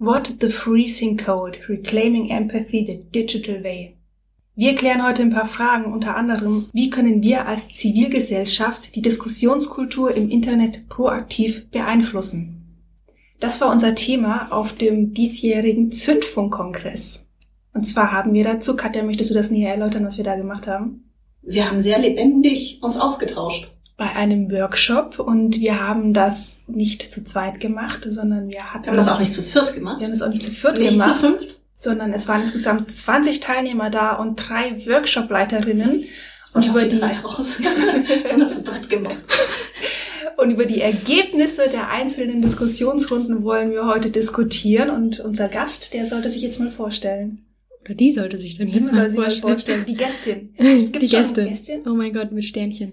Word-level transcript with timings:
What 0.00 0.34
the 0.40 0.50
Freezing 0.50 1.16
Code, 1.16 1.58
Reclaiming 1.68 2.30
Empathy 2.30 2.86
the 2.86 3.02
Digital 3.12 3.64
Way. 3.64 3.96
Wir 4.54 4.76
klären 4.76 5.04
heute 5.04 5.22
ein 5.22 5.32
paar 5.32 5.48
Fragen, 5.48 5.92
unter 5.92 6.16
anderem, 6.16 6.66
wie 6.72 6.88
können 6.88 7.20
wir 7.20 7.48
als 7.48 7.70
Zivilgesellschaft 7.70 8.94
die 8.94 9.02
Diskussionskultur 9.02 10.14
im 10.14 10.30
Internet 10.30 10.88
proaktiv 10.88 11.68
beeinflussen? 11.72 12.78
Das 13.40 13.60
war 13.60 13.72
unser 13.72 13.96
Thema 13.96 14.52
auf 14.52 14.72
dem 14.72 15.14
diesjährigen 15.14 15.90
Zündfunkkongress. 15.90 17.26
Und 17.74 17.82
zwar 17.82 18.12
haben 18.12 18.34
wir 18.34 18.44
dazu, 18.44 18.76
Katja, 18.76 19.02
möchtest 19.02 19.30
du 19.30 19.34
das 19.34 19.50
näher 19.50 19.72
erläutern, 19.72 20.04
was 20.04 20.16
wir 20.16 20.24
da 20.24 20.36
gemacht 20.36 20.68
haben? 20.68 21.10
Wir 21.42 21.68
haben 21.68 21.80
sehr 21.80 21.98
lebendig 21.98 22.78
uns 22.82 22.98
ausgetauscht. 22.98 23.68
Bei 23.98 24.16
einem 24.16 24.50
Workshop 24.50 25.18
und 25.18 25.60
wir 25.60 25.78
haben 25.78 26.14
das 26.14 26.62
nicht 26.66 27.02
zu 27.12 27.22
zweit 27.22 27.60
gemacht, 27.60 28.06
sondern 28.08 28.48
wir 28.48 28.72
hatten. 28.72 28.84
Wir 28.84 28.92
haben 28.92 28.96
das 28.96 29.08
auch 29.08 29.18
nicht 29.18 29.34
zu 29.34 29.42
viert 29.42 29.74
gemacht. 29.74 29.98
Wir 29.98 30.06
haben 30.06 30.14
das 30.14 30.22
auch 30.22 30.30
nicht 30.30 30.42
zu 30.42 30.50
viert 30.50 30.78
nicht 30.78 30.92
gemacht. 30.92 31.20
zu 31.20 31.26
fünft. 31.28 31.60
Sondern 31.76 32.14
es 32.14 32.26
waren 32.26 32.42
insgesamt 32.42 32.90
20 32.90 33.40
Teilnehmer 33.40 33.90
da 33.90 34.12
und 34.12 34.36
drei 34.36 34.86
Workshop-Leiterinnen. 34.86 36.06
Und, 36.54 36.66
über 36.66 36.82
die, 36.82 36.98
drei 36.98 37.14
raus. 37.18 37.56
wir 37.58 37.68
haben 38.30 38.38
das 38.38 38.54
zu 38.54 38.62
dritt 38.62 38.88
gemacht. 38.88 39.18
Und 40.38 40.52
über 40.52 40.66
die 40.66 40.80
Ergebnisse 40.80 41.68
der 41.68 41.90
einzelnen 41.90 42.40
Diskussionsrunden 42.40 43.42
wollen 43.42 43.72
wir 43.72 43.86
heute 43.86 44.08
diskutieren. 44.08 44.88
Und 44.88 45.18
unser 45.18 45.48
Gast, 45.48 45.94
der 45.94 46.06
sollte 46.06 46.30
sich 46.30 46.42
jetzt 46.42 46.60
mal 46.60 46.70
vorstellen. 46.70 47.44
Oder 47.88 47.94
die 47.94 48.10
sollte 48.12 48.36
sich 48.36 48.58
dann 48.58 48.68
jetzt 48.68 48.90
Die 48.92 48.94
mal 48.94 49.10
soll 49.10 49.30
sich 49.32 49.42
mal 49.42 49.54
vorstellen. 49.56 49.84
vorstellen. 49.84 49.84
Die 49.86 49.94
Gästin. 49.94 50.54
die 50.58 50.92
Gibt's 50.92 51.10
schon 51.10 51.20
Gästin. 51.20 51.48
Gästin? 51.48 51.80
Oh 51.86 51.94
mein 51.94 52.12
Gott, 52.12 52.32
mit 52.32 52.44
Sternchen. 52.44 52.92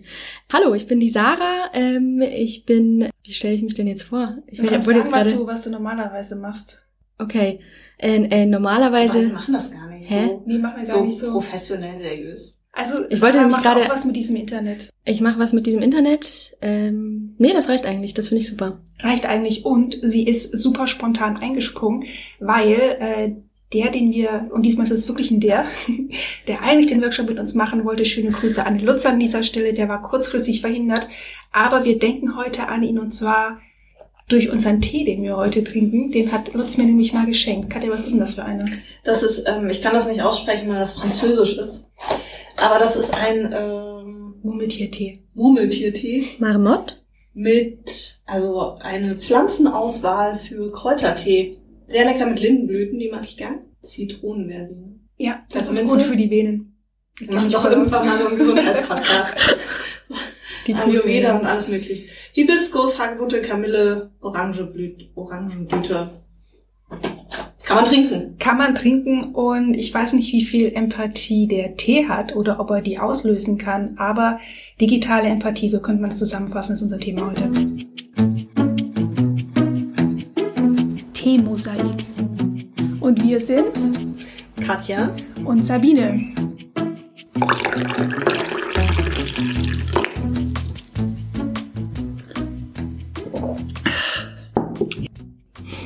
Hallo, 0.54 0.74
ich 0.74 0.88
bin 0.88 1.02
die 1.02 1.10
Sarah. 1.10 1.70
Ähm, 1.74 2.22
ich 2.22 2.66
bin. 2.66 3.10
Wie 3.26 3.32
stelle 3.34 3.56
ich 3.56 3.62
mich 3.64 3.74
denn 3.74 3.88
jetzt 3.88 4.04
vor? 4.04 4.38
Ich 4.48 4.60
Du 4.60 4.66
kannst 4.68 4.88
wurde 4.88 5.00
sagen, 5.00 5.12
was 5.12 5.34
du, 5.34 5.46
was 5.48 5.62
du 5.64 5.70
normalerweise 5.70 6.38
machst. 6.38 6.80
Okay. 7.18 7.60
Äh, 7.98 8.24
äh, 8.24 8.30
Wir 8.30 8.46
normalerweise. 8.46 9.28
machen 9.30 9.54
das 9.54 9.70
gar 9.72 9.90
nicht 9.90 10.10
Hä? 10.10 10.28
so, 10.28 10.44
Nee, 10.46 10.58
machen 10.60 10.78
wir 10.78 10.86
gar 10.86 10.98
so, 10.98 11.04
nicht 11.06 11.18
so. 11.20 11.32
professionell 11.32 11.98
seriös. 11.98 12.58
Also, 12.72 13.10
Ich 13.10 13.22
wollte 13.22 13.38
nämlich 13.38 13.56
macht 13.56 13.64
gerade- 13.66 13.84
auch 13.86 13.90
was 13.90 14.04
mit 14.04 14.18
diesem 14.18 14.36
Internet. 14.36 14.90
Ich 15.06 15.22
mache 15.22 15.40
was 15.40 15.54
mit 15.54 15.66
diesem 15.66 15.82
Internet. 15.82 16.58
Ähm, 16.62 17.36
nee, 17.38 17.54
das 17.54 17.70
reicht 17.70 17.86
eigentlich. 17.86 18.14
Das 18.14 18.28
finde 18.28 18.42
ich 18.42 18.50
super. 18.50 18.82
Reicht 19.00 19.26
eigentlich. 19.26 19.64
Und 19.66 19.98
sie 20.04 20.24
ist 20.28 20.58
super 20.58 20.86
spontan 20.88 21.38
eingesprungen, 21.38 22.04
weil 22.40 22.74
äh, 23.00 23.32
der, 23.76 23.92
den 23.92 24.12
wir, 24.12 24.50
und 24.52 24.64
diesmal 24.64 24.86
ist 24.86 24.92
es 24.92 25.08
wirklich 25.08 25.32
ein 25.32 25.40
der, 25.40 25.66
der 26.48 26.62
eigentlich 26.62 26.88
den 26.88 27.02
Workshop 27.02 27.28
mit 27.28 27.40
uns 27.40 27.54
machen 27.54 27.86
wollte, 27.86 28.06
schöne 28.06 28.32
Grüße 28.32 28.66
an 28.66 28.78
den 28.78 28.86
Lutz 28.86 29.06
an 29.06 29.20
dieser 29.20 29.44
Stelle, 29.44 29.74
der 29.74 29.90
war 29.90 30.02
kurzfristig 30.02 30.62
verhindert. 30.62 31.08
Aber 31.52 31.84
wir 31.84 32.00
denken 32.00 32.38
heute 32.38 32.68
an 32.68 32.84
ihn 32.84 33.00
und 33.00 33.14
zwar 33.14 33.60
durch 34.28 34.50
unseren 34.50 34.82
Tee, 34.82 35.06
den 35.06 35.22
wir 35.22 35.38
heute 35.38 35.64
trinken. 35.64 36.12
Den 36.12 36.32
hat 36.32 36.54
Lutz 36.54 36.78
mir 36.78 36.86
nämlich 36.86 37.14
mal 37.14 37.26
geschenkt. 37.26 37.70
Katja, 37.70 37.92
was 37.92 38.06
ist 38.06 38.14
denn 38.14 38.20
das 38.20 38.36
für 38.36 38.44
eine? 38.44 38.66
Das 39.04 39.22
ist, 39.22 39.44
ähm, 39.46 39.70
ich 39.70 39.82
kann 39.82 39.94
das 39.94 40.08
nicht 40.08 40.22
aussprechen, 40.22 40.70
weil 40.70 40.80
das 40.80 40.94
französisch 40.94 41.58
ist. 41.58 41.88
Aber 42.58 42.80
das 42.80 42.96
ist 42.96 43.14
ein 43.16 43.54
ähm, 43.56 44.36
Murmeltiertee. 44.42 45.22
Murmeltiertee 45.34 46.26
Marmot? 46.40 47.06
mit, 47.36 48.22
also 48.26 48.78
eine 48.80 49.16
Pflanzenauswahl 49.16 50.38
für 50.38 50.72
Kräutertee. 50.72 51.58
Sehr 51.88 52.06
lecker 52.06 52.26
mit 52.26 52.40
Lindenblüten, 52.40 53.00
die 53.00 53.10
mag 53.10 53.24
ich 53.26 53.38
gern. 53.38 53.60
Zitronenverbene. 53.82 55.00
Ja, 55.18 55.46
das 55.50 55.64
ist 55.64 55.70
Pfefferminze? 55.70 55.98
gut 55.98 56.06
für 56.06 56.18
die 56.18 56.30
Venen. 56.30 56.78
Wir 57.18 57.34
machen 57.34 57.52
doch 57.52 57.66
irgendwann 57.70 58.08
mal 58.08 58.18
so 58.18 58.28
einen 58.28 58.38
Gesundheitspodcast. 58.38 59.34
Die 60.68 60.74
Ayurveda 60.74 60.92
Fußnägel. 60.92 61.32
und 61.32 61.46
alles 61.46 61.68
mögliche. 61.68 62.04
Hibiskus, 62.34 63.00
Hagebutte, 63.00 63.40
Kamille, 63.42 64.12
Orangeblüte, 64.20 65.06
Orangenblüte. 65.16 66.22
Kann 67.64 67.78
man 67.78 67.86
trinken. 67.86 68.38
Kann 68.38 68.58
man 68.58 68.76
trinken 68.76 69.34
und 69.34 69.76
ich 69.76 69.94
weiß 69.94 70.14
nicht, 70.14 70.32
wie 70.34 70.44
viel 70.44 70.74
Empathie 70.74 71.48
der 71.48 71.78
Tee 71.78 72.08
hat 72.08 72.36
oder 72.36 72.60
ob 72.60 72.70
er 72.70 72.82
die 72.82 73.00
auslösen 73.00 73.58
kann, 73.58 73.98
aber 73.98 74.40
digitale 74.80 75.30
Empathie, 75.30 75.70
so 75.70 75.80
könnte 75.80 76.02
man 76.02 76.12
es 76.12 76.18
zusammenfassen, 76.18 76.74
ist 76.74 76.82
unser 76.82 77.00
Thema 77.00 77.28
heute. 77.28 77.50
Teemosaik. 81.56 81.96
Und 83.00 83.24
wir 83.24 83.40
sind 83.40 83.72
Katja. 84.66 85.16
und 85.46 85.66
Sabine. 85.66 86.34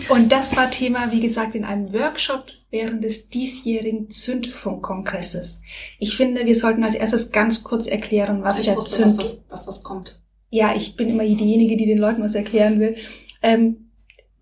Und 0.10 0.32
das 0.32 0.56
war 0.56 0.72
Thema, 0.72 1.12
wie 1.12 1.20
gesagt, 1.20 1.54
in 1.54 1.64
einem 1.64 1.94
Workshop 1.94 2.46
während 2.72 3.04
des 3.04 3.30
diesjährigen 3.30 4.10
Zündfunkkongresses. 4.10 5.62
Ich 6.00 6.18
finde, 6.18 6.46
wir 6.46 6.56
sollten 6.56 6.84
als 6.84 6.96
erstes 6.96 7.32
ganz 7.32 7.64
kurz 7.64 7.88
erklären, 7.88 8.44
was 8.44 8.58
ich 8.58 8.66
der 8.66 8.76
wusste, 8.76 9.06
was 9.06 9.16
Zünd... 9.16 9.22
das, 9.22 9.44
was 9.50 9.66
das 9.66 9.84
kommt. 9.84 10.20
Ja, 10.50 10.76
ich 10.76 10.96
bin 10.96 11.10
immer 11.10 11.24
diejenige, 11.24 11.78
die 11.78 11.86
den 11.86 12.00
Leuten 12.00 12.24
was 12.24 12.34
erklären 12.34 12.80
will. 12.80 12.96
Ähm, 13.44 13.89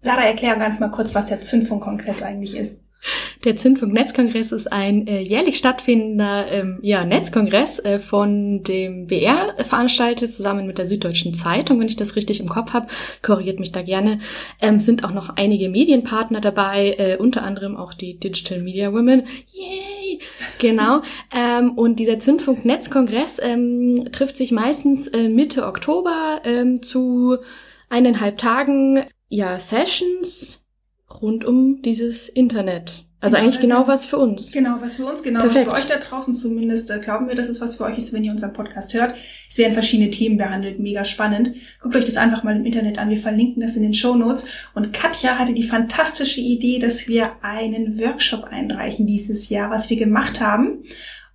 Sarah, 0.01 0.25
erklär 0.25 0.55
ganz 0.55 0.79
mal 0.79 0.89
kurz, 0.89 1.15
was 1.15 1.25
der 1.25 1.41
Zündfunkkongress 1.41 2.21
eigentlich 2.21 2.55
ist. 2.55 2.79
Der 3.43 3.55
Zündfunk-Netzkongress 3.55 4.51
ist 4.51 4.71
ein 4.71 5.07
äh, 5.07 5.21
jährlich 5.21 5.57
stattfindender 5.57 6.51
ähm, 6.51 6.79
ja, 6.81 7.05
Netzkongress 7.05 7.79
äh, 7.79 7.99
von 7.99 8.63
dem 8.63 9.07
BR 9.07 9.55
veranstaltet, 9.67 10.31
zusammen 10.31 10.67
mit 10.67 10.77
der 10.77 10.87
Süddeutschen 10.87 11.33
Zeitung, 11.33 11.79
wenn 11.79 11.87
ich 11.87 11.95
das 11.95 12.15
richtig 12.15 12.39
im 12.39 12.49
Kopf 12.49 12.73
habe. 12.73 12.87
Korrigiert 13.21 13.59
mich 13.59 13.71
da 13.71 13.81
gerne. 13.83 14.19
Ähm, 14.59 14.79
sind 14.79 15.03
auch 15.03 15.11
noch 15.11 15.29
einige 15.29 15.69
Medienpartner 15.69 16.41
dabei, 16.41 16.95
äh, 16.97 17.17
unter 17.17 17.43
anderem 17.43 17.77
auch 17.77 17.93
die 17.93 18.19
Digital 18.19 18.61
Media 18.61 18.91
Women. 18.91 19.23
Yay! 19.51 20.19
Genau. 20.59 21.01
ähm, 21.33 21.73
und 21.73 21.99
dieser 21.99 22.19
Zündfunk-Netzkongress 22.19 23.39
ähm, 23.41 24.09
trifft 24.11 24.35
sich 24.35 24.51
meistens 24.51 25.07
äh, 25.07 25.29
Mitte 25.29 25.65
Oktober 25.65 26.41
ähm, 26.43 26.81
zu 26.81 27.37
eineinhalb 27.89 28.37
Tagen 28.37 29.05
ja, 29.29 29.59
Sessions 29.59 30.65
rund 31.21 31.45
um 31.45 31.81
dieses 31.81 32.29
Internet. 32.29 33.05
Also 33.19 33.35
Genau, 33.35 33.43
eigentlich 33.43 33.55
ja, 33.55 33.61
genau 33.61 33.87
was 33.87 34.05
für 34.05 34.17
uns. 34.17 34.51
Genau, 34.51 34.75
was 34.79 34.95
für 34.95 35.05
uns, 35.05 35.23
genau, 35.23 35.41
Perfekt. 35.41 35.67
was 35.67 35.81
für 35.81 35.91
euch 35.91 35.99
da 35.99 36.05
draußen 36.05 36.35
zumindest, 36.35 36.91
äh, 36.91 36.99
glauben 36.99 37.27
wir, 37.27 37.33
dass 37.33 37.49
es 37.49 37.59
was 37.61 37.75
für 37.75 37.85
euch 37.85 37.97
ist, 37.97 38.13
wenn 38.13 38.23
ihr 38.23 38.31
unseren 38.31 38.53
Podcast 38.53 38.93
hört. 38.93 39.15
Es 39.49 39.57
werden 39.57 39.73
verschiedene 39.73 40.11
Themen 40.11 40.37
behandelt, 40.37 40.79
mega 40.79 41.03
spannend. 41.03 41.53
Guckt 41.81 41.95
euch 41.95 42.05
das 42.05 42.17
einfach 42.17 42.43
mal 42.43 42.55
im 42.55 42.65
Internet 42.65 42.99
an, 42.99 43.09
wir 43.09 43.17
verlinken 43.17 43.61
das 43.61 43.75
in 43.75 43.81
den 43.81 43.95
Show 43.95 44.15
Notes. 44.15 44.47
Und 44.75 44.93
Katja 44.93 45.39
hatte 45.39 45.53
die 45.53 45.67
fantastische 45.67 46.41
Idee, 46.41 46.77
dass 46.77 47.07
wir 47.07 47.31
einen 47.41 47.99
Workshop 47.99 48.43
einreichen 48.43 49.07
dieses 49.07 49.49
Jahr, 49.49 49.71
was 49.71 49.89
wir 49.89 49.97
gemacht 49.97 50.39
haben. 50.39 50.83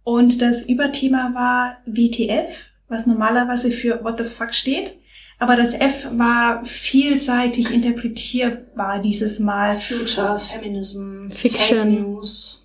Und 0.05 0.41
das 0.41 0.69
Überthema 0.69 1.33
war 1.35 1.79
WTF, 1.87 2.71
was 2.89 3.07
normalerweise 3.07 3.73
für 3.73 4.05
What 4.05 4.19
the 4.19 4.25
fuck 4.25 4.55
steht. 4.55 4.99
Aber 5.39 5.57
das 5.57 5.75
F 5.75 6.09
war 6.13 6.65
vielseitig 6.65 7.71
interpretierbar 7.71 9.01
dieses 9.01 9.41
Mal. 9.41 9.77
Future, 9.77 10.39
Feminism, 10.39 11.31
Fiction. 11.31 11.91
Fake 11.91 12.01
News. 12.01 12.63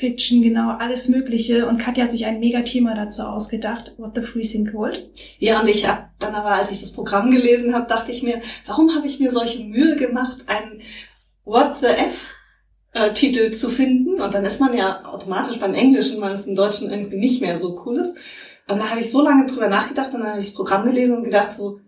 Fiction, 0.00 0.40
genau, 0.40 0.76
alles 0.78 1.08
Mögliche. 1.08 1.66
Und 1.66 1.78
Katja 1.78 2.04
hat 2.04 2.12
sich 2.12 2.24
ein 2.24 2.40
Mega-Thema 2.40 2.94
dazu 2.94 3.22
ausgedacht. 3.22 3.92
What 3.98 4.14
the 4.14 4.22
Freezing 4.22 4.70
Cold. 4.72 5.10
Ja, 5.38 5.60
und 5.60 5.68
ich 5.68 5.86
habe 5.86 6.04
dann 6.18 6.34
aber, 6.34 6.52
als 6.52 6.70
ich 6.70 6.80
das 6.80 6.90
Programm 6.90 7.30
gelesen 7.30 7.74
habe, 7.74 7.86
dachte 7.86 8.10
ich 8.10 8.22
mir, 8.22 8.40
warum 8.66 8.94
habe 8.94 9.06
ich 9.06 9.20
mir 9.20 9.30
solche 9.30 9.62
Mühe 9.62 9.96
gemacht, 9.96 10.38
einen 10.46 10.80
What 11.44 11.78
the 11.80 11.86
F 11.86 12.30
äh, 12.92 13.12
Titel 13.12 13.50
zu 13.50 13.68
finden? 13.68 14.20
Und 14.20 14.32
dann 14.32 14.44
ist 14.44 14.58
man 14.58 14.74
ja 14.76 15.04
automatisch 15.04 15.58
beim 15.58 15.74
Englischen, 15.74 16.20
weil 16.20 16.34
es 16.34 16.46
im 16.46 16.54
Deutschen 16.54 16.90
irgendwie 16.90 17.18
nicht 17.18 17.42
mehr 17.42 17.58
so 17.58 17.82
cool 17.84 17.98
ist. 17.98 18.14
Und 18.68 18.78
da 18.78 18.88
habe 18.88 19.00
ich 19.00 19.10
so 19.10 19.20
lange 19.20 19.46
drüber 19.46 19.68
nachgedacht 19.68 20.14
und 20.14 20.20
dann 20.20 20.30
habe 20.30 20.38
ich 20.38 20.46
das 20.46 20.54
Programm 20.54 20.86
gelesen 20.86 21.16
und 21.16 21.24
gedacht 21.24 21.52
so, 21.52 21.80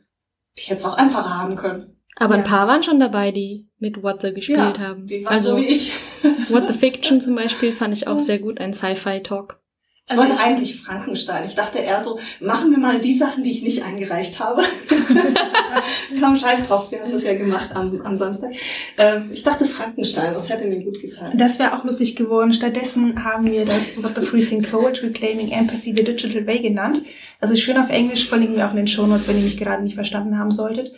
ich 0.55 0.69
hätte 0.71 0.79
es 0.81 0.85
auch 0.85 0.97
einfacher 0.97 1.39
haben 1.39 1.57
können. 1.57 1.97
Aber 2.17 2.35
Ja. 2.37 2.41
ein 2.43 2.47
paar 2.47 2.67
waren 2.69 2.83
schon 2.83 3.01
dabei, 3.01 3.31
die 3.33 3.69
mit 3.79 4.03
What 4.03 4.21
the 4.23 4.33
gespielt 4.35 4.79
haben. 4.79 5.07
Die 5.07 5.25
waren 5.25 5.35
also 5.35 5.51
so 5.51 5.57
wie 5.57 5.67
ich. 5.67 5.93
What 6.51 6.69
the 6.69 6.75
Fiction 6.75 7.21
zum 7.21 7.35
Beispiel 7.35 7.73
fand 7.73 7.97
ich 7.97 8.07
auch 8.07 8.19
sehr 8.19 8.39
gut, 8.39 8.61
ein 8.61 8.75
Sci-Fi-Talk. 8.75 9.61
Ich 10.05 10.11
Also 10.11 10.23
wollte 10.23 10.35
ich- 10.35 10.41
eigentlich 10.41 10.77
Frankenstein. 10.83 11.45
Ich 11.47 11.55
dachte 11.55 11.79
eher 11.79 12.03
so, 12.05 12.19
machen 12.41 12.71
wir 12.71 12.79
mal 12.79 13.01
die 13.01 13.15
Sachen, 13.17 13.43
die 13.45 13.51
ich 13.53 13.63
nicht 13.63 13.83
eingereicht 13.85 14.39
habe. 14.41 14.63
Komm, 16.21 16.37
scheiß 16.37 16.67
drauf, 16.67 16.91
wir 16.91 17.01
haben 17.01 17.13
das 17.13 17.23
ja 17.23 17.35
gemacht 17.35 17.71
am, 17.75 18.01
am 18.03 18.17
Samstag. 18.17 18.53
Ähm, 18.99 19.31
ich 19.33 19.43
dachte 19.43 19.65
Frankenstein, 19.65 20.35
das 20.35 20.49
hätte 20.49 20.67
mir 20.67 20.81
gut 20.81 21.01
gefallen. 21.01 21.37
Das 21.37 21.59
wäre 21.59 21.77
auch 21.77 21.85
lustig 21.85 22.17
geworden. 22.17 22.53
Stattdessen 22.53 23.25
haben 23.25 23.51
wir 23.51 23.65
das 23.65 24.03
What 24.03 24.17
the 24.17 24.27
Freezing 24.27 24.63
Cold, 24.63 25.03
Reclaiming 25.03 25.51
Empathy 25.51 25.95
the 25.97 26.05
Digital 26.05 26.47
Way 26.47 26.61
genannt. 26.61 27.03
Also 27.41 27.57
schön 27.57 27.79
auf 27.79 27.91
Englisch, 27.91 28.29
verlinken 28.29 28.57
wir 28.57 28.67
auch 28.67 28.71
in 28.71 28.77
den 28.77 28.87
Shownotes, 28.87 29.29
wenn 29.29 29.39
ihr 29.39 29.45
mich 29.45 29.57
gerade 29.57 29.83
nicht 29.83 29.95
verstanden 29.95 30.39
haben 30.39 30.53
solltet. 30.53 30.93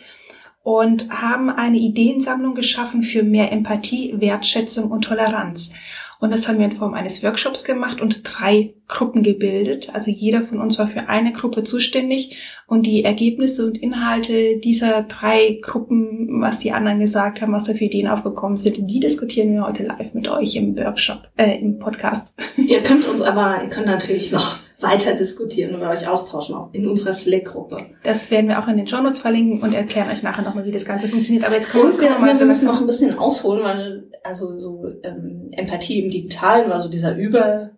Und 0.63 1.09
haben 1.11 1.49
eine 1.49 1.77
Ideensammlung 1.77 2.55
geschaffen 2.55 3.03
für 3.03 3.23
mehr 3.23 3.51
Empathie, 3.51 4.15
Wertschätzung 4.17 4.89
und 4.89 5.03
Toleranz. 5.03 5.71
Und 6.19 6.31
das 6.31 6.47
haben 6.47 6.59
wir 6.59 6.65
in 6.65 6.71
Form 6.71 6.93
eines 6.93 7.23
Workshops 7.23 7.63
gemacht 7.63 8.01
und 8.01 8.21
drei 8.23 8.73
Gruppen 8.87 9.23
gebildet. 9.23 9.89
Also 9.93 10.11
jeder 10.11 10.45
von 10.45 10.59
uns 10.59 10.77
war 10.79 10.87
für 10.87 11.09
eine 11.09 11.33
Gruppe 11.33 11.63
zuständig 11.63 12.37
und 12.67 12.83
die 12.83 13.03
Ergebnisse 13.03 13.65
und 13.65 13.77
Inhalte 13.77 14.57
dieser 14.57 15.03
drei 15.03 15.59
Gruppen, 15.61 16.41
was 16.41 16.59
die 16.59 16.71
anderen 16.71 16.99
gesagt 16.99 17.41
haben, 17.41 17.53
was 17.53 17.65
da 17.65 17.73
für 17.73 17.85
Ideen 17.85 18.07
aufgekommen 18.07 18.57
sind, 18.57 18.89
die 18.89 18.99
diskutieren 18.99 19.53
wir 19.53 19.65
heute 19.65 19.83
live 19.83 20.13
mit 20.13 20.27
euch 20.27 20.55
im 20.55 20.75
Workshop, 20.75 21.29
äh, 21.37 21.59
im 21.59 21.79
Podcast. 21.79 22.35
Ihr 22.57 22.81
könnt 22.81 23.07
uns 23.07 23.21
aber, 23.21 23.63
ihr 23.63 23.69
könnt 23.69 23.87
natürlich 23.87 24.31
noch 24.31 24.64
weiter 24.85 25.13
diskutieren 25.13 25.75
oder 25.75 25.89
euch 25.89 26.07
austauschen, 26.07 26.55
auch 26.55 26.69
in 26.73 26.87
unserer 26.87 27.13
Slack-Gruppe. 27.13 27.77
Das 28.03 28.29
werden 28.31 28.47
wir 28.47 28.59
auch 28.59 28.67
in 28.67 28.77
den 28.77 28.87
Show 28.87 29.01
Notes 29.01 29.19
verlinken 29.19 29.61
und 29.61 29.73
erklären 29.73 30.09
euch 30.09 30.23
nachher 30.23 30.43
nochmal, 30.43 30.65
wie 30.65 30.71
das 30.71 30.85
Ganze 30.85 31.09
funktioniert. 31.09 31.45
Aber 31.45 31.55
jetzt 31.55 31.71
kommen 31.71 31.91
und 31.91 31.99
wir, 31.99 32.09
wir, 32.09 32.39
wir 32.39 32.45
müssen 32.45 32.65
noch 32.65 32.79
ein 32.79 32.87
bisschen 32.87 33.17
ausholen, 33.17 33.63
weil 33.63 34.11
also 34.23 34.57
so 34.57 34.85
ähm, 35.03 35.49
Empathie 35.51 36.03
im 36.03 36.11
Digitalen 36.11 36.69
war 36.69 36.79
so 36.79 36.89
dieser 36.89 37.15
Über 37.15 37.71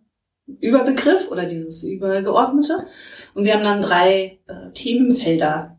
Überbegriff 0.60 1.30
oder 1.30 1.46
dieses 1.46 1.84
Übergeordnete. 1.84 2.86
Und 3.34 3.46
wir 3.46 3.54
haben 3.54 3.64
dann 3.64 3.82
drei 3.82 4.40
äh, 4.48 4.72
Themenfelder 4.74 5.78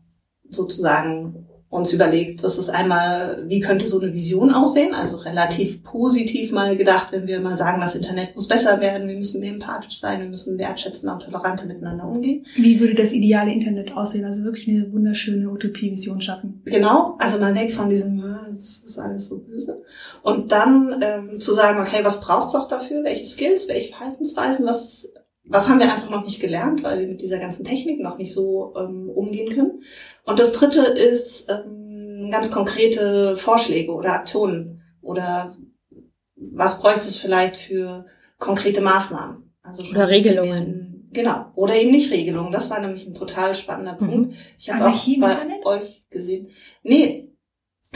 sozusagen 0.49 1.48
uns 1.69 1.93
überlegt. 1.93 2.43
Das 2.43 2.57
ist 2.57 2.69
einmal, 2.69 3.43
wie 3.47 3.59
könnte 3.59 3.85
so 3.85 3.99
eine 3.99 4.11
Vision 4.11 4.51
aussehen? 4.51 4.95
Also 4.95 5.17
relativ 5.17 5.83
positiv 5.83 6.51
mal 6.51 6.75
gedacht, 6.75 7.09
wenn 7.11 7.27
wir 7.27 7.39
mal 7.41 7.57
sagen, 7.57 7.79
das 7.79 7.93
Internet 7.93 8.35
muss 8.35 8.47
besser 8.47 8.81
werden, 8.81 9.07
wir 9.07 9.15
müssen 9.15 9.39
mehr 9.39 9.53
empathisch 9.53 9.99
sein, 9.99 10.19
wir 10.19 10.27
müssen 10.27 10.57
wertschätzender 10.57 11.13
und 11.13 11.21
toleranter 11.21 11.65
miteinander 11.65 12.05
umgehen. 12.05 12.43
Wie 12.55 12.79
würde 12.79 12.95
das 12.95 13.13
ideale 13.13 13.53
Internet 13.53 13.95
aussehen? 13.95 14.25
Also 14.25 14.43
wirklich 14.43 14.67
eine 14.67 14.91
wunderschöne 14.91 15.47
Utopie-Vision 15.47 16.21
schaffen. 16.21 16.63
Genau, 16.65 17.15
also 17.19 17.37
mal 17.37 17.53
weg 17.53 17.71
von 17.71 17.89
diesem, 17.91 18.19
äh, 18.19 18.51
das 18.51 18.79
ist 18.79 18.97
alles 18.97 19.27
so 19.27 19.37
böse. 19.37 19.83
Und 20.23 20.51
dann 20.51 20.99
ähm, 21.03 21.39
zu 21.39 21.53
sagen, 21.53 21.79
okay, 21.79 21.99
was 22.01 22.19
braucht's 22.19 22.55
auch 22.55 22.67
dafür? 22.67 23.03
Welche 23.03 23.25
Skills, 23.25 23.69
welche 23.69 23.89
Verhaltensweisen, 23.89 24.65
was 24.65 25.13
was 25.49 25.67
haben 25.67 25.79
wir 25.79 25.91
einfach 25.91 26.09
noch 26.09 26.23
nicht 26.23 26.39
gelernt, 26.39 26.83
weil 26.83 26.99
wir 26.99 27.07
mit 27.07 27.21
dieser 27.21 27.39
ganzen 27.39 27.63
Technik 27.63 27.99
noch 27.99 28.17
nicht 28.17 28.31
so 28.31 28.73
ähm, 28.77 29.09
umgehen 29.09 29.53
können. 29.53 29.83
Und 30.23 30.39
das 30.39 30.53
Dritte 30.53 30.81
ist 30.81 31.49
ähm, 31.49 32.29
ganz 32.31 32.51
konkrete 32.51 33.35
Vorschläge 33.35 33.91
oder 33.91 34.13
Aktionen 34.13 34.81
oder 35.01 35.57
was 36.35 36.81
bräuchte 36.81 37.01
es 37.01 37.17
vielleicht 37.17 37.57
für 37.57 38.05
konkrete 38.37 38.81
Maßnahmen? 38.81 39.51
Also 39.63 39.83
oder 39.83 40.07
Regelungen. 40.07 41.09
genau. 41.11 41.47
Oder 41.55 41.75
eben 41.75 41.91
nicht 41.91 42.11
Regelungen. 42.11 42.51
Das 42.51 42.69
war 42.69 42.79
nämlich 42.79 43.05
ein 43.07 43.13
total 43.13 43.55
spannender 43.55 43.97
mhm. 43.99 44.09
Punkt. 44.09 44.35
Ich 44.57 44.69
habe 44.69 44.87
auch 44.87 45.05
bei 45.19 45.31
Internet? 45.31 45.65
euch 45.65 46.03
gesehen. 46.09 46.49
Nee, 46.83 47.28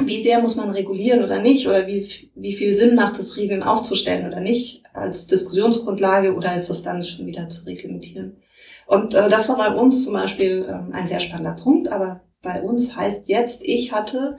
wie 0.01 0.21
sehr 0.21 0.39
muss 0.39 0.55
man 0.55 0.71
regulieren 0.71 1.23
oder 1.23 1.39
nicht? 1.39 1.67
Oder 1.67 1.87
wie, 1.87 2.31
wie 2.35 2.53
viel 2.53 2.75
Sinn 2.75 2.95
macht 2.95 3.19
es, 3.19 3.37
Regeln 3.37 3.63
aufzustellen 3.63 4.27
oder 4.27 4.39
nicht? 4.39 4.83
als 4.93 5.27
Diskussionsgrundlage 5.27 6.35
oder 6.35 6.55
ist 6.55 6.69
das 6.69 6.83
dann 6.83 7.03
schon 7.03 7.25
wieder 7.25 7.49
zu 7.49 7.65
reglementieren? 7.65 8.37
Und 8.85 9.13
äh, 9.13 9.29
das 9.29 9.49
war 9.49 9.57
bei 9.57 9.73
uns 9.73 10.05
zum 10.05 10.13
Beispiel 10.13 10.67
ähm, 10.69 10.93
ein 10.93 11.07
sehr 11.07 11.19
spannender 11.19 11.61
Punkt, 11.61 11.87
aber 11.87 12.21
bei 12.41 12.61
uns 12.61 12.95
heißt 12.95 13.27
jetzt, 13.27 13.63
ich 13.63 13.91
hatte 13.91 14.37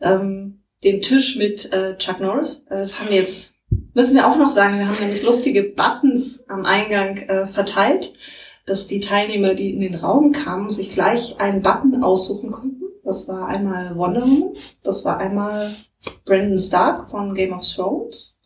ähm, 0.00 0.62
den 0.84 1.00
Tisch 1.00 1.36
mit 1.36 1.72
äh, 1.72 1.96
Chuck 1.96 2.20
Norris. 2.20 2.62
Äh, 2.68 2.78
das 2.78 2.98
haben 2.98 3.10
wir 3.10 3.16
jetzt, 3.16 3.54
müssen 3.94 4.16
wir 4.16 4.28
auch 4.28 4.36
noch 4.36 4.50
sagen, 4.50 4.78
wir 4.78 4.88
haben 4.88 5.00
nämlich 5.00 5.22
lustige 5.22 5.62
Buttons 5.62 6.40
am 6.48 6.64
Eingang 6.64 7.18
äh, 7.18 7.46
verteilt, 7.46 8.12
dass 8.66 8.88
die 8.88 9.00
Teilnehmer, 9.00 9.54
die 9.54 9.72
in 9.72 9.80
den 9.80 9.94
Raum 9.94 10.32
kamen, 10.32 10.72
sich 10.72 10.90
gleich 10.90 11.38
einen 11.38 11.62
Button 11.62 12.02
aussuchen 12.02 12.50
konnten. 12.50 12.75
Das 13.06 13.28
war 13.28 13.46
einmal 13.46 13.96
Wonder 13.96 14.22
Woman, 14.22 14.52
das 14.82 15.04
war 15.04 15.18
einmal 15.18 15.72
Brandon 16.24 16.58
Stark 16.58 17.08
von 17.08 17.36
Game 17.36 17.52
of 17.52 17.64
Thrones 17.64 18.36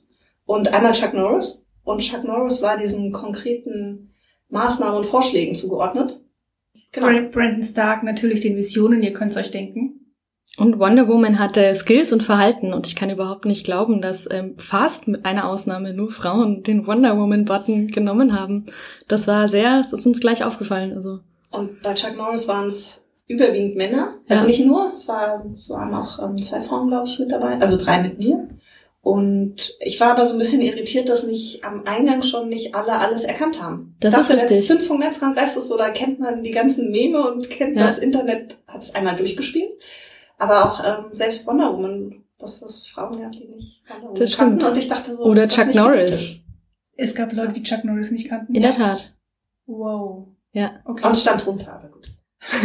und 0.45 0.69
einmal 0.69 0.93
Chuck 0.93 1.15
Norris. 1.15 1.65
Und 1.83 2.01
Chuck 2.01 2.25
Norris 2.25 2.61
war 2.61 2.77
diesen 2.77 3.11
konkreten 3.11 4.13
Maßnahmen 4.51 4.99
und 4.99 5.07
Vorschlägen 5.07 5.55
zugeordnet. 5.55 6.21
Genau. 6.93 7.07
Brandon 7.31 7.65
Stark 7.65 8.03
natürlich 8.03 8.43
den 8.43 8.55
Visionen, 8.55 9.03
ihr 9.03 9.15
könnt 9.15 9.33
es 9.33 9.39
euch 9.39 9.51
denken. 9.51 10.13
Und 10.59 10.79
Wonder 10.79 11.09
Woman 11.09 11.39
hatte 11.39 11.75
Skills 11.75 12.13
und 12.13 12.23
Verhalten 12.23 12.75
und 12.75 12.87
ich 12.87 12.95
kann 12.95 13.09
überhaupt 13.09 13.47
nicht 13.47 13.65
glauben, 13.65 14.03
dass 14.03 14.29
ähm, 14.31 14.57
fast 14.59 15.09
mit 15.09 15.25
einer 15.25 15.49
Ausnahme 15.49 15.95
nur 15.95 16.11
Frauen 16.11 16.65
den 16.65 16.87
Wonder 16.87 17.17
Woman 17.17 17.47
Button 17.47 17.89
genommen 17.89 18.39
haben. 18.39 18.67
Das 19.09 19.27
war 19.27 19.49
sehr, 19.49 19.81
es 19.81 19.95
ist 19.95 20.05
uns 20.05 20.21
gleich 20.21 20.45
aufgefallen. 20.45 20.93
Also. 20.93 21.21
Und 21.51 21.81
bei 21.81 21.95
Chuck 21.95 22.15
Norris 22.15 22.47
waren 22.47 22.67
es 22.67 23.00
überwiegend 23.31 23.77
Männer, 23.77 24.19
also 24.29 24.43
ja. 24.43 24.49
nicht 24.49 24.67
nur, 24.67 24.89
es, 24.89 25.07
war, 25.07 25.45
es 25.59 25.71
waren 25.71 25.95
auch 25.95 26.19
ähm, 26.23 26.43
zwei 26.43 26.61
Frauen, 26.61 26.89
glaube 26.89 27.09
ich, 27.09 27.19
mit 27.19 27.31
dabei, 27.31 27.59
also 27.61 27.77
drei 27.77 28.03
mit 28.03 28.19
mir. 28.19 28.49
Und 29.03 29.77
ich 29.81 29.99
war 30.01 30.11
aber 30.11 30.27
so 30.27 30.35
ein 30.35 30.39
bisschen 30.39 30.61
irritiert, 30.61 31.09
dass 31.09 31.27
nicht 31.27 31.65
am 31.65 31.85
Eingang 31.87 32.23
schon 32.23 32.51
nicht 32.51 32.75
alle 32.75 32.93
alles 32.93 33.23
erkannt 33.23 33.63
haben. 33.63 33.97
Das 34.01 34.15
dachte, 34.15 34.35
ist 34.35 34.43
richtig. 34.43 34.59
Der 34.59 34.77
Zündfunk 34.77 35.01
Netzkongress 35.01 35.57
ist 35.57 35.69
so, 35.69 35.77
da 35.79 35.89
kennt 35.91 36.19
man 36.19 36.43
die 36.43 36.51
ganzen 36.51 36.91
Meme 36.91 37.31
und 37.31 37.49
kennt 37.49 37.77
ja. 37.77 37.87
das 37.87 37.99
Internet, 37.99 38.59
hat 38.67 38.83
es 38.83 38.95
einmal 38.95 39.17
durchgespielt. 39.17 39.71
Aber 40.37 40.67
auch 40.67 40.85
ähm, 40.85 41.05
selbst 41.13 41.47
Wonder 41.47 41.73
Woman, 41.73 42.25
dass 42.39 42.61
es 42.61 42.87
Frauen 42.89 43.23
gab, 43.23 43.33
die 43.33 43.47
nicht 43.47 43.83
Wonder 43.89 44.03
Woman 44.03 44.15
das 44.17 44.37
kannten. 44.37 44.65
Und 44.65 44.77
ich 44.77 44.89
dachte 44.89 45.17
so, 45.17 45.23
Oder 45.23 45.49
Chuck 45.49 45.75
Norris. 45.75 46.37
Es 46.97 47.15
gab 47.15 47.33
Leute, 47.33 47.53
die 47.53 47.63
Chuck 47.63 47.85
Norris 47.85 48.11
nicht 48.11 48.29
kannten. 48.29 48.55
In 48.55 48.61
der 48.61 48.73
Tat. 48.73 49.15
Wow. 49.67 50.27
Ja. 50.53 50.81
Okay. 50.85 51.07
Und 51.07 51.17
stand 51.17 51.47
runter, 51.47 51.73
aber 51.73 51.89
gut. 51.89 52.13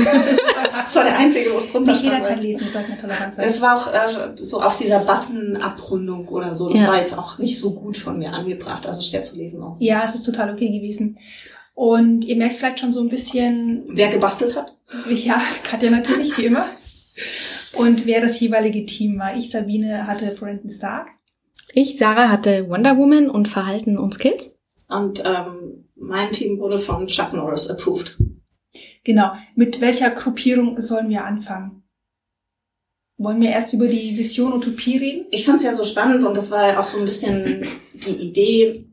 das 0.86 0.96
war 0.96 1.04
der 1.04 1.18
einzige, 1.18 1.52
wo 1.52 1.58
es 1.58 1.72
drunter 1.72 1.92
Nicht 1.92 2.04
jeder 2.04 2.22
kann 2.22 2.42
lesen, 2.42 2.70
sollte 2.70 2.94
eine 2.94 3.02
Toleranz 3.02 3.36
sein. 3.36 3.50
Es 3.50 3.60
war 3.62 3.76
auch 3.76 3.88
äh, 3.88 4.36
so 4.42 4.62
auf 4.62 4.76
dieser 4.78 5.00
Button-Abrundung 5.00 6.28
oder 6.30 6.56
so. 6.56 6.70
Das 6.70 6.80
ja. 6.80 6.88
war 6.88 6.98
jetzt 6.98 7.18
auch 7.18 7.38
nicht 7.40 7.58
so 7.60 7.74
gut 7.74 7.98
von 7.98 8.18
mir 8.18 8.34
angebracht, 8.34 8.86
also 8.86 9.02
schwer 9.02 9.22
zu 9.24 9.36
lesen 9.36 9.62
auch. 9.62 9.76
Ja, 9.80 10.04
es 10.06 10.16
ist 10.16 10.24
total 10.24 10.54
okay 10.54 10.70
gewesen. 10.70 11.18
Und 11.74 12.24
ihr 12.24 12.38
merkt 12.38 12.54
vielleicht 12.54 12.80
schon 12.80 12.94
so 12.94 13.02
ein 13.02 13.10
bisschen... 13.10 13.84
Wer 13.90 14.10
gebastelt 14.10 14.56
hat? 14.56 14.74
Ja, 15.10 15.42
Katja 15.64 15.92
natürlich, 15.92 16.38
wie 16.38 16.46
immer. 16.46 16.68
Und 17.74 18.06
wer 18.06 18.22
das 18.22 18.40
jeweilige 18.40 18.86
Team 18.86 19.20
war. 19.20 19.36
Ich, 19.36 19.52
Sabine, 19.52 20.08
hatte 20.08 20.34
Brandon 20.40 20.70
Stark. 20.70 21.10
Ich, 21.74 21.98
Sarah, 21.98 22.30
hatte 22.30 22.70
Wonder 22.70 22.98
Woman 22.98 23.30
und 23.30 23.50
Verhalten 23.50 23.98
und 23.98 24.14
Skills. 24.14 24.56
Und 24.88 25.22
ähm, 25.26 25.86
mein 25.96 26.32
Team 26.32 26.60
wurde 26.60 26.80
von 26.80 27.08
Chuck 27.08 27.34
Norris 27.34 27.70
approved. 27.70 28.18
Genau. 29.06 29.34
Mit 29.56 29.80
welcher 29.80 30.10
Gruppierung 30.10 30.82
sollen 30.82 31.10
wir 31.10 31.24
anfangen? 31.24 31.84
Wollen 33.18 33.40
wir 33.40 33.52
erst 33.52 33.72
über 33.74 33.88
die 33.88 34.18
Vision 34.18 34.52
Utopie 34.52 34.98
reden? 34.98 35.28
Ich 35.32 35.46
fand 35.46 35.60
es 35.60 35.64
ja 35.64 35.74
so 35.74 35.86
spannend 35.86 36.26
und 36.26 36.36
das 36.36 36.52
war 36.52 36.68
ja 36.68 36.80
auch 36.80 36.88
so 36.88 36.98
ein 36.98 37.06
bisschen 37.06 37.66
die 37.94 38.28
Idee, 38.28 38.90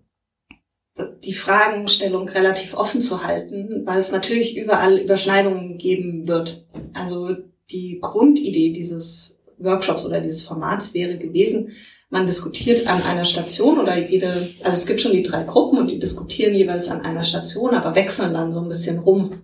die 1.25 1.32
Fragenstellung 1.32 2.29
relativ 2.29 2.75
offen 2.75 3.00
zu 3.00 3.25
halten, 3.25 3.82
weil 3.85 3.99
es 3.99 4.12
natürlich 4.12 4.56
überall 4.56 4.99
Überschneidungen 4.99 5.79
geben 5.79 6.29
wird. 6.29 6.67
Also 6.93 7.35
die 7.70 7.99
Grundidee 8.00 8.73
dieses 8.73 9.38
Workshops 9.58 10.05
oder 10.05 10.20
dieses 10.20 10.43
Formats 10.43 10.94
wäre 10.94 11.17
gewesen, 11.17 11.73
man 12.11 12.26
diskutiert 12.26 12.87
an 12.87 13.03
einer 13.05 13.25
Station 13.25 13.79
oder 13.79 13.97
jede, 13.97 14.51
also 14.63 14.77
es 14.77 14.86
gibt 14.86 15.01
schon 15.01 15.13
die 15.13 15.22
drei 15.22 15.44
Gruppen 15.44 15.79
und 15.79 15.91
die 15.91 15.98
diskutieren 15.98 16.55
jeweils 16.55 16.91
an 16.91 17.01
einer 17.01 17.22
Station, 17.22 17.75
aber 17.75 17.94
wechseln 17.94 18.34
dann 18.34 18.53
so 18.53 18.60
ein 18.60 18.69
bisschen 18.69 18.98
rum 18.98 19.43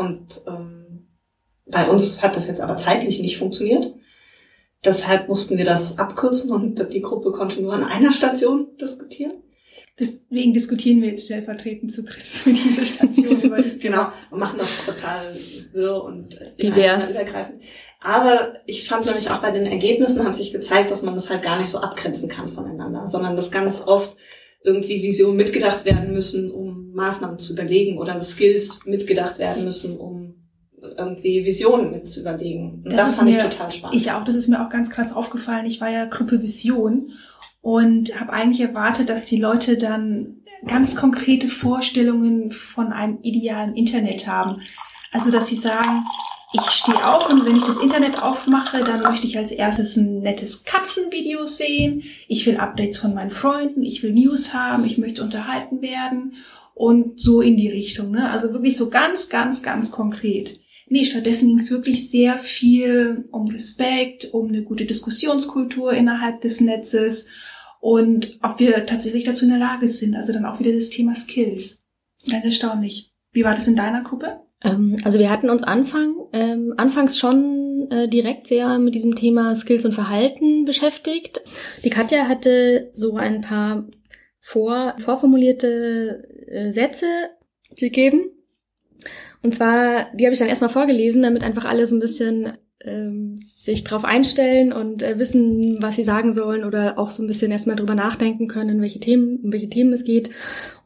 und 0.00 0.40
ähm, 0.46 1.08
bei 1.66 1.88
uns 1.88 2.22
hat 2.22 2.34
das 2.34 2.46
jetzt 2.46 2.62
aber 2.62 2.76
zeitlich 2.76 3.20
nicht 3.20 3.36
funktioniert. 3.36 3.94
Deshalb 4.82 5.28
mussten 5.28 5.58
wir 5.58 5.66
das 5.66 5.98
abkürzen 5.98 6.50
und 6.50 6.92
die 6.92 7.02
Gruppe 7.02 7.32
konnte 7.32 7.60
nur 7.60 7.74
an 7.74 7.84
einer 7.84 8.12
Station 8.12 8.68
diskutieren. 8.80 9.34
Deswegen 9.98 10.54
diskutieren 10.54 11.02
wir 11.02 11.10
jetzt 11.10 11.26
stellvertretend 11.26 11.92
zu 11.92 12.02
dritt 12.02 12.22
für 12.22 12.50
diese 12.50 12.86
Station 12.86 13.42
über 13.42 13.56
das 13.62 13.76
Thema. 13.76 13.96
Genau, 13.96 14.12
und 14.30 14.38
machen 14.38 14.58
das 14.58 14.70
total 14.86 15.36
wirr 15.72 16.02
und 16.02 16.34
divers. 16.62 17.14
Aber 18.00 18.54
ich 18.64 18.88
fand 18.88 19.04
nämlich 19.04 19.30
auch 19.30 19.42
bei 19.42 19.50
den 19.50 19.66
Ergebnissen 19.66 20.24
hat 20.24 20.34
sich 20.34 20.50
gezeigt, 20.50 20.90
dass 20.90 21.02
man 21.02 21.14
das 21.14 21.28
halt 21.28 21.42
gar 21.42 21.58
nicht 21.58 21.68
so 21.68 21.76
abgrenzen 21.76 22.30
kann 22.30 22.48
voneinander, 22.48 23.06
sondern 23.06 23.36
dass 23.36 23.50
ganz 23.50 23.86
oft 23.86 24.16
irgendwie 24.64 25.02
Visionen 25.02 25.36
mitgedacht 25.36 25.84
werden 25.84 26.14
müssen, 26.14 26.50
um 26.50 26.69
Maßnahmen 26.92 27.38
zu 27.38 27.52
überlegen 27.52 27.98
oder 27.98 28.20
Skills 28.20 28.80
mitgedacht 28.84 29.38
werden 29.38 29.64
müssen, 29.64 29.96
um 29.96 30.34
irgendwie 30.80 31.44
Visionen 31.44 31.90
mit 31.92 32.08
zu 32.08 32.20
überlegen. 32.20 32.82
Und 32.84 32.92
das, 32.92 32.96
das 32.96 33.14
fand 33.16 33.30
mir, 33.30 33.36
ich 33.36 33.42
total 33.42 33.70
spannend. 33.70 33.96
Ich 34.00 34.12
auch, 34.12 34.24
das 34.24 34.34
ist 34.34 34.48
mir 34.48 34.64
auch 34.64 34.70
ganz 34.70 34.90
krass 34.90 35.12
aufgefallen. 35.12 35.66
Ich 35.66 35.80
war 35.80 35.90
ja 35.90 36.06
Gruppe 36.06 36.42
Vision 36.42 37.12
und 37.60 38.18
habe 38.18 38.32
eigentlich 38.32 38.66
erwartet, 38.66 39.08
dass 39.08 39.24
die 39.24 39.38
Leute 39.38 39.76
dann 39.76 40.42
ganz 40.66 40.96
konkrete 40.96 41.48
Vorstellungen 41.48 42.50
von 42.52 42.92
einem 42.92 43.18
idealen 43.22 43.74
Internet 43.74 44.26
haben. 44.26 44.60
Also, 45.12 45.30
dass 45.30 45.48
sie 45.48 45.56
sagen, 45.56 46.04
ich 46.52 46.62
stehe 46.62 47.06
auf 47.06 47.30
und 47.30 47.44
wenn 47.46 47.56
ich 47.56 47.64
das 47.64 47.78
Internet 47.78 48.20
aufmache, 48.20 48.82
dann 48.82 49.02
möchte 49.02 49.26
ich 49.26 49.38
als 49.38 49.52
erstes 49.52 49.96
ein 49.96 50.20
nettes 50.20 50.64
Katzenvideo 50.64 51.46
sehen. 51.46 52.02
Ich 52.26 52.44
will 52.46 52.56
Updates 52.56 52.98
von 52.98 53.14
meinen 53.14 53.30
Freunden, 53.30 53.82
ich 53.82 54.02
will 54.02 54.12
News 54.12 54.52
haben, 54.52 54.84
ich 54.84 54.98
möchte 54.98 55.22
unterhalten 55.22 55.80
werden 55.80 56.34
und 56.80 57.20
so 57.20 57.42
in 57.42 57.58
die 57.58 57.68
Richtung. 57.68 58.10
Ne? 58.10 58.30
Also 58.30 58.54
wirklich 58.54 58.78
so 58.78 58.88
ganz, 58.88 59.28
ganz, 59.28 59.62
ganz 59.62 59.90
konkret. 59.90 60.60
Nee, 60.88 61.04
stattdessen 61.04 61.48
ging 61.48 61.58
es 61.58 61.70
wirklich 61.70 62.10
sehr 62.10 62.38
viel 62.38 63.28
um 63.30 63.48
Respekt, 63.48 64.32
um 64.32 64.48
eine 64.48 64.62
gute 64.62 64.86
Diskussionskultur 64.86 65.92
innerhalb 65.92 66.40
des 66.40 66.62
Netzes 66.62 67.28
und 67.80 68.38
ob 68.42 68.60
wir 68.60 68.86
tatsächlich 68.86 69.24
dazu 69.24 69.44
in 69.44 69.50
der 69.50 69.60
Lage 69.60 69.88
sind. 69.88 70.16
Also 70.16 70.32
dann 70.32 70.46
auch 70.46 70.58
wieder 70.58 70.72
das 70.72 70.88
Thema 70.88 71.14
Skills. 71.14 71.84
Ganz 72.30 72.46
erstaunlich. 72.46 73.12
Wie 73.30 73.44
war 73.44 73.54
das 73.54 73.68
in 73.68 73.76
deiner 73.76 74.02
Gruppe? 74.02 74.40
Ähm, 74.64 74.96
also 75.04 75.18
wir 75.18 75.28
hatten 75.28 75.50
uns 75.50 75.62
Anfang, 75.62 76.14
ähm, 76.32 76.72
anfangs 76.78 77.18
schon 77.18 77.88
äh, 77.90 78.08
direkt 78.08 78.46
sehr 78.46 78.78
mit 78.78 78.94
diesem 78.94 79.14
Thema 79.14 79.54
Skills 79.54 79.84
und 79.84 79.92
Verhalten 79.92 80.64
beschäftigt. 80.64 81.42
Die 81.84 81.90
Katja 81.90 82.26
hatte 82.26 82.88
so 82.94 83.16
ein 83.16 83.42
paar 83.42 83.84
vor, 84.40 84.94
vorformulierte 84.98 86.28
äh, 86.48 86.70
Sätze 86.70 87.06
gegeben. 87.76 88.30
Und 89.42 89.54
zwar, 89.54 90.06
die 90.14 90.24
habe 90.24 90.32
ich 90.32 90.38
dann 90.38 90.48
erstmal 90.48 90.70
vorgelesen, 90.70 91.22
damit 91.22 91.42
einfach 91.42 91.64
alle 91.64 91.86
so 91.86 91.94
ein 91.94 92.00
bisschen 92.00 92.52
ähm, 92.82 93.36
sich 93.36 93.84
drauf 93.84 94.04
einstellen 94.04 94.72
und 94.72 95.02
äh, 95.02 95.18
wissen, 95.18 95.82
was 95.82 95.96
sie 95.96 96.04
sagen 96.04 96.32
sollen 96.32 96.64
oder 96.64 96.98
auch 96.98 97.10
so 97.10 97.22
ein 97.22 97.26
bisschen 97.26 97.50
erstmal 97.50 97.76
drüber 97.76 97.94
nachdenken 97.94 98.48
können, 98.48 98.80
welche 98.80 99.00
Themen, 99.00 99.40
um 99.42 99.52
welche 99.52 99.68
Themen 99.68 99.92
es 99.92 100.04
geht. 100.04 100.30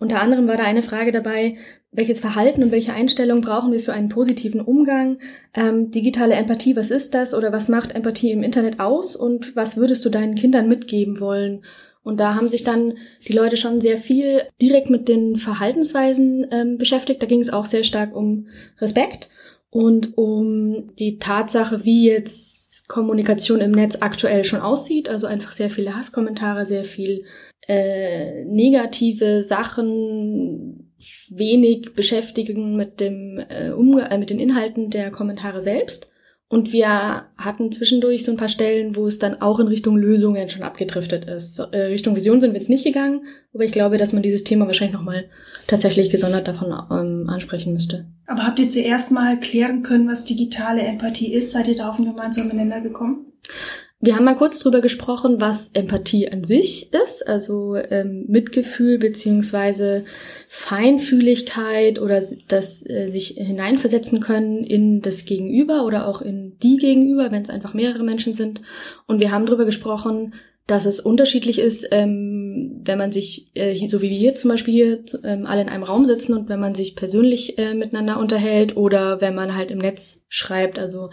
Unter 0.01 0.21
anderem 0.21 0.49
war 0.49 0.57
da 0.57 0.65
eine 0.65 0.83
Frage 0.83 1.13
dabei, 1.13 1.57
welches 1.93 2.19
Verhalten 2.19 2.65
und 2.65 2.73
welche 2.73 2.93
Einstellung 2.93 3.41
brauchen 3.41 3.73
wir 3.73 3.79
für 3.79 3.93
einen 3.93 4.09
positiven 4.09 4.61
Umgang? 4.61 5.19
Ähm, 5.55 5.93
digitale 5.93 6.35
Empathie, 6.35 6.75
was 6.75 6.91
ist 6.91 7.15
das 7.15 7.33
oder 7.35 7.53
was 7.53 7.69
macht 7.69 7.95
Empathie 7.95 8.33
im 8.33 8.43
Internet 8.43 8.81
aus 8.81 9.15
und 9.15 9.55
was 9.55 9.77
würdest 9.77 10.05
du 10.05 10.11
deinen 10.11 10.35
Kindern 10.35 10.69
mitgeben 10.69 11.21
wollen? 11.21 11.63
Und 12.05 12.21
da 12.21 12.35
haben 12.35 12.49
sich 12.49 12.63
dann 12.63 12.99
die 13.27 13.33
Leute 13.33 13.57
schon 13.57 13.81
sehr 13.81 13.99
viel 13.99 14.43
direkt 14.61 14.91
mit 14.91 15.09
den 15.09 15.37
Verhaltensweisen 15.37 16.47
ähm, 16.53 16.79
beschäftigt. 16.79 17.23
Da 17.23 17.27
ging 17.27 17.41
es 17.41 17.51
auch 17.51 17.65
sehr 17.65 17.83
stark 17.83 18.15
um 18.15 18.47
Respekt 18.79 19.31
und 19.71 20.17
um 20.17 20.93
die 20.99 21.19
Tatsache, 21.19 21.85
wie 21.85 22.07
jetzt 22.07 22.87
Kommunikation 22.89 23.61
im 23.61 23.73
Netz 23.73 23.97
aktuell 24.01 24.45
schon 24.45 24.61
aussieht. 24.61 25.09
Also 25.09 25.27
einfach 25.27 25.53
sehr 25.53 25.71
viele 25.71 25.97
Hasskommentare, 25.97 26.67
sehr 26.67 26.85
viel 26.85 27.25
äh, 27.67 28.45
negative 28.45 29.43
Sachen, 29.43 30.93
wenig 31.31 31.95
Beschäftigen 31.95 32.77
mit 32.77 33.01
dem 33.01 33.43
äh, 33.49 33.71
Umgang, 33.71 34.11
äh, 34.11 34.19
mit 34.19 34.29
den 34.29 34.39
Inhalten 34.39 34.91
der 34.91 35.11
Kommentare 35.11 35.63
selbst. 35.63 36.09
Und 36.49 36.73
wir 36.73 37.25
hatten 37.39 37.73
zwischendurch 37.73 38.25
so 38.25 38.31
ein 38.31 38.37
paar 38.37 38.49
Stellen, 38.49 38.97
wo 38.97 39.07
es 39.07 39.19
dann 39.19 39.41
auch 39.41 39.59
in 39.61 39.67
Richtung 39.67 39.97
Lösungen 39.97 40.49
schon 40.51 40.63
abgedriftet 40.63 41.25
ist. 41.25 41.59
Äh, 41.59 41.85
Richtung 41.87 42.15
Vision 42.15 42.41
sind 42.41 42.53
wir 42.53 42.61
jetzt 42.61 42.69
nicht 42.69 42.85
gegangen, 42.85 43.25
aber 43.55 43.65
ich 43.65 43.73
glaube, 43.73 43.99
dass 43.99 44.13
man 44.13 44.23
dieses 44.23 44.45
Thema 44.45 44.67
wahrscheinlich 44.67 44.95
nochmal 44.95 45.25
tatsächlich 45.67 46.11
gesondert 46.11 46.47
davon 46.47 46.69
ähm, 46.91 47.29
ansprechen 47.29 47.73
müsste. 47.73 48.07
Aber 48.27 48.47
habt 48.47 48.59
ihr 48.59 48.69
zuerst 48.69 49.11
mal 49.11 49.41
klären 49.41 49.83
können, 49.83 50.09
was 50.09 50.27
digitale 50.27 50.83
Empathie 50.83 51.33
ist? 51.33 51.53
Seid 51.53 51.69
ihr 51.69 51.77
da 51.77 51.89
auf 51.89 51.97
einen 51.97 52.11
gemeinsamen 52.11 52.57
Nenner 52.57 52.83
gekommen? 52.83 53.33
Wir 54.05 54.17
haben 54.17 54.27
mal 54.27 54.37
kurz 54.37 54.59
drüber 54.59 54.83
gesprochen, 54.83 55.41
was 55.41 55.71
Empathie 55.73 56.31
an 56.31 56.45
sich 56.45 56.93
ist, 56.93 57.27
also 57.27 57.75
ähm, 57.77 58.27
Mitgefühl 58.29 58.99
beziehungsweise 58.99 60.05
Feinfühligkeit 60.51 61.99
oder 61.99 62.21
das 62.49 62.87
äh, 62.87 63.09
sich 63.09 63.29
hineinversetzen 63.39 64.21
können 64.21 64.63
in 64.63 65.01
das 65.01 65.25
Gegenüber 65.25 65.87
oder 65.87 66.07
auch 66.07 66.21
in 66.21 66.59
die 66.63 66.77
Gegenüber, 66.77 67.33
wenn 67.33 67.41
es 67.41 67.49
einfach 67.49 67.73
mehrere 67.73 68.05
Menschen 68.05 68.35
sind. 68.35 68.61
Und 69.07 69.21
wir 69.21 69.33
haben 69.33 69.47
drüber 69.47 69.65
gesprochen, 69.65 70.35
dass 70.67 70.85
es 70.85 71.01
unterschiedlich 71.01 71.59
ist, 71.59 71.89
ähm, 71.91 72.44
wenn 72.85 72.99
man 72.99 73.13
sich, 73.13 73.47
äh, 73.55 73.75
so 73.87 74.03
wie 74.03 74.11
wir 74.11 74.17
hier 74.17 74.35
zum 74.35 74.51
Beispiel 74.51 74.75
hier 74.75 75.05
ähm, 75.25 75.47
alle 75.47 75.63
in 75.63 75.69
einem 75.69 75.83
Raum 75.83 76.05
sitzen 76.05 76.35
und 76.35 76.49
wenn 76.49 76.61
man 76.61 76.75
sich 76.75 76.97
persönlich 76.97 77.59
äh, 77.59 77.75
miteinander 77.75 78.19
unterhält 78.19 78.77
oder 78.77 79.21
wenn 79.21 79.35
man 79.35 79.55
halt 79.55 79.71
im 79.71 79.79
Netz 79.79 80.25
schreibt. 80.29 80.79
Also 80.79 81.11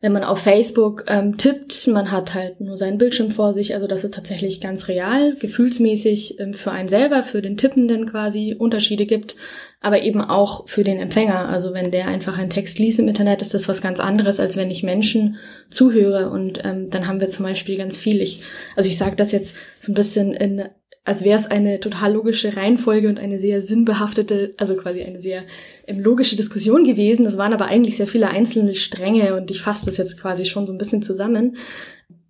wenn 0.00 0.12
man 0.12 0.24
auf 0.24 0.40
Facebook 0.40 1.04
ähm, 1.08 1.36
tippt, 1.36 1.86
man 1.86 2.10
hat 2.10 2.34
halt 2.34 2.60
nur 2.60 2.76
seinen 2.76 2.98
Bildschirm 2.98 3.30
vor 3.30 3.54
sich. 3.54 3.74
Also 3.74 3.86
das 3.86 4.04
ist 4.04 4.14
tatsächlich 4.14 4.60
ganz 4.60 4.88
real, 4.88 5.34
gefühlsmäßig 5.36 6.40
ähm, 6.40 6.54
für 6.54 6.70
einen 6.70 6.88
selber, 6.88 7.24
für 7.24 7.42
den 7.42 7.56
Tippenden 7.56 8.10
quasi 8.10 8.54
Unterschiede 8.58 9.06
gibt 9.06 9.36
aber 9.82 10.00
eben 10.02 10.20
auch 10.20 10.68
für 10.68 10.84
den 10.84 10.98
Empfänger. 10.98 11.48
Also 11.48 11.74
wenn 11.74 11.90
der 11.90 12.06
einfach 12.06 12.38
einen 12.38 12.50
Text 12.50 12.78
liest 12.78 13.00
im 13.00 13.08
Internet, 13.08 13.42
ist 13.42 13.52
das 13.52 13.68
was 13.68 13.82
ganz 13.82 13.98
anderes, 13.98 14.38
als 14.38 14.56
wenn 14.56 14.70
ich 14.70 14.84
Menschen 14.84 15.36
zuhöre. 15.70 16.30
Und 16.30 16.64
ähm, 16.64 16.88
dann 16.88 17.08
haben 17.08 17.20
wir 17.20 17.28
zum 17.28 17.44
Beispiel 17.44 17.76
ganz 17.76 17.96
viel. 17.96 18.22
Ich, 18.22 18.42
also 18.76 18.88
ich 18.88 18.96
sage 18.96 19.16
das 19.16 19.32
jetzt 19.32 19.56
so 19.80 19.90
ein 19.90 19.96
bisschen 19.96 20.32
in, 20.34 20.68
als 21.04 21.24
wäre 21.24 21.38
es 21.38 21.46
eine 21.46 21.80
total 21.80 22.12
logische 22.12 22.56
Reihenfolge 22.56 23.08
und 23.08 23.18
eine 23.18 23.38
sehr 23.38 23.60
sinnbehaftete, 23.60 24.54
also 24.56 24.76
quasi 24.76 25.02
eine 25.02 25.20
sehr 25.20 25.42
ähm, 25.86 26.00
logische 26.00 26.36
Diskussion 26.36 26.84
gewesen. 26.84 27.24
Das 27.24 27.38
waren 27.38 27.52
aber 27.52 27.66
eigentlich 27.66 27.96
sehr 27.96 28.06
viele 28.06 28.28
einzelne 28.28 28.74
Stränge 28.74 29.36
und 29.36 29.50
ich 29.50 29.60
fasse 29.60 29.86
das 29.86 29.96
jetzt 29.96 30.20
quasi 30.20 30.44
schon 30.44 30.66
so 30.66 30.72
ein 30.72 30.78
bisschen 30.78 31.02
zusammen. 31.02 31.56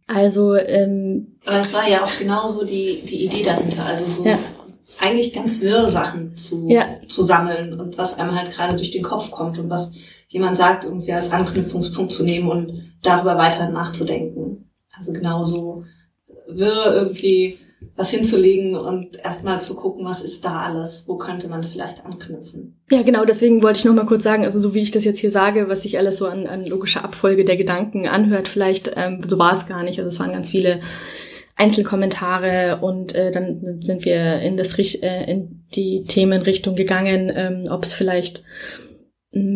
Also 0.07 0.55
ähm, 0.55 1.37
aber 1.45 1.61
es 1.61 1.73
war 1.73 1.88
ja 1.88 2.05
auch 2.05 2.19
genauso 2.19 2.64
die, 2.64 3.02
die 3.09 3.25
Idee 3.25 3.43
dahinter. 3.43 3.85
Also 3.85 4.05
so 4.07 4.25
ja 4.25 4.38
eigentlich 4.99 5.33
ganz 5.33 5.61
wirr 5.61 5.88
Sachen 5.88 6.37
zu, 6.37 6.69
ja. 6.69 7.00
zu 7.09 7.23
sammeln 7.23 7.79
und 7.79 7.99
was 7.99 8.19
einem 8.19 8.35
halt 8.35 8.52
gerade 8.52 8.76
durch 8.76 8.91
den 8.91 9.02
Kopf 9.02 9.31
kommt 9.31 9.59
und 9.59 9.71
was 9.71 9.95
jemand 10.29 10.57
sagt, 10.57 10.85
irgendwie 10.85 11.12
als 11.12 11.31
Anknüpfungspunkt 11.31 12.12
zu 12.12 12.25
nehmen 12.25 12.50
und 12.50 12.93
darüber 13.02 13.37
weiter 13.37 13.69
nachzudenken. 13.69 14.71
Also 14.97 15.12
genauso 15.12 15.85
wirr 16.49 16.95
irgendwie 16.95 17.59
was 17.97 18.11
hinzulegen 18.11 18.75
und 18.75 19.17
erstmal 19.17 19.61
zu 19.61 19.75
gucken, 19.75 20.05
was 20.05 20.23
ist 20.23 20.45
da 20.45 20.61
alles, 20.61 21.05
wo 21.07 21.17
könnte 21.17 21.49
man 21.49 21.65
vielleicht 21.65 22.05
anknüpfen. 22.05 22.81
Ja, 22.91 23.03
genau, 23.03 23.25
deswegen 23.25 23.62
wollte 23.62 23.79
ich 23.79 23.85
nochmal 23.85 24.07
kurz 24.07 24.23
sagen, 24.23 24.45
also 24.45 24.59
so 24.59 24.75
wie 24.75 24.83
ich 24.83 24.91
das 24.91 25.05
jetzt 25.05 25.19
hier 25.19 25.31
sage, 25.31 25.69
was 25.69 25.83
sich 25.83 25.99
alles 25.99 26.19
so 26.19 26.27
an, 26.27 26.47
an 26.47 26.65
logischer 26.65 27.05
Abfolge 27.05 27.45
der 27.45 27.57
Gedanken 27.57 28.07
anhört, 28.07 28.49
vielleicht, 28.49 28.93
ähm, 28.97 29.23
so 29.27 29.39
war 29.39 29.53
es 29.53 29.67
gar 29.67 29.83
nicht. 29.83 29.99
Also 29.99 30.09
es 30.09 30.21
waren 30.21 30.33
ganz 30.33 30.49
viele 30.49 30.81
Einzelkommentare 31.57 32.79
und 32.81 33.15
äh, 33.15 33.31
dann 33.31 33.81
sind 33.81 34.05
wir 34.05 34.41
in 34.41 34.57
das 34.57 34.79
äh, 34.79 35.31
in 35.31 35.65
die 35.75 36.05
Themenrichtung 36.05 36.77
gegangen, 36.77 37.31
ähm, 37.35 37.65
ob 37.71 37.85
es 37.85 37.93
vielleicht 37.93 38.43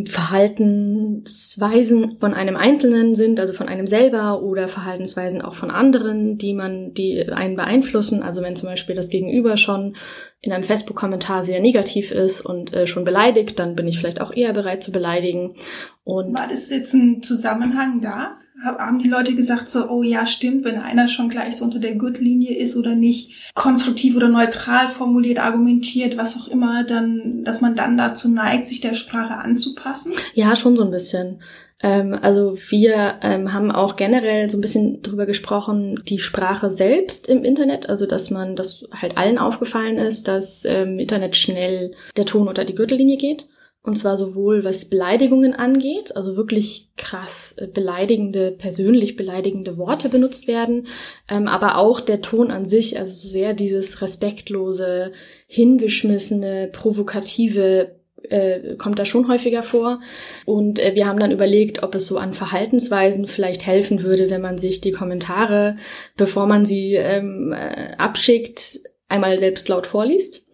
Verhaltensweisen 0.06 2.16
von 2.18 2.32
einem 2.32 2.56
Einzelnen 2.56 3.14
sind, 3.14 3.38
also 3.38 3.52
von 3.52 3.68
einem 3.68 3.86
selber 3.86 4.42
oder 4.42 4.68
Verhaltensweisen 4.68 5.42
auch 5.42 5.54
von 5.54 5.70
anderen, 5.70 6.38
die 6.38 6.54
man, 6.54 6.94
die 6.94 7.28
einen 7.28 7.56
beeinflussen. 7.56 8.22
Also 8.22 8.40
wenn 8.40 8.56
zum 8.56 8.70
Beispiel 8.70 8.96
das 8.96 9.10
Gegenüber 9.10 9.58
schon 9.58 9.94
in 10.40 10.52
einem 10.52 10.64
Facebook-Kommentar 10.64 11.44
sehr 11.44 11.60
negativ 11.60 12.10
ist 12.10 12.40
und 12.40 12.72
äh, 12.72 12.86
schon 12.86 13.04
beleidigt, 13.04 13.58
dann 13.58 13.76
bin 13.76 13.86
ich 13.86 13.98
vielleicht 13.98 14.22
auch 14.22 14.32
eher 14.32 14.54
bereit 14.54 14.82
zu 14.82 14.92
beleidigen. 14.92 15.56
Und 16.04 16.38
War 16.38 16.48
das 16.48 16.70
jetzt 16.70 16.94
ein 16.94 17.22
Zusammenhang 17.22 18.00
da? 18.00 18.38
Haben 18.66 18.98
die 18.98 19.08
Leute 19.08 19.34
gesagt 19.34 19.70
so, 19.70 19.88
oh 19.88 20.02
ja, 20.02 20.26
stimmt, 20.26 20.64
wenn 20.64 20.78
einer 20.78 21.08
schon 21.08 21.28
gleich 21.28 21.56
so 21.56 21.64
unter 21.64 21.78
der 21.78 21.94
Gürtellinie 21.94 22.56
ist 22.56 22.76
oder 22.76 22.94
nicht 22.94 23.52
konstruktiv 23.54 24.16
oder 24.16 24.28
neutral 24.28 24.88
formuliert, 24.88 25.38
argumentiert, 25.38 26.16
was 26.16 26.36
auch 26.36 26.48
immer, 26.48 26.84
dann, 26.84 27.44
dass 27.44 27.60
man 27.60 27.76
dann 27.76 27.96
dazu 27.96 28.28
neigt, 28.28 28.66
sich 28.66 28.80
der 28.80 28.94
Sprache 28.94 29.36
anzupassen? 29.36 30.12
Ja, 30.34 30.56
schon 30.56 30.76
so 30.76 30.84
ein 30.84 30.90
bisschen. 30.90 31.40
Ähm, 31.82 32.18
also 32.20 32.56
wir 32.68 33.16
ähm, 33.22 33.52
haben 33.52 33.70
auch 33.70 33.96
generell 33.96 34.48
so 34.48 34.56
ein 34.56 34.62
bisschen 34.62 35.02
drüber 35.02 35.26
gesprochen, 35.26 36.02
die 36.08 36.18
Sprache 36.18 36.70
selbst 36.70 37.28
im 37.28 37.44
Internet, 37.44 37.88
also 37.88 38.06
dass 38.06 38.30
man, 38.30 38.56
dass 38.56 38.84
halt 38.92 39.18
allen 39.18 39.38
aufgefallen 39.38 39.98
ist, 39.98 40.26
dass 40.28 40.64
ähm, 40.64 40.98
Internet 40.98 41.36
schnell 41.36 41.92
der 42.16 42.24
Ton 42.24 42.48
unter 42.48 42.64
die 42.64 42.74
Gürtellinie 42.74 43.18
geht. 43.18 43.46
Und 43.86 43.94
zwar 43.94 44.16
sowohl 44.16 44.64
was 44.64 44.86
Beleidigungen 44.86 45.54
angeht, 45.54 46.16
also 46.16 46.36
wirklich 46.36 46.88
krass 46.96 47.54
äh, 47.56 47.68
beleidigende, 47.68 48.50
persönlich 48.50 49.14
beleidigende 49.14 49.78
Worte 49.78 50.08
benutzt 50.08 50.48
werden, 50.48 50.88
ähm, 51.30 51.46
aber 51.46 51.78
auch 51.78 52.00
der 52.00 52.20
Ton 52.20 52.50
an 52.50 52.66
sich, 52.66 52.98
also 52.98 53.12
so 53.12 53.28
sehr 53.28 53.54
dieses 53.54 54.02
respektlose, 54.02 55.12
hingeschmissene, 55.46 56.68
provokative 56.72 57.94
äh, 58.28 58.74
kommt 58.74 58.98
da 58.98 59.04
schon 59.04 59.28
häufiger 59.28 59.62
vor. 59.62 60.00
Und 60.46 60.80
äh, 60.80 60.96
wir 60.96 61.06
haben 61.06 61.20
dann 61.20 61.30
überlegt, 61.30 61.84
ob 61.84 61.94
es 61.94 62.08
so 62.08 62.18
an 62.18 62.32
Verhaltensweisen 62.32 63.28
vielleicht 63.28 63.66
helfen 63.66 64.02
würde, 64.02 64.30
wenn 64.30 64.42
man 64.42 64.58
sich 64.58 64.80
die 64.80 64.90
Kommentare, 64.90 65.76
bevor 66.16 66.48
man 66.48 66.66
sie 66.66 66.94
ähm, 66.94 67.54
äh, 67.56 67.94
abschickt, 67.98 68.80
einmal 69.08 69.38
selbst 69.38 69.68
laut 69.68 69.86
vorliest 69.86 70.45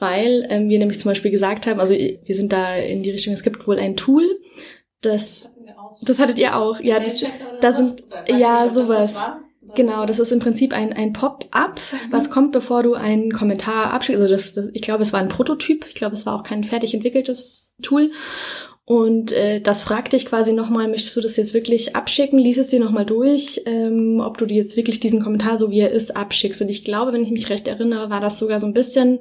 weil 0.00 0.46
ähm, 0.50 0.68
wir 0.68 0.78
nämlich 0.78 0.98
zum 0.98 1.10
Beispiel 1.10 1.30
gesagt 1.30 1.66
haben, 1.66 1.78
also 1.78 1.94
wir 1.94 2.34
sind 2.34 2.52
da 2.52 2.74
in 2.76 3.02
die 3.02 3.10
Richtung, 3.10 3.32
es 3.32 3.42
gibt 3.42 3.66
wohl 3.66 3.78
ein 3.78 3.96
Tool, 3.96 4.24
das, 5.02 5.44
das 6.02 6.18
hattet 6.18 6.38
ihr 6.38 6.56
auch, 6.56 6.80
ja, 6.80 6.98
das, 6.98 7.24
da 7.60 7.72
sind, 7.72 8.02
ja, 8.26 8.64
nicht, 8.64 8.74
sowas. 8.74 9.14
Das 9.14 9.32
Genau, 9.74 10.06
das 10.06 10.18
ist 10.18 10.32
im 10.32 10.40
Prinzip 10.40 10.72
ein, 10.72 10.92
ein 10.92 11.12
Pop-up, 11.12 11.80
mhm. 11.92 12.12
was 12.12 12.30
kommt, 12.30 12.52
bevor 12.52 12.82
du 12.82 12.94
einen 12.94 13.32
Kommentar 13.32 13.92
abschickst. 13.92 14.20
Also 14.20 14.32
das, 14.32 14.54
das, 14.54 14.68
ich 14.72 14.82
glaube, 14.82 15.02
es 15.02 15.12
war 15.12 15.20
ein 15.20 15.28
Prototyp. 15.28 15.86
Ich 15.88 15.94
glaube, 15.94 16.14
es 16.14 16.26
war 16.26 16.34
auch 16.34 16.42
kein 16.42 16.64
fertig 16.64 16.94
entwickeltes 16.94 17.74
Tool. 17.82 18.10
Und 18.84 19.30
äh, 19.30 19.60
das 19.60 19.82
fragt 19.82 20.14
dich 20.14 20.26
quasi 20.26 20.52
nochmal, 20.52 20.88
möchtest 20.88 21.16
du 21.16 21.20
das 21.20 21.36
jetzt 21.36 21.54
wirklich 21.54 21.94
abschicken? 21.94 22.38
Lies 22.38 22.58
es 22.58 22.68
dir 22.68 22.80
nochmal 22.80 23.06
durch, 23.06 23.62
ähm, 23.66 24.20
ob 24.24 24.38
du 24.38 24.46
dir 24.46 24.56
jetzt 24.56 24.76
wirklich 24.76 24.98
diesen 24.98 25.22
Kommentar, 25.22 25.58
so 25.58 25.70
wie 25.70 25.78
er 25.78 25.92
ist, 25.92 26.16
abschickst. 26.16 26.60
Und 26.60 26.68
ich 26.68 26.84
glaube, 26.84 27.12
wenn 27.12 27.22
ich 27.22 27.30
mich 27.30 27.50
recht 27.50 27.68
erinnere, 27.68 28.10
war 28.10 28.20
das 28.20 28.38
sogar 28.38 28.58
so 28.58 28.66
ein 28.66 28.74
bisschen 28.74 29.20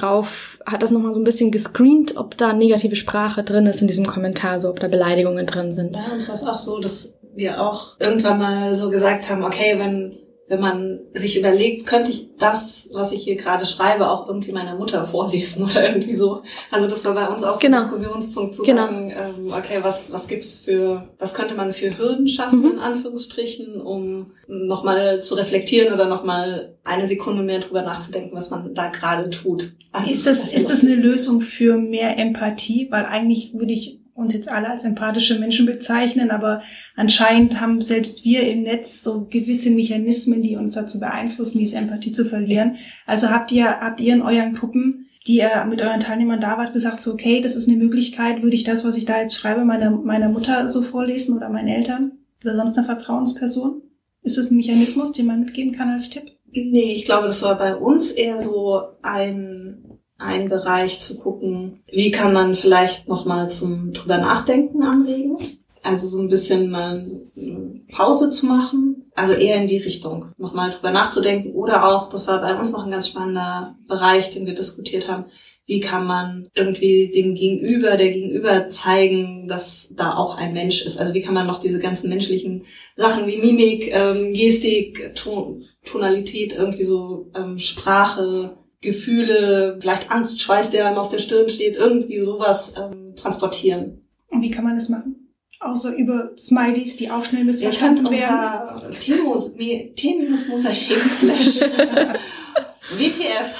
drauf, 0.00 0.58
hat 0.66 0.82
das 0.82 0.90
nochmal 0.90 1.14
so 1.14 1.20
ein 1.20 1.24
bisschen 1.24 1.50
gescreent, 1.50 2.16
ob 2.16 2.36
da 2.36 2.52
negative 2.52 2.96
Sprache 2.96 3.42
drin 3.44 3.66
ist 3.66 3.80
in 3.80 3.88
diesem 3.88 4.06
Kommentar, 4.06 4.60
so 4.60 4.68
ob 4.68 4.80
da 4.80 4.88
Beleidigungen 4.88 5.46
drin 5.46 5.72
sind. 5.72 5.94
Ja, 5.94 6.12
uns 6.12 6.28
war 6.28 6.34
es 6.34 6.42
auch 6.44 6.56
so, 6.56 6.80
dass 6.80 7.18
wir 7.34 7.60
auch 7.60 7.96
irgendwann 7.98 8.38
mal 8.38 8.74
so 8.74 8.90
gesagt 8.90 9.28
haben, 9.28 9.42
okay, 9.44 9.74
wenn 9.78 10.18
wenn 10.46 10.60
man 10.60 11.00
sich 11.14 11.38
überlegt, 11.38 11.86
könnte 11.86 12.10
ich 12.10 12.28
das, 12.38 12.90
was 12.92 13.12
ich 13.12 13.24
hier 13.24 13.36
gerade 13.36 13.64
schreibe, 13.64 14.10
auch 14.10 14.28
irgendwie 14.28 14.52
meiner 14.52 14.74
Mutter 14.76 15.06
vorlesen 15.08 15.64
oder 15.64 15.88
irgendwie 15.88 16.12
so. 16.12 16.42
Also 16.70 16.86
das 16.86 17.02
war 17.06 17.14
bei 17.14 17.26
uns 17.28 17.42
auch 17.42 17.54
so 17.54 17.60
Genau. 17.60 17.78
ein 17.78 17.90
Diskussionspunkt 17.90 18.54
zu 18.54 18.62
Genau. 18.62 18.82
sagen, 18.82 19.10
ähm, 19.10 19.52
okay, 19.52 19.78
was, 19.80 20.12
was 20.12 20.28
gibt's 20.28 20.56
für, 20.56 21.08
was 21.18 21.32
könnte 21.32 21.54
man 21.54 21.72
für 21.72 21.96
Hürden 21.96 22.28
schaffen, 22.28 22.60
Mhm. 22.60 22.70
in 22.72 22.78
Anführungsstrichen, 22.78 23.80
um 23.80 24.32
nochmal 24.46 25.22
zu 25.22 25.34
reflektieren 25.34 25.94
oder 25.94 26.06
nochmal 26.08 26.76
eine 26.84 27.08
Sekunde 27.08 27.42
mehr 27.42 27.60
drüber 27.60 27.80
nachzudenken, 27.82 28.36
was 28.36 28.50
man 28.50 28.74
da 28.74 28.88
gerade 28.88 29.30
tut. 29.30 29.72
Also 29.92 30.10
Ist 30.12 30.26
das, 30.26 30.52
ist 30.52 30.68
das 30.68 30.82
eine 30.82 30.94
Lösung 30.96 31.40
für 31.40 31.78
mehr 31.78 32.18
Empathie? 32.18 32.88
Weil 32.90 33.06
eigentlich 33.06 33.54
würde 33.54 33.72
ich 33.72 34.00
uns 34.14 34.32
jetzt 34.32 34.48
alle 34.48 34.70
als 34.70 34.84
empathische 34.84 35.38
Menschen 35.38 35.66
bezeichnen, 35.66 36.30
aber 36.30 36.62
anscheinend 36.96 37.60
haben 37.60 37.80
selbst 37.80 38.24
wir 38.24 38.48
im 38.48 38.62
Netz 38.62 39.02
so 39.02 39.26
gewisse 39.28 39.70
Mechanismen, 39.70 40.42
die 40.42 40.56
uns 40.56 40.72
dazu 40.72 41.00
beeinflussen, 41.00 41.58
diese 41.58 41.76
Empathie 41.76 42.12
zu 42.12 42.24
verlieren. 42.24 42.76
Also 43.06 43.30
habt 43.30 43.50
ihr, 43.50 43.80
habt 43.80 44.00
ihr 44.00 44.14
in 44.14 44.22
euren 44.22 44.54
Gruppen, 44.54 45.06
die 45.26 45.38
ihr 45.38 45.64
mit 45.68 45.82
euren 45.82 46.00
Teilnehmern 46.00 46.40
da 46.40 46.58
wart, 46.58 46.72
gesagt, 46.72 47.02
so, 47.02 47.12
okay, 47.12 47.40
das 47.40 47.56
ist 47.56 47.68
eine 47.68 47.76
Möglichkeit, 47.76 48.42
würde 48.42 48.56
ich 48.56 48.64
das, 48.64 48.84
was 48.84 48.96
ich 48.96 49.04
da 49.04 49.20
jetzt 49.20 49.34
schreibe, 49.34 49.64
meiner, 49.64 49.90
meiner 49.90 50.28
Mutter 50.28 50.68
so 50.68 50.82
vorlesen 50.82 51.36
oder 51.36 51.48
meinen 51.48 51.68
Eltern 51.68 52.12
oder 52.44 52.56
sonst 52.56 52.78
einer 52.78 52.86
Vertrauensperson? 52.86 53.82
Ist 54.22 54.38
das 54.38 54.50
ein 54.50 54.56
Mechanismus, 54.56 55.12
den 55.12 55.26
man 55.26 55.40
mitgeben 55.40 55.72
kann 55.72 55.90
als 55.90 56.10
Tipp? 56.10 56.30
Nee, 56.52 56.92
ich 56.92 57.04
glaube, 57.04 57.26
das 57.26 57.42
war 57.42 57.58
bei 57.58 57.74
uns 57.74 58.10
eher 58.12 58.40
so 58.40 58.82
ein, 59.02 59.93
ein 60.18 60.48
Bereich 60.48 61.00
zu 61.00 61.18
gucken, 61.18 61.82
wie 61.90 62.10
kann 62.10 62.32
man 62.32 62.54
vielleicht 62.54 63.08
nochmal 63.08 63.50
zum 63.50 63.92
drüber 63.92 64.18
nachdenken 64.18 64.82
anregen. 64.82 65.38
Also 65.82 66.06
so 66.06 66.18
ein 66.18 66.28
bisschen 66.28 66.70
mal 66.70 67.06
eine 67.36 67.80
Pause 67.92 68.30
zu 68.30 68.46
machen. 68.46 69.10
Also 69.14 69.32
eher 69.32 69.56
in 69.56 69.68
die 69.68 69.78
Richtung, 69.78 70.32
nochmal 70.38 70.70
drüber 70.70 70.90
nachzudenken. 70.90 71.52
Oder 71.52 71.88
auch, 71.88 72.08
das 72.08 72.26
war 72.26 72.40
bei 72.40 72.54
uns 72.54 72.72
noch 72.72 72.84
ein 72.84 72.90
ganz 72.90 73.08
spannender 73.08 73.76
Bereich, 73.86 74.32
den 74.32 74.46
wir 74.46 74.54
diskutiert 74.54 75.06
haben, 75.06 75.26
wie 75.66 75.80
kann 75.80 76.06
man 76.06 76.48
irgendwie 76.54 77.10
dem 77.14 77.34
Gegenüber, 77.34 77.96
der 77.96 78.10
Gegenüber 78.10 78.68
zeigen, 78.68 79.48
dass 79.48 79.88
da 79.94 80.14
auch 80.14 80.36
ein 80.36 80.52
Mensch 80.52 80.82
ist. 80.82 80.98
Also 80.98 81.14
wie 81.14 81.22
kann 81.22 81.34
man 81.34 81.46
noch 81.46 81.60
diese 81.60 81.80
ganzen 81.80 82.08
menschlichen 82.08 82.66
Sachen 82.96 83.26
wie 83.26 83.38
Mimik, 83.38 83.90
ähm, 83.94 84.32
Gestik, 84.32 85.14
Ton, 85.14 85.64
Tonalität, 85.84 86.52
irgendwie 86.52 86.84
so 86.84 87.30
ähm, 87.34 87.58
Sprache, 87.58 88.58
Gefühle, 88.84 89.78
vielleicht 89.80 90.10
Angst, 90.12 90.40
Schweiß, 90.40 90.70
der 90.70 90.86
einem 90.86 90.98
auf 90.98 91.08
der 91.08 91.18
Stirn 91.18 91.48
steht, 91.48 91.76
irgendwie 91.76 92.20
sowas 92.20 92.72
ähm, 92.76 93.14
transportieren. 93.16 94.06
Und 94.28 94.42
wie 94.42 94.50
kann 94.50 94.64
man 94.64 94.74
das 94.76 94.88
machen? 94.88 95.16
Außer 95.60 95.94
über 95.96 96.30
Smileys, 96.38 96.96
die 96.96 97.10
auch 97.10 97.24
schnell 97.24 97.44
missverstanden 97.44 98.10
werden. 98.10 98.94
Themus, 99.00 99.54
Me- 99.56 99.92
Themusmosaik 99.96 100.98
slash 101.18 101.60
WTF 102.96 103.54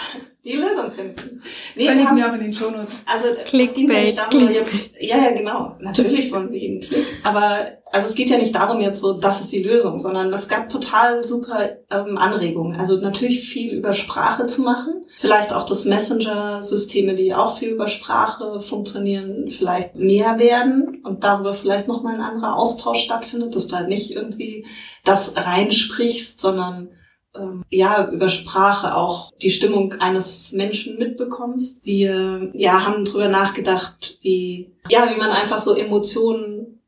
die 0.44 0.52
Lösung 0.52 0.92
finden. 0.92 1.42
Nee, 1.74 1.84
wir 1.84 1.86
Verlinken 1.86 2.08
haben, 2.08 2.16
wir 2.18 2.30
auch 2.30 2.34
in 2.34 2.40
den 2.40 2.52
Shownotes. 2.52 3.02
also 3.06 3.28
es 3.28 3.44
Clickbait, 3.44 3.74
geht 3.74 3.90
ja 3.90 4.02
nicht 4.02 4.18
darum, 4.18 4.52
jetzt, 4.52 4.74
ja, 5.00 5.16
ja, 5.16 5.30
genau, 5.30 5.76
natürlich 5.80 6.30
wir 6.30 6.44
jeden 6.52 6.80
Klick, 6.80 7.06
aber 7.22 7.66
also 7.94 8.08
es 8.08 8.14
geht 8.14 8.28
ja 8.28 8.36
nicht 8.36 8.54
darum 8.54 8.80
jetzt 8.80 9.00
so, 9.00 9.14
das 9.14 9.40
ist 9.40 9.52
die 9.52 9.62
Lösung, 9.62 9.98
sondern 9.98 10.32
es 10.32 10.48
gab 10.48 10.68
total 10.68 11.22
super 11.22 11.76
ähm, 11.90 12.18
Anregungen. 12.18 12.78
Also 12.78 12.96
natürlich 12.96 13.48
viel 13.48 13.72
über 13.72 13.92
Sprache 13.92 14.46
zu 14.46 14.62
machen, 14.62 15.06
vielleicht 15.18 15.52
auch 15.52 15.64
das 15.64 15.84
Messenger-Systeme, 15.84 17.14
die 17.14 17.34
auch 17.34 17.58
viel 17.58 17.70
über 17.70 17.88
Sprache 17.88 18.60
funktionieren, 18.60 19.48
vielleicht 19.48 19.96
mehr 19.96 20.38
werden 20.38 21.02
und 21.04 21.24
darüber 21.24 21.54
vielleicht 21.54 21.86
nochmal 21.88 22.16
ein 22.16 22.20
anderer 22.20 22.56
Austausch 22.56 23.02
stattfindet, 23.02 23.54
dass 23.54 23.68
du 23.68 23.76
halt 23.76 23.88
nicht 23.88 24.10
irgendwie 24.10 24.66
das 25.04 25.34
reinsprichst, 25.36 26.40
sondern 26.40 26.88
ähm, 27.36 27.64
ja, 27.70 28.10
über 28.10 28.28
Sprache 28.28 28.94
auch 28.94 29.32
die 29.42 29.50
Stimmung 29.50 29.94
eines 29.94 30.52
Menschen 30.52 30.98
mitbekommst. 30.98 31.84
Wir 31.84 32.50
ja, 32.54 32.86
haben 32.86 33.04
drüber 33.04 33.28
nachgedacht, 33.28 34.18
wie, 34.22 34.72
ja, 34.88 35.10
wie 35.10 35.18
man 35.18 35.30
einfach 35.30 35.60
so 35.60 35.74
Emotionen 35.74 36.80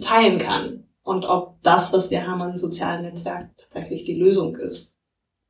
teilen 0.00 0.38
kann 0.38 0.84
und 1.02 1.24
ob 1.24 1.62
das, 1.62 1.92
was 1.92 2.10
wir 2.10 2.26
haben 2.26 2.42
an 2.42 2.56
sozialen 2.56 3.02
Netzwerken, 3.02 3.50
tatsächlich 3.56 4.04
die 4.04 4.14
Lösung 4.14 4.56
ist. 4.56 4.94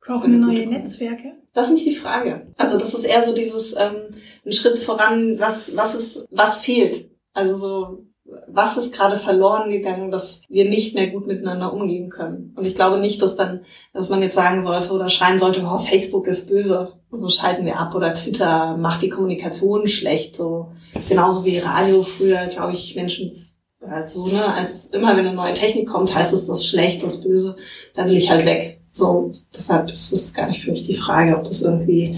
Brauchen 0.01 0.31
wir 0.31 0.39
neue 0.39 0.65
Netzwerke? 0.65 1.33
Das 1.53 1.67
ist 1.67 1.73
nicht 1.73 1.85
die 1.85 1.95
Frage. 1.95 2.47
Also 2.57 2.77
das 2.77 2.93
ist 2.93 3.03
eher 3.03 3.23
so 3.23 3.33
dieses 3.33 3.73
ähm, 3.73 4.07
ein 4.45 4.53
Schritt 4.53 4.79
voran, 4.79 5.39
was 5.39 5.75
was 5.75 5.95
ist 5.95 6.27
was 6.31 6.59
fehlt. 6.59 7.11
Also 7.33 7.57
so 7.57 8.05
was 8.47 8.77
ist 8.77 8.93
gerade 8.93 9.17
verloren 9.17 9.69
gegangen, 9.69 10.11
dass 10.11 10.41
wir 10.49 10.67
nicht 10.67 10.95
mehr 10.95 11.07
gut 11.07 11.27
miteinander 11.27 11.73
umgehen 11.73 12.09
können. 12.09 12.53
Und 12.55 12.65
ich 12.65 12.75
glaube 12.75 12.99
nicht, 12.99 13.21
dass 13.21 13.35
dann, 13.35 13.61
dass 13.93 14.09
man 14.09 14.21
jetzt 14.21 14.35
sagen 14.35 14.61
sollte 14.61 14.91
oder 14.91 15.09
schreien 15.09 15.39
sollte, 15.39 15.61
oh, 15.63 15.79
Facebook 15.79 16.27
ist 16.27 16.47
böse, 16.47 16.93
so 17.11 17.29
schalten 17.29 17.65
wir 17.65 17.77
ab 17.77 17.95
oder 17.95 18.13
Twitter 18.13 18.77
macht 18.77 19.01
die 19.01 19.09
Kommunikation 19.09 19.87
schlecht, 19.87 20.35
so 20.35 20.71
genauso 21.07 21.45
wie 21.45 21.59
Radio 21.59 22.03
früher, 22.03 22.45
glaube 22.47 22.73
ich, 22.73 22.95
Menschen 22.95 23.49
also 23.81 24.27
ne, 24.27 24.53
als 24.53 24.87
immer 24.91 25.15
wenn 25.15 25.25
eine 25.25 25.35
neue 25.35 25.53
Technik 25.53 25.87
kommt, 25.87 26.13
heißt 26.13 26.33
es 26.33 26.45
das 26.45 26.59
ist 26.59 26.67
schlecht, 26.67 27.01
das 27.01 27.15
ist 27.15 27.23
böse, 27.23 27.55
dann 27.93 28.07
will 28.09 28.17
ich 28.17 28.29
halt 28.29 28.45
weg. 28.45 28.81
So, 28.91 29.31
deshalb 29.55 29.89
ist 29.89 30.11
es 30.11 30.33
gar 30.33 30.47
nicht 30.47 30.63
für 30.63 30.71
mich 30.71 30.83
die 30.83 30.95
Frage, 30.95 31.35
ob 31.37 31.43
das 31.43 31.61
irgendwie 31.61 32.17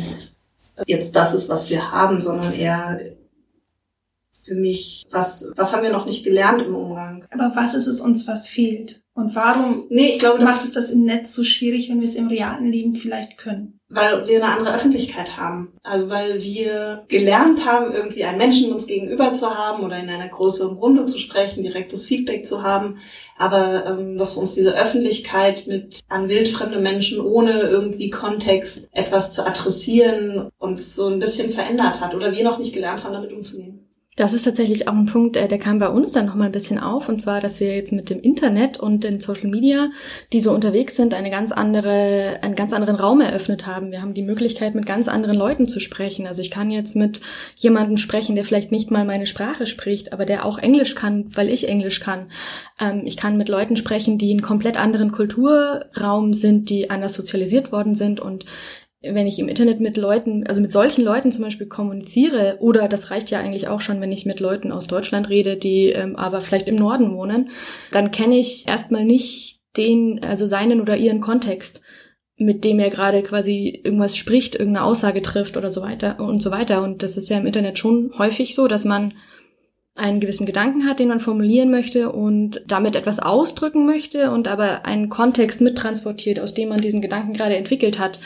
jetzt 0.87 1.15
das 1.15 1.33
ist, 1.33 1.49
was 1.49 1.69
wir 1.69 1.91
haben, 1.91 2.19
sondern 2.19 2.53
eher 2.53 2.99
für 4.43 4.55
mich, 4.55 5.05
was, 5.11 5.51
was 5.55 5.73
haben 5.73 5.83
wir 5.83 5.91
noch 5.91 6.05
nicht 6.05 6.23
gelernt 6.23 6.61
im 6.61 6.75
Umgang? 6.75 7.23
Aber 7.31 7.53
was 7.55 7.73
ist 7.73 7.87
es 7.87 8.01
uns, 8.01 8.27
was 8.27 8.47
fehlt? 8.47 9.01
Und 9.13 9.35
warum 9.35 9.85
Nee, 9.89 10.13
ich 10.13 10.19
glaube, 10.19 10.43
macht 10.43 10.61
das, 10.61 10.65
es 10.65 10.71
das 10.71 10.91
im 10.91 11.03
Netz 11.03 11.33
so 11.33 11.43
schwierig, 11.43 11.89
wenn 11.89 11.99
wir 11.99 12.05
es 12.05 12.15
im 12.15 12.27
realen 12.27 12.71
Leben 12.71 12.95
vielleicht 12.95 13.37
können? 13.37 13.81
weil 13.91 14.27
wir 14.27 14.43
eine 14.43 14.55
andere 14.55 14.75
Öffentlichkeit 14.75 15.37
haben. 15.37 15.73
Also 15.83 16.09
weil 16.09 16.41
wir 16.41 17.03
gelernt 17.09 17.65
haben, 17.65 17.93
irgendwie 17.93 18.23
einen 18.23 18.37
Menschen 18.37 18.71
uns 18.71 18.87
gegenüber 18.87 19.33
zu 19.33 19.49
haben 19.49 19.83
oder 19.83 19.99
in 19.99 20.09
einer 20.09 20.29
größeren 20.29 20.77
Runde 20.77 21.05
zu 21.05 21.17
sprechen, 21.19 21.63
direktes 21.63 22.05
Feedback 22.05 22.45
zu 22.45 22.63
haben. 22.63 22.99
Aber 23.37 23.85
ähm, 23.85 24.17
dass 24.17 24.37
uns 24.37 24.55
diese 24.55 24.77
Öffentlichkeit 24.77 25.67
mit 25.67 25.99
an 26.07 26.29
wildfremde 26.29 26.79
Menschen 26.79 27.19
ohne 27.19 27.61
irgendwie 27.61 28.09
Kontext 28.09 28.87
etwas 28.91 29.33
zu 29.33 29.45
adressieren 29.45 30.49
uns 30.57 30.95
so 30.95 31.07
ein 31.07 31.19
bisschen 31.19 31.51
verändert 31.51 31.99
hat 31.99 32.15
oder 32.15 32.31
wir 32.31 32.43
noch 32.43 32.59
nicht 32.59 32.73
gelernt 32.73 33.03
haben, 33.03 33.13
damit 33.13 33.33
umzugehen. 33.33 33.80
Das 34.17 34.33
ist 34.33 34.43
tatsächlich 34.43 34.89
auch 34.89 34.93
ein 34.93 35.05
Punkt, 35.05 35.37
äh, 35.37 35.47
der 35.47 35.57
kam 35.57 35.79
bei 35.79 35.87
uns 35.87 36.11
dann 36.11 36.25
nochmal 36.25 36.47
ein 36.47 36.51
bisschen 36.51 36.77
auf. 36.77 37.07
Und 37.07 37.21
zwar, 37.21 37.39
dass 37.39 37.61
wir 37.61 37.73
jetzt 37.73 37.93
mit 37.93 38.09
dem 38.09 38.19
Internet 38.19 38.77
und 38.77 39.05
den 39.05 39.21
Social 39.21 39.49
Media, 39.49 39.89
die 40.33 40.41
so 40.41 40.51
unterwegs 40.51 40.97
sind, 40.97 41.13
eine 41.13 41.29
ganz 41.29 41.53
andere, 41.53 42.39
einen 42.41 42.55
ganz 42.55 42.73
anderen 42.73 42.97
Raum 42.97 43.21
eröffnet 43.21 43.65
haben. 43.65 43.91
Wir 43.91 44.01
haben 44.01 44.13
die 44.13 44.21
Möglichkeit, 44.21 44.75
mit 44.75 44.85
ganz 44.85 45.07
anderen 45.07 45.37
Leuten 45.37 45.65
zu 45.65 45.79
sprechen. 45.79 46.27
Also 46.27 46.41
ich 46.41 46.51
kann 46.51 46.71
jetzt 46.71 46.97
mit 46.97 47.21
jemandem 47.55 47.95
sprechen, 47.95 48.35
der 48.35 48.43
vielleicht 48.43 48.73
nicht 48.73 48.91
mal 48.91 49.05
meine 49.05 49.27
Sprache 49.27 49.65
spricht, 49.65 50.11
aber 50.11 50.25
der 50.25 50.45
auch 50.45 50.57
Englisch 50.57 50.93
kann, 50.93 51.31
weil 51.33 51.47
ich 51.47 51.69
Englisch 51.69 52.01
kann. 52.01 52.27
Ähm, 52.81 53.03
ich 53.05 53.15
kann 53.15 53.37
mit 53.37 53.47
Leuten 53.47 53.77
sprechen, 53.77 54.17
die 54.17 54.31
in 54.31 54.41
komplett 54.41 54.75
anderen 54.75 55.13
Kulturraum 55.13 56.33
sind, 56.33 56.69
die 56.69 56.89
anders 56.89 57.13
sozialisiert 57.13 57.71
worden 57.71 57.95
sind 57.95 58.19
und 58.19 58.43
wenn 59.01 59.25
ich 59.25 59.39
im 59.39 59.49
Internet 59.49 59.79
mit 59.79 59.97
Leuten, 59.97 60.45
also 60.45 60.61
mit 60.61 60.71
solchen 60.71 61.03
Leuten 61.03 61.31
zum 61.31 61.43
Beispiel 61.43 61.67
kommuniziere, 61.67 62.57
oder 62.59 62.87
das 62.87 63.09
reicht 63.09 63.31
ja 63.31 63.39
eigentlich 63.39 63.67
auch 63.67 63.81
schon, 63.81 63.99
wenn 63.99 64.11
ich 64.11 64.25
mit 64.25 64.39
Leuten 64.39 64.71
aus 64.71 64.87
Deutschland 64.87 65.29
rede, 65.29 65.57
die 65.57 65.87
ähm, 65.87 66.15
aber 66.15 66.41
vielleicht 66.41 66.67
im 66.67 66.75
Norden 66.75 67.15
wohnen, 67.15 67.49
dann 67.91 68.11
kenne 68.11 68.37
ich 68.37 68.67
erstmal 68.67 69.03
nicht 69.03 69.59
den, 69.75 70.21
also 70.23 70.45
seinen 70.45 70.81
oder 70.81 70.97
ihren 70.97 71.21
Kontext, 71.21 71.81
mit 72.37 72.63
dem 72.63 72.79
er 72.79 72.89
gerade 72.89 73.23
quasi 73.23 73.81
irgendwas 73.83 74.17
spricht, 74.17 74.55
irgendeine 74.55 74.85
Aussage 74.85 75.21
trifft 75.21 75.57
oder 75.57 75.71
so 75.71 75.81
weiter 75.81 76.19
und 76.19 76.41
so 76.41 76.51
weiter. 76.51 76.83
Und 76.83 77.01
das 77.01 77.17
ist 77.17 77.29
ja 77.29 77.37
im 77.37 77.45
Internet 77.45 77.79
schon 77.79 78.11
häufig 78.17 78.53
so, 78.53 78.67
dass 78.67 78.85
man 78.85 79.13
einen 79.93 80.19
gewissen 80.19 80.45
Gedanken 80.45 80.87
hat, 80.87 80.99
den 80.99 81.09
man 81.09 81.19
formulieren 81.19 81.69
möchte 81.69 82.11
und 82.11 82.61
damit 82.65 82.95
etwas 82.95 83.19
ausdrücken 83.19 83.85
möchte 83.85 84.31
und 84.31 84.47
aber 84.47 84.85
einen 84.85 85.09
Kontext 85.09 85.61
mittransportiert, 85.61 86.39
aus 86.39 86.53
dem 86.53 86.69
man 86.69 86.79
diesen 86.79 87.01
Gedanken 87.01 87.33
gerade 87.33 87.55
entwickelt 87.55 87.99
hat. 87.99 88.19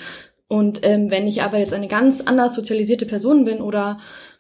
Und 0.48 0.82
ähm, 0.84 1.10
wenn 1.10 1.28
ich 1.28 1.42
aber 1.42 1.58
jetzt 1.58 1.74
eine 1.74 1.88
ganz 1.88 2.22
anders 2.22 2.54
sozialisierte 2.54 3.06
Person 3.06 3.46
bin 3.46 3.62
oder 3.62 3.98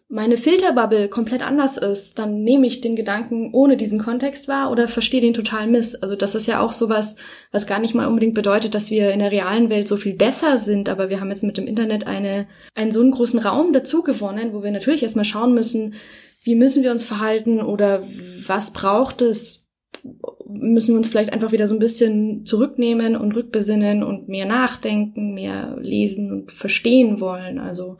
meine 0.07 0.37
Filterbubble 0.37 1.09
komplett 1.09 1.41
anders 1.41 1.77
ist, 1.77 2.19
dann 2.19 2.43
nehme 2.43 2.67
ich 2.67 2.79
den 2.79 2.95
Gedanken 2.95 3.49
ohne 3.53 3.75
diesen 3.75 3.99
Kontext 3.99 4.47
wahr 4.47 4.69
oder 4.69 4.87
verstehe 4.87 5.21
den 5.21 5.33
total 5.33 5.65
miss. 5.65 5.95
Also 5.95 6.15
das 6.15 6.35
ist 6.35 6.45
ja 6.45 6.59
auch 6.59 6.73
sowas, 6.73 7.17
was 7.51 7.65
gar 7.65 7.79
nicht 7.79 7.95
mal 7.95 8.07
unbedingt 8.07 8.35
bedeutet, 8.35 8.75
dass 8.75 8.91
wir 8.91 9.11
in 9.11 9.19
der 9.19 9.31
realen 9.31 9.71
Welt 9.71 9.87
so 9.87 9.97
viel 9.97 10.13
besser 10.13 10.59
sind, 10.59 10.89
aber 10.89 11.09
wir 11.09 11.19
haben 11.19 11.31
jetzt 11.31 11.43
mit 11.43 11.57
dem 11.57 11.65
Internet 11.65 12.05
eine, 12.05 12.47
einen 12.75 12.91
so 12.91 13.01
einen 13.01 13.11
großen 13.11 13.39
Raum 13.39 13.73
dazu 13.73 14.03
gewonnen, 14.03 14.53
wo 14.53 14.61
wir 14.61 14.71
natürlich 14.71 15.01
erstmal 15.01 15.25
schauen 15.25 15.55
müssen, 15.55 15.95
wie 16.43 16.55
müssen 16.55 16.83
wir 16.83 16.91
uns 16.91 17.03
verhalten 17.03 17.59
oder 17.59 18.03
was 18.45 18.71
braucht 18.73 19.23
es, 19.23 19.64
müssen 20.47 20.93
wir 20.93 20.97
uns 20.97 21.07
vielleicht 21.07 21.33
einfach 21.33 21.51
wieder 21.51 21.67
so 21.67 21.75
ein 21.75 21.79
bisschen 21.79 22.45
zurücknehmen 22.45 23.15
und 23.15 23.35
rückbesinnen 23.35 24.03
und 24.03 24.29
mehr 24.29 24.45
nachdenken, 24.45 25.33
mehr 25.33 25.77
lesen 25.81 26.31
und 26.31 26.51
verstehen 26.51 27.19
wollen. 27.19 27.59
Also 27.59 27.97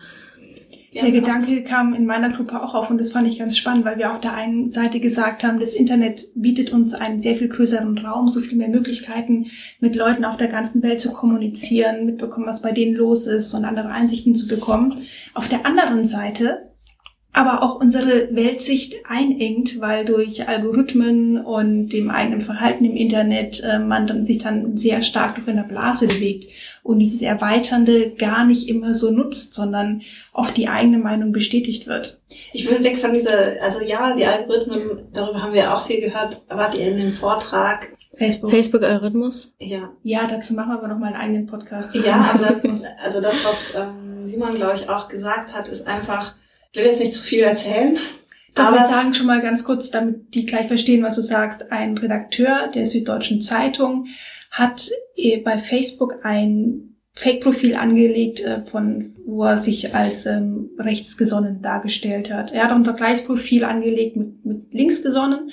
Ja, 0.92 1.02
der 1.04 1.12
Gedanke 1.12 1.64
kam 1.64 1.94
in 1.94 2.06
meiner 2.06 2.30
Gruppe 2.30 2.64
auch 2.64 2.74
auf 2.74 2.90
und 2.90 2.98
das 2.98 3.12
fand 3.12 3.28
ich 3.28 3.40
ganz 3.40 3.58
spannend, 3.58 3.84
weil 3.84 3.98
wir 3.98 4.14
auf 4.14 4.22
der 4.22 4.34
einen 4.34 4.72
Seite 4.72 5.02
gesagt 5.02 5.44
haben, 5.44 5.60
das 5.60 5.76
Internet 5.76 6.28
bietet 6.36 6.72
uns 6.72 6.94
einen 6.94 7.20
sehr 7.20 7.36
viel 7.36 7.50
größeren 7.50 7.98
Raum, 7.98 8.30
so 8.30 8.40
viel 8.40 8.58
mehr 8.58 8.70
Möglichkeiten, 8.70 9.48
mit 9.82 9.96
Leuten 9.98 10.24
auf 10.24 10.38
der 10.38 10.48
ganzen 10.48 10.82
Welt 10.84 11.02
zu 11.02 11.12
kommunizieren, 11.12 12.06
mitbekommen, 12.06 12.48
was 12.48 12.62
bei 12.62 12.72
denen 12.72 12.96
los 12.96 13.28
ist 13.28 13.54
und 13.54 13.66
andere 13.66 13.90
Einsichten 13.90 14.36
zu 14.36 14.48
bekommen. 14.48 15.02
Auf 15.34 15.50
der 15.50 15.66
anderen 15.66 16.06
Seite 16.06 16.75
aber 17.36 17.62
auch 17.62 17.76
unsere 17.82 18.34
Weltsicht 18.34 19.06
einengt, 19.06 19.82
weil 19.82 20.06
durch 20.06 20.48
Algorithmen 20.48 21.38
und 21.38 21.90
dem 21.90 22.10
eigenen 22.10 22.40
Verhalten 22.40 22.86
im 22.86 22.96
Internet 22.96 23.62
äh, 23.62 23.78
man 23.78 24.08
dann 24.08 24.24
sich 24.24 24.38
dann 24.38 24.78
sehr 24.78 25.02
stark 25.02 25.36
durch 25.36 25.48
eine 25.50 25.66
Blase 25.66 26.08
bewegt 26.08 26.48
und 26.82 27.00
dieses 27.00 27.22
Erweiternde 27.22 28.12
gar 28.12 28.46
nicht 28.46 28.70
immer 28.70 28.94
so 28.94 29.12
nutzt, 29.12 29.54
sondern 29.54 30.02
oft 30.32 30.56
die 30.56 30.70
eigene 30.70 30.98
Meinung 30.98 31.34
bestätigt 31.34 31.88
wird. 31.88 32.22
Ich 32.54 32.70
will 32.70 32.82
weg 32.84 33.00
von 33.00 33.12
dieser, 33.12 33.62
also 33.62 33.84
ja, 33.84 34.16
die 34.16 34.26
Algorithmen, 34.26 35.02
darüber 35.12 35.42
haben 35.42 35.54
wir 35.54 35.76
auch 35.76 35.88
viel 35.88 36.00
gehört, 36.00 36.42
wart 36.48 36.78
ihr 36.78 36.88
in 36.88 36.98
dem 36.98 37.12
Vortrag 37.12 37.90
Facebook. 38.18 38.50
Facebook-Algorithmus? 38.50 39.54
Ja. 39.60 39.90
Ja, 40.04 40.26
dazu 40.28 40.54
machen 40.54 40.70
wir 40.70 40.78
aber 40.78 40.88
noch 40.88 41.00
mal 41.00 41.08
einen 41.08 41.18
eigenen 41.18 41.48
Podcast. 41.48 41.94
Ja, 41.96 42.32
aber 42.34 42.62
also 43.04 43.20
das, 43.20 43.44
was 43.44 43.58
ähm, 43.76 44.26
Simon, 44.26 44.56
glaube 44.56 44.76
ich, 44.76 44.88
auch 44.88 45.10
gesagt 45.10 45.54
hat, 45.54 45.68
ist 45.68 45.86
einfach, 45.86 46.34
will 46.76 46.86
jetzt 46.86 47.00
nicht 47.00 47.14
zu 47.14 47.22
viel 47.22 47.42
erzählen. 47.42 47.98
Aber 48.56 48.78
wir 48.78 48.86
sagen 48.86 49.14
schon 49.14 49.28
mal 49.28 49.42
ganz 49.42 49.64
kurz, 49.64 49.92
damit 49.92 50.34
die 50.34 50.46
gleich 50.46 50.68
verstehen, 50.68 51.04
was 51.04 51.16
du 51.16 51.22
sagst. 51.22 51.72
Ein 51.72 51.98
Redakteur 51.98 52.70
der 52.74 52.86
Süddeutschen 52.86 53.42
Zeitung 53.42 54.08
hat 54.50 54.90
äh, 55.16 55.42
bei 55.42 55.58
Facebook 55.58 56.20
ein 56.24 56.96
Fake-Profil 57.14 57.76
angelegt, 57.76 58.42
äh, 58.42 58.66
von 58.66 59.16
wo 59.26 59.44
er 59.44 59.58
sich 59.58 59.94
als 59.96 60.26
ähm, 60.26 60.70
rechtsgesonnen 60.78 61.62
dargestellt 61.62 62.32
hat. 62.32 62.52
Er 62.52 62.66
hat 62.66 62.72
auch 62.72 62.76
ein 62.76 62.86
Vergleichsprofil 62.86 63.64
angelegt 63.64 64.16
mit, 64.16 64.46
mit 64.46 64.74
linksgesonnen, 64.74 65.52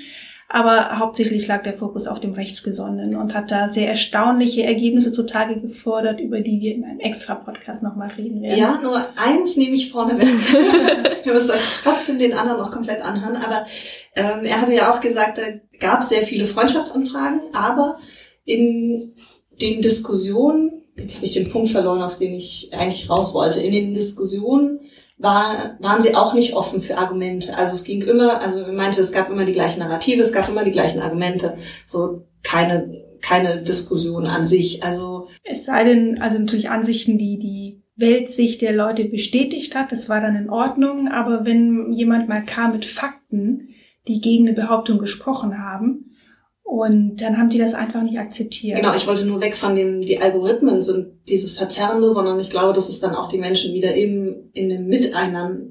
aber 0.52 0.98
hauptsächlich 0.98 1.46
lag 1.46 1.62
der 1.62 1.72
Fokus 1.72 2.06
auf 2.06 2.20
dem 2.20 2.34
Rechtsgesonnenen 2.34 3.16
und 3.16 3.32
hat 3.32 3.50
da 3.50 3.68
sehr 3.68 3.88
erstaunliche 3.88 4.64
Ergebnisse 4.64 5.10
zutage 5.10 5.58
gefordert, 5.58 6.20
über 6.20 6.40
die 6.40 6.60
wir 6.60 6.74
in 6.74 6.84
einem 6.84 7.00
extra 7.00 7.34
Podcast 7.34 7.82
nochmal 7.82 8.10
reden 8.10 8.42
werden. 8.42 8.58
Ja, 8.58 8.78
nur 8.82 9.08
eins 9.16 9.56
nehme 9.56 9.74
ich 9.74 9.90
vorne 9.90 10.20
weg. 10.20 10.28
Ihr 11.24 11.32
müsst 11.32 11.50
euch 11.50 11.60
trotzdem 11.82 12.18
den 12.18 12.34
anderen 12.34 12.60
noch 12.60 12.70
komplett 12.70 13.00
anhören, 13.00 13.36
aber 13.36 13.64
ähm, 14.14 14.44
er 14.44 14.60
hatte 14.60 14.74
ja 14.74 14.92
auch 14.92 15.00
gesagt, 15.00 15.38
da 15.38 15.42
gab 15.80 16.02
es 16.02 16.10
sehr 16.10 16.22
viele 16.22 16.44
Freundschaftsanfragen, 16.44 17.40
aber 17.54 17.98
in 18.44 19.14
den 19.58 19.80
Diskussionen, 19.80 20.82
jetzt 20.98 21.16
habe 21.16 21.24
ich 21.24 21.32
den 21.32 21.50
Punkt 21.50 21.70
verloren, 21.70 22.02
auf 22.02 22.18
den 22.18 22.34
ich 22.34 22.70
eigentlich 22.72 23.08
raus 23.08 23.32
wollte, 23.32 23.60
in 23.60 23.72
den 23.72 23.94
Diskussionen 23.94 24.80
war, 25.22 25.76
waren 25.78 26.02
sie 26.02 26.14
auch 26.14 26.34
nicht 26.34 26.54
offen 26.54 26.80
für 26.80 26.98
Argumente. 26.98 27.56
Also 27.56 27.74
es 27.74 27.84
ging 27.84 28.02
immer, 28.02 28.40
also 28.40 28.58
er 28.58 28.72
meinte, 28.72 29.00
es 29.00 29.12
gab 29.12 29.30
immer 29.30 29.44
die 29.44 29.52
gleichen 29.52 29.78
Narrative, 29.78 30.20
es 30.20 30.32
gab 30.32 30.48
immer 30.48 30.64
die 30.64 30.72
gleichen 30.72 31.00
Argumente. 31.00 31.56
So 31.86 32.26
keine, 32.42 33.04
keine 33.22 33.62
Diskussion 33.62 34.26
an 34.26 34.46
sich. 34.46 34.82
Also 34.82 35.28
es 35.44 35.64
sei 35.64 35.84
denn, 35.84 36.20
also 36.20 36.38
natürlich 36.38 36.70
Ansichten, 36.70 37.18
die 37.18 37.38
die 37.38 37.82
Weltsicht 37.94 38.62
der 38.62 38.72
Leute 38.72 39.04
bestätigt 39.04 39.76
hat, 39.76 39.92
das 39.92 40.08
war 40.08 40.20
dann 40.20 40.34
in 40.34 40.50
Ordnung. 40.50 41.08
Aber 41.08 41.44
wenn 41.44 41.92
jemand 41.92 42.28
mal 42.28 42.44
kam 42.44 42.72
mit 42.72 42.84
Fakten, 42.84 43.68
die 44.08 44.20
gegen 44.20 44.48
eine 44.48 44.56
Behauptung 44.56 44.98
gesprochen 44.98 45.62
haben, 45.62 46.11
und 46.62 47.16
dann 47.16 47.36
haben 47.36 47.50
die 47.50 47.58
das 47.58 47.74
einfach 47.74 48.02
nicht 48.02 48.18
akzeptiert. 48.18 48.78
Genau, 48.78 48.94
ich 48.94 49.06
wollte 49.06 49.26
nur 49.26 49.40
weg 49.40 49.56
von 49.56 49.74
dem, 49.74 50.00
die 50.00 50.20
Algorithmen 50.20 50.80
sind 50.80 51.28
dieses 51.28 51.52
Verzerrende, 51.52 52.10
sondern 52.12 52.40
ich 52.40 52.50
glaube, 52.50 52.72
dass 52.72 52.88
es 52.88 52.98
dann 52.98 53.14
auch 53.14 53.28
die 53.28 53.38
Menschen 53.38 53.74
wieder 53.74 53.94
eben 53.94 54.50
in 54.52 54.68
dem 54.68 54.86
Miteinander, 54.86 55.66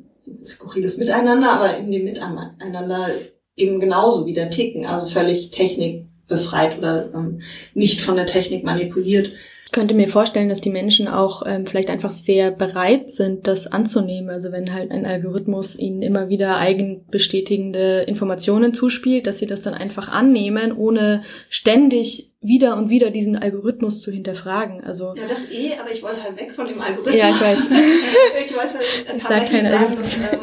skurriles 0.46 0.98
Miteinander, 0.98 1.52
aber 1.52 1.78
in 1.78 1.92
dem 1.92 2.04
Miteinander 2.04 3.10
eben 3.56 3.80
genauso 3.80 4.26
wieder 4.26 4.50
ticken, 4.50 4.86
also 4.86 5.08
völlig 5.08 5.50
technikbefreit 5.50 6.78
oder 6.78 7.12
ähm, 7.14 7.42
nicht 7.74 8.02
von 8.02 8.16
der 8.16 8.26
Technik 8.26 8.64
manipuliert. 8.64 9.32
Ich 9.72 9.74
könnte 9.74 9.94
mir 9.94 10.10
vorstellen, 10.10 10.50
dass 10.50 10.60
die 10.60 10.70
Menschen 10.70 11.08
auch 11.08 11.44
ähm, 11.46 11.66
vielleicht 11.66 11.90
einfach 11.90 12.12
sehr 12.12 12.52
bereit 12.52 13.10
sind, 13.10 13.48
das 13.48 13.68
anzunehmen. 13.68 14.30
Also 14.30 14.52
wenn 14.52 14.74
halt 14.74 14.92
ein 14.92 15.06
Algorithmus 15.06 15.80
ihnen 15.80 16.02
immer 16.02 16.28
wieder 16.28 16.58
eigenbestätigende 16.58 18.02
Informationen 18.02 18.74
zuspielt, 18.74 19.28
dass 19.28 19.38
sie 19.38 19.46
das 19.46 19.62
dann 19.62 19.74
einfach 19.74 20.10
annehmen, 20.10 20.74
ohne 20.74 21.22
ständig 21.48 22.32
wieder 22.42 22.76
und 22.76 22.90
wieder 22.90 23.12
diesen 23.12 23.38
Algorithmus 23.38 24.02
zu 24.02 24.12
hinterfragen. 24.12 24.84
Also 24.84 25.14
ja, 25.16 25.24
das 25.30 25.50
eh, 25.54 25.72
aber 25.80 25.90
ich 25.90 26.04
wollte 26.04 26.22
halt 26.22 26.36
weg 26.36 26.52
von 26.52 26.68
dem 26.68 26.82
Algorithmus. 26.82 27.16
Ja, 27.16 27.30
ich 27.30 27.40
weiß. 27.40 27.60
ich 28.46 28.54
wollte 28.54 28.76
tatsächlich 29.08 29.64
sagen, 29.64 29.96
dass, 29.96 30.18
ähm, 30.18 30.40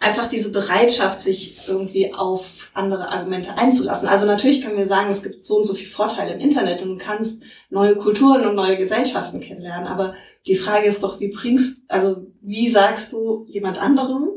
einfach 0.00 0.28
diese 0.28 0.50
Bereitschaft, 0.50 1.20
sich 1.20 1.68
irgendwie 1.68 2.14
auf 2.14 2.70
andere 2.72 3.10
Argumente 3.10 3.56
einzulassen. 3.56 4.08
Also 4.08 4.26
natürlich 4.26 4.62
können 4.62 4.78
wir 4.78 4.88
sagen, 4.88 5.12
es 5.12 5.22
gibt 5.22 5.44
so 5.44 5.58
und 5.58 5.64
so 5.64 5.74
viele 5.74 5.90
Vorteile 5.90 6.32
im 6.32 6.40
Internet 6.40 6.80
und 6.80 6.88
du 6.88 6.96
kannst 6.96 7.42
neue 7.68 7.94
Kulturen 7.94 8.46
und 8.46 8.56
neue 8.56 8.78
Gesellschaften 8.78 9.40
kennenlernen. 9.40 9.86
Aber 9.86 10.14
die 10.46 10.56
Frage 10.56 10.86
ist 10.86 11.02
doch, 11.02 11.20
wie 11.20 11.28
bringst, 11.28 11.82
also 11.88 12.26
wie 12.40 12.70
sagst 12.70 13.12
du 13.12 13.44
jemand 13.46 13.80
anderem, 13.80 14.30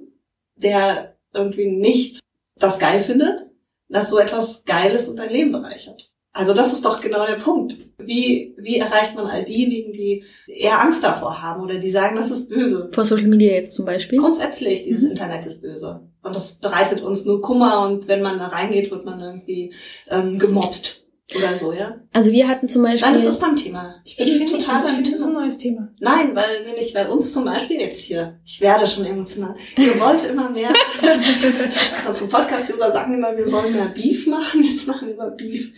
der 0.57 1.15
irgendwie 1.33 1.67
nicht 1.67 2.19
das 2.57 2.77
geil 2.77 2.99
findet, 2.99 3.47
dass 3.87 4.09
so 4.09 4.19
etwas 4.19 4.65
Geiles 4.65 5.07
und 5.07 5.17
dein 5.17 5.29
Leben 5.29 5.53
bereichert? 5.53 6.12
Also 6.33 6.53
das 6.53 6.73
ist 6.73 6.83
doch 6.83 6.99
genau 6.99 7.27
der 7.27 7.35
Punkt. 7.35 7.75
Wie, 7.99 8.55
wie 8.57 8.79
erreicht 8.79 9.15
man 9.15 9.27
all 9.27 9.45
diejenigen, 9.45 9.93
die 9.93 10.23
eher 10.47 10.81
Angst 10.81 11.03
davor 11.03 11.41
haben 11.41 11.61
oder 11.61 11.77
die 11.77 11.91
sagen, 11.91 12.15
das 12.15 12.31
ist 12.31 12.49
böse? 12.49 12.89
Vor 12.91 13.05
Social 13.05 13.27
Media 13.27 13.53
jetzt 13.53 13.75
zum 13.75 13.85
Beispiel? 13.85 14.19
Grundsätzlich, 14.19 14.83
dieses 14.83 15.03
mhm. 15.03 15.11
Internet 15.11 15.45
ist 15.45 15.61
böse. 15.61 16.01
Und 16.23 16.35
das 16.35 16.55
bereitet 16.55 17.01
uns 17.01 17.25
nur 17.25 17.39
Kummer 17.41 17.87
und 17.87 18.07
wenn 18.07 18.23
man 18.23 18.39
da 18.39 18.47
reingeht, 18.47 18.89
wird 18.89 19.05
man 19.05 19.19
irgendwie 19.19 19.73
ähm, 20.09 20.39
gemobbt 20.39 21.03
oder 21.35 21.55
so, 21.55 21.71
ja? 21.71 21.99
Also 22.11 22.31
wir 22.31 22.47
hatten 22.47 22.67
zum 22.67 22.81
Beispiel... 22.81 23.11
Nein, 23.11 23.23
das 23.23 23.33
ist 23.35 23.39
beim 23.39 23.55
Thema. 23.55 23.93
Ich 24.03 24.17
bin 24.17 24.27
ich 24.27 24.51
total... 24.51 24.75
Das, 24.75 24.85
ich 24.85 24.95
finde, 24.95 25.11
das 25.11 25.19
ist 25.19 25.25
ein 25.25 25.33
neues 25.33 25.57
Thema. 25.59 25.89
Nein, 25.99 26.35
weil 26.35 26.65
nämlich 26.65 26.93
bei 26.93 27.07
uns 27.07 27.31
zum 27.31 27.45
Beispiel 27.45 27.79
jetzt 27.79 28.01
hier, 28.01 28.39
ich 28.43 28.59
werde 28.59 28.87
schon 28.87 29.05
emotional, 29.05 29.55
ihr 29.77 29.99
wollt 29.99 30.23
immer 30.25 30.49
mehr. 30.49 30.73
Unsere 32.07 32.27
Podcast-User 32.27 32.91
sagen 32.91 33.13
immer, 33.13 33.37
wir 33.37 33.47
sollen 33.47 33.73
mehr 33.73 33.85
Beef 33.85 34.25
machen, 34.27 34.63
jetzt 34.63 34.87
machen 34.87 35.09
wir 35.09 35.15
mal 35.15 35.31
Beef. 35.31 35.71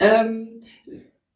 Ähm, 0.00 0.62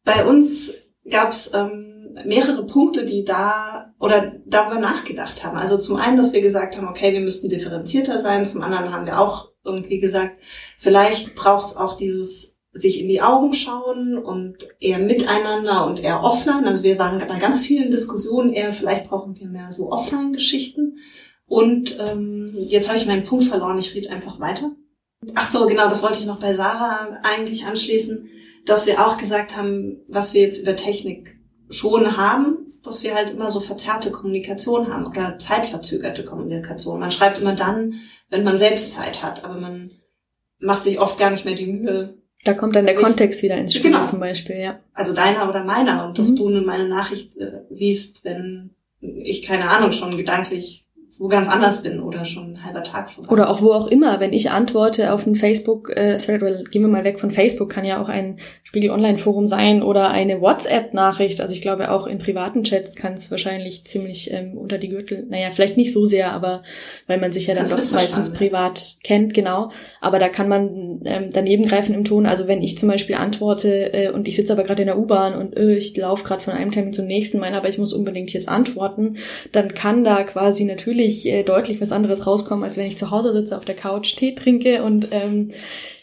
bei 0.03 0.25
uns 0.25 0.73
gab 1.09 1.29
es 1.29 1.51
ähm, 1.53 2.17
mehrere 2.25 2.65
Punkte, 2.65 3.05
die 3.05 3.23
da 3.23 3.93
oder 3.99 4.33
darüber 4.45 4.79
nachgedacht 4.79 5.43
haben. 5.43 5.57
Also 5.57 5.77
zum 5.77 5.97
einen, 5.97 6.17
dass 6.17 6.33
wir 6.33 6.41
gesagt 6.41 6.75
haben, 6.75 6.87
okay, 6.87 7.13
wir 7.13 7.21
müssten 7.21 7.49
differenzierter 7.49 8.19
sein. 8.19 8.45
Zum 8.45 8.61
anderen 8.61 8.93
haben 8.93 9.05
wir 9.05 9.19
auch 9.19 9.51
irgendwie 9.63 9.99
gesagt, 9.99 10.39
vielleicht 10.77 11.35
braucht 11.35 11.67
es 11.67 11.77
auch 11.77 11.97
dieses 11.97 12.55
sich 12.71 12.99
in 12.99 13.07
die 13.07 13.21
Augen 13.21 13.53
schauen 13.53 14.17
und 14.17 14.57
eher 14.81 14.99
miteinander 14.99 15.85
und 15.85 15.97
eher 15.97 16.23
offline. 16.23 16.65
Also 16.65 16.83
wir 16.83 16.99
waren 16.99 17.25
bei 17.25 17.39
ganz 17.39 17.61
vielen 17.61 17.89
Diskussionen 17.89 18.51
eher, 18.51 18.73
vielleicht 18.73 19.07
brauchen 19.07 19.39
wir 19.39 19.47
mehr 19.47 19.71
so 19.71 19.91
Offline-Geschichten. 19.91 20.97
Und 21.47 21.97
ähm, 22.01 22.53
jetzt 22.53 22.89
habe 22.89 22.97
ich 22.97 23.05
meinen 23.05 23.23
Punkt 23.23 23.45
verloren, 23.45 23.77
ich 23.77 23.95
rede 23.95 24.09
einfach 24.09 24.41
weiter. 24.41 24.71
Ach 25.35 25.49
so, 25.49 25.67
genau, 25.67 25.87
das 25.87 26.03
wollte 26.03 26.19
ich 26.19 26.25
noch 26.25 26.39
bei 26.39 26.53
Sarah 26.53 27.21
eigentlich 27.23 27.65
anschließen 27.65 28.29
dass 28.65 28.85
wir 28.85 29.05
auch 29.05 29.17
gesagt 29.17 29.55
haben, 29.55 30.01
was 30.07 30.33
wir 30.33 30.41
jetzt 30.41 30.61
über 30.61 30.75
Technik 30.75 31.37
schon 31.69 32.17
haben, 32.17 32.67
dass 32.83 33.03
wir 33.03 33.15
halt 33.15 33.31
immer 33.31 33.49
so 33.49 33.59
verzerrte 33.59 34.11
Kommunikation 34.11 34.93
haben 34.93 35.05
oder 35.05 35.39
zeitverzögerte 35.39 36.23
Kommunikation. 36.23 36.99
Man 36.99 37.11
schreibt 37.11 37.39
immer 37.39 37.55
dann, 37.55 37.95
wenn 38.29 38.43
man 38.43 38.59
selbst 38.59 38.91
Zeit 38.91 39.23
hat, 39.23 39.43
aber 39.43 39.59
man 39.59 39.91
macht 40.59 40.83
sich 40.83 40.99
oft 40.99 41.17
gar 41.17 41.31
nicht 41.31 41.45
mehr 41.45 41.55
die 41.55 41.67
Mühe. 41.67 42.17
Da 42.43 42.53
kommt 42.53 42.75
dann 42.75 42.85
der 42.85 42.95
Kontext 42.95 43.41
wieder 43.41 43.57
ins 43.57 43.73
Spiel 43.73 43.91
genau. 43.91 44.05
zum 44.05 44.19
Beispiel, 44.19 44.57
ja. 44.57 44.79
Also 44.93 45.13
deiner 45.13 45.49
oder 45.49 45.63
meiner 45.63 46.05
und 46.07 46.17
dass 46.17 46.31
mhm. 46.31 46.35
du 46.35 46.49
nun 46.49 46.65
meine 46.65 46.87
Nachricht 46.87 47.35
äh, 47.37 47.61
liest, 47.69 48.23
wenn 48.23 48.75
ich 49.01 49.41
keine 49.41 49.69
Ahnung 49.69 49.91
schon 49.91 50.15
gedanklich 50.15 50.84
wo 51.17 51.29
ganz 51.29 51.47
anders 51.47 51.81
bin 51.81 52.01
oder 52.01 52.25
schon 52.25 52.53
ein 52.53 52.65
halber 52.65 52.83
Tag 52.83 53.09
vorbei. 53.09 53.31
Oder 53.31 53.49
auch 53.49 53.61
wo 53.61 53.71
auch 53.71 53.87
immer, 53.87 54.19
wenn 54.19 54.33
ich 54.33 54.51
antworte 54.51 55.13
auf 55.13 55.25
einen 55.25 55.35
Facebook-Thread, 55.35 56.41
äh, 56.41 56.63
gehen 56.69 56.81
wir 56.81 56.89
mal 56.89 57.05
weg 57.05 57.21
von 57.21 57.31
Facebook, 57.31 57.69
kann 57.69 57.85
ja 57.85 58.01
auch 58.01 58.09
ein 58.09 58.37
Spiegel 58.63 58.89
Online-Forum 58.89 59.47
sein 59.47 59.81
oder 59.81 60.09
eine 60.09 60.41
WhatsApp-Nachricht. 60.41 61.39
Also 61.39 61.53
ich 61.55 61.61
glaube 61.61 61.89
auch 61.91 62.05
in 62.05 62.17
privaten 62.17 62.65
Chats 62.65 62.97
kann 62.97 63.13
es 63.13 63.31
wahrscheinlich 63.31 63.85
ziemlich 63.85 64.33
ähm, 64.33 64.57
unter 64.57 64.77
die 64.77 64.89
Gürtel, 64.89 65.25
naja, 65.29 65.51
vielleicht 65.53 65.77
nicht 65.77 65.93
so 65.93 66.03
sehr, 66.03 66.33
aber 66.33 66.63
weil 67.07 67.17
man 67.17 67.31
sich 67.31 67.47
ja 67.47 67.55
dann 67.55 67.69
doch 67.69 67.91
meistens 67.93 68.33
privat 68.33 68.97
kennt, 69.01 69.33
genau. 69.33 69.69
Aber 70.01 70.19
da 70.19 70.27
kann 70.27 70.49
man 70.49 70.99
ähm, 71.05 71.29
daneben 71.31 71.65
greifen 71.65 71.95
im 71.95 72.03
Ton. 72.03 72.25
Also 72.25 72.47
wenn 72.47 72.61
ich 72.61 72.77
zum 72.77 72.89
Beispiel 72.89 73.15
antworte 73.15 73.93
äh, 73.93 74.11
und 74.11 74.27
ich 74.27 74.35
sitze 74.35 74.51
aber 74.51 74.63
gerade 74.63 74.81
in 74.81 74.87
der 74.87 74.99
U-Bahn 74.99 75.33
und 75.35 75.55
äh, 75.55 75.75
ich 75.75 75.95
laufe 75.95 76.25
gerade 76.25 76.43
von 76.43 76.53
einem 76.53 76.71
Termin 76.71 76.91
zum 76.91 77.07
nächsten, 77.07 77.39
meine 77.39 77.55
aber 77.55 77.69
ich 77.69 77.77
muss 77.77 77.93
unbedingt 77.93 78.33
jetzt 78.33 78.49
antworten, 78.49 79.15
dann 79.53 79.73
kann 79.73 80.03
da 80.03 80.23
quasi 80.23 80.65
natürlich 80.65 81.04
natürlich 81.05 81.25
äh, 81.27 81.43
deutlich 81.43 81.81
was 81.81 81.91
anderes 81.91 82.25
rauskommen, 82.25 82.63
als 82.63 82.77
wenn 82.77 82.87
ich 82.87 82.97
zu 82.97 83.11
Hause 83.11 83.33
sitze 83.33 83.57
auf 83.57 83.65
der 83.65 83.75
Couch, 83.75 84.15
Tee 84.15 84.33
trinke 84.33 84.83
und 84.83 85.07
ähm, 85.11 85.51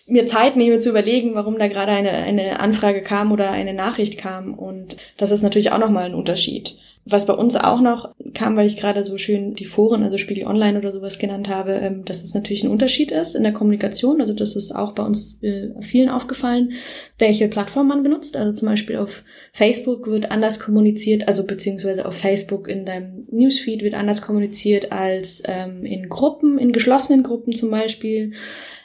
mir 0.07 0.27
Zeit 0.27 0.57
nehme 0.57 0.79
zu 0.79 0.91
überlegen, 0.91 1.35
warum 1.35 1.59
da 1.59 1.69
gerade 1.69 1.93
eine, 1.93 2.11
eine 2.11 2.61
Anfrage 2.61 3.03
kam 3.03 3.33
oder 3.33 3.51
eine 3.51 3.73
Nachricht 3.73 4.19
kam. 4.19 4.55
Und 4.55 4.97
das 5.17 5.31
ist 5.31 5.43
natürlich 5.43 5.73
auch 5.73 5.79
nochmal 5.79 6.05
ein 6.05 6.15
Unterschied. 6.15 6.77
Was 7.05 7.27
bei 7.27 7.33
uns 7.33 7.57
auch 7.57 7.81
noch 7.81 8.15
kam, 8.33 8.57
weil 8.57 8.67
ich 8.67 8.77
gerade 8.77 9.05
so 9.05 9.19
schön 9.19 9.55
die 9.55 9.65
Foren, 9.65 10.05
also 10.05 10.19
Spiegel 10.19 10.47
Online 10.47 10.79
oder 10.79 10.93
sowas 10.93 11.19
genannt 11.19 11.49
habe, 11.49 11.73
ähm, 11.73 12.05
dass 12.05 12.23
es 12.23 12.35
natürlich 12.35 12.63
ein 12.63 12.71
Unterschied 12.71 13.11
ist 13.11 13.35
in 13.35 13.43
der 13.43 13.53
Kommunikation. 13.53 14.21
Also 14.21 14.33
das 14.35 14.55
ist 14.55 14.73
auch 14.73 14.93
bei 14.93 15.03
uns 15.03 15.43
äh, 15.43 15.71
vielen 15.81 16.09
aufgefallen, 16.09 16.73
welche 17.19 17.49
Plattform 17.49 17.89
man 17.89 18.05
benutzt. 18.05 18.37
Also 18.37 18.53
zum 18.53 18.69
Beispiel 18.69 18.99
auf 18.99 19.25
Facebook 19.53 20.07
wird 20.07 20.31
anders 20.31 20.61
kommuniziert, 20.61 21.27
also 21.27 21.45
beziehungsweise 21.45 22.07
auf 22.07 22.15
Facebook 22.15 22.69
in 22.69 22.87
deinem 22.87 23.27
Newsfeed 23.31 23.83
wird 23.83 23.95
anders 23.95 24.23
kommuniziert 24.23 24.93
als 24.93 25.43
ähm, 25.47 25.85
in 25.85 26.09
Gruppen, 26.09 26.59
in 26.59 26.73
geschlossenen 26.73 27.25
Gruppen 27.25 27.55
zum 27.55 27.71
Beispiel. 27.71 28.33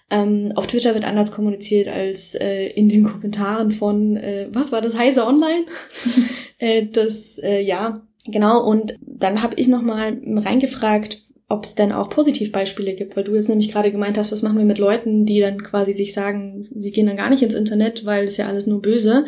Ähm, 0.09 0.53
auf 0.55 0.67
Twitter 0.67 0.93
wird 0.93 1.03
anders 1.03 1.31
kommuniziert 1.31 1.89
als 1.89 2.33
äh, 2.33 2.67
in 2.67 2.87
den 2.87 3.03
Kommentaren 3.03 3.71
von, 3.71 4.15
äh, 4.15 4.47
was 4.51 4.71
war 4.71 4.81
das, 4.81 4.97
Heise 4.97 5.25
Online? 5.25 5.65
äh, 6.57 6.85
das, 6.85 7.37
äh, 7.37 7.61
ja, 7.61 8.01
genau. 8.25 8.63
Und 8.63 8.95
dann 9.01 9.41
habe 9.41 9.55
ich 9.55 9.67
nochmal 9.67 10.19
reingefragt, 10.25 11.23
ob 11.49 11.63
es 11.63 11.75
denn 11.75 11.93
auch 11.93 12.09
Positivbeispiele 12.09 12.93
gibt, 12.93 13.15
weil 13.15 13.23
du 13.23 13.33
jetzt 13.33 13.47
nämlich 13.47 13.71
gerade 13.71 13.91
gemeint 13.91 14.17
hast, 14.17 14.33
was 14.33 14.41
machen 14.41 14.57
wir 14.57 14.65
mit 14.65 14.79
Leuten, 14.79 15.25
die 15.25 15.39
dann 15.39 15.63
quasi 15.63 15.93
sich 15.93 16.13
sagen, 16.13 16.67
sie 16.75 16.91
gehen 16.91 17.07
dann 17.07 17.15
gar 17.15 17.29
nicht 17.29 17.41
ins 17.41 17.53
Internet, 17.53 18.05
weil 18.05 18.25
es 18.25 18.35
ja 18.35 18.47
alles 18.47 18.67
nur 18.67 18.81
böse. 18.81 19.25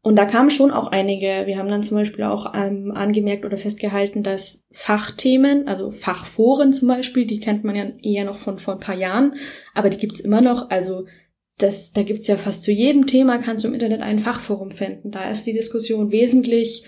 Und 0.00 0.14
da 0.14 0.26
kamen 0.26 0.52
schon 0.52 0.70
auch 0.70 0.92
einige. 0.92 1.42
Wir 1.46 1.58
haben 1.58 1.68
dann 1.68 1.82
zum 1.82 1.96
Beispiel 1.96 2.22
auch 2.22 2.54
ähm, 2.54 2.92
angemerkt 2.92 3.44
oder 3.44 3.56
festgehalten, 3.56 4.22
dass 4.22 4.64
Fachthemen, 4.70 5.66
also 5.66 5.90
Fachforen 5.90 6.72
zum 6.72 6.86
Beispiel, 6.86 7.26
die 7.26 7.40
kennt 7.40 7.64
man 7.64 7.74
ja 7.74 7.86
eher 8.00 8.24
noch 8.24 8.38
von 8.38 8.58
vor 8.58 8.74
ein 8.74 8.80
paar 8.80 8.94
Jahren, 8.94 9.34
aber 9.74 9.90
die 9.90 9.98
gibt's 9.98 10.20
immer 10.20 10.40
noch. 10.40 10.70
Also 10.70 11.06
das, 11.58 11.92
da 11.92 12.02
gibt's 12.02 12.26
ja 12.26 12.36
fast 12.36 12.62
zu 12.62 12.70
jedem 12.70 13.06
Thema, 13.06 13.38
kannst 13.38 13.64
du 13.64 13.68
im 13.68 13.74
Internet 13.74 14.02
ein 14.02 14.18
Fachforum 14.18 14.70
finden. 14.70 15.10
Da 15.10 15.30
ist 15.30 15.46
die 15.46 15.54
Diskussion 15.54 16.10
wesentlich 16.10 16.84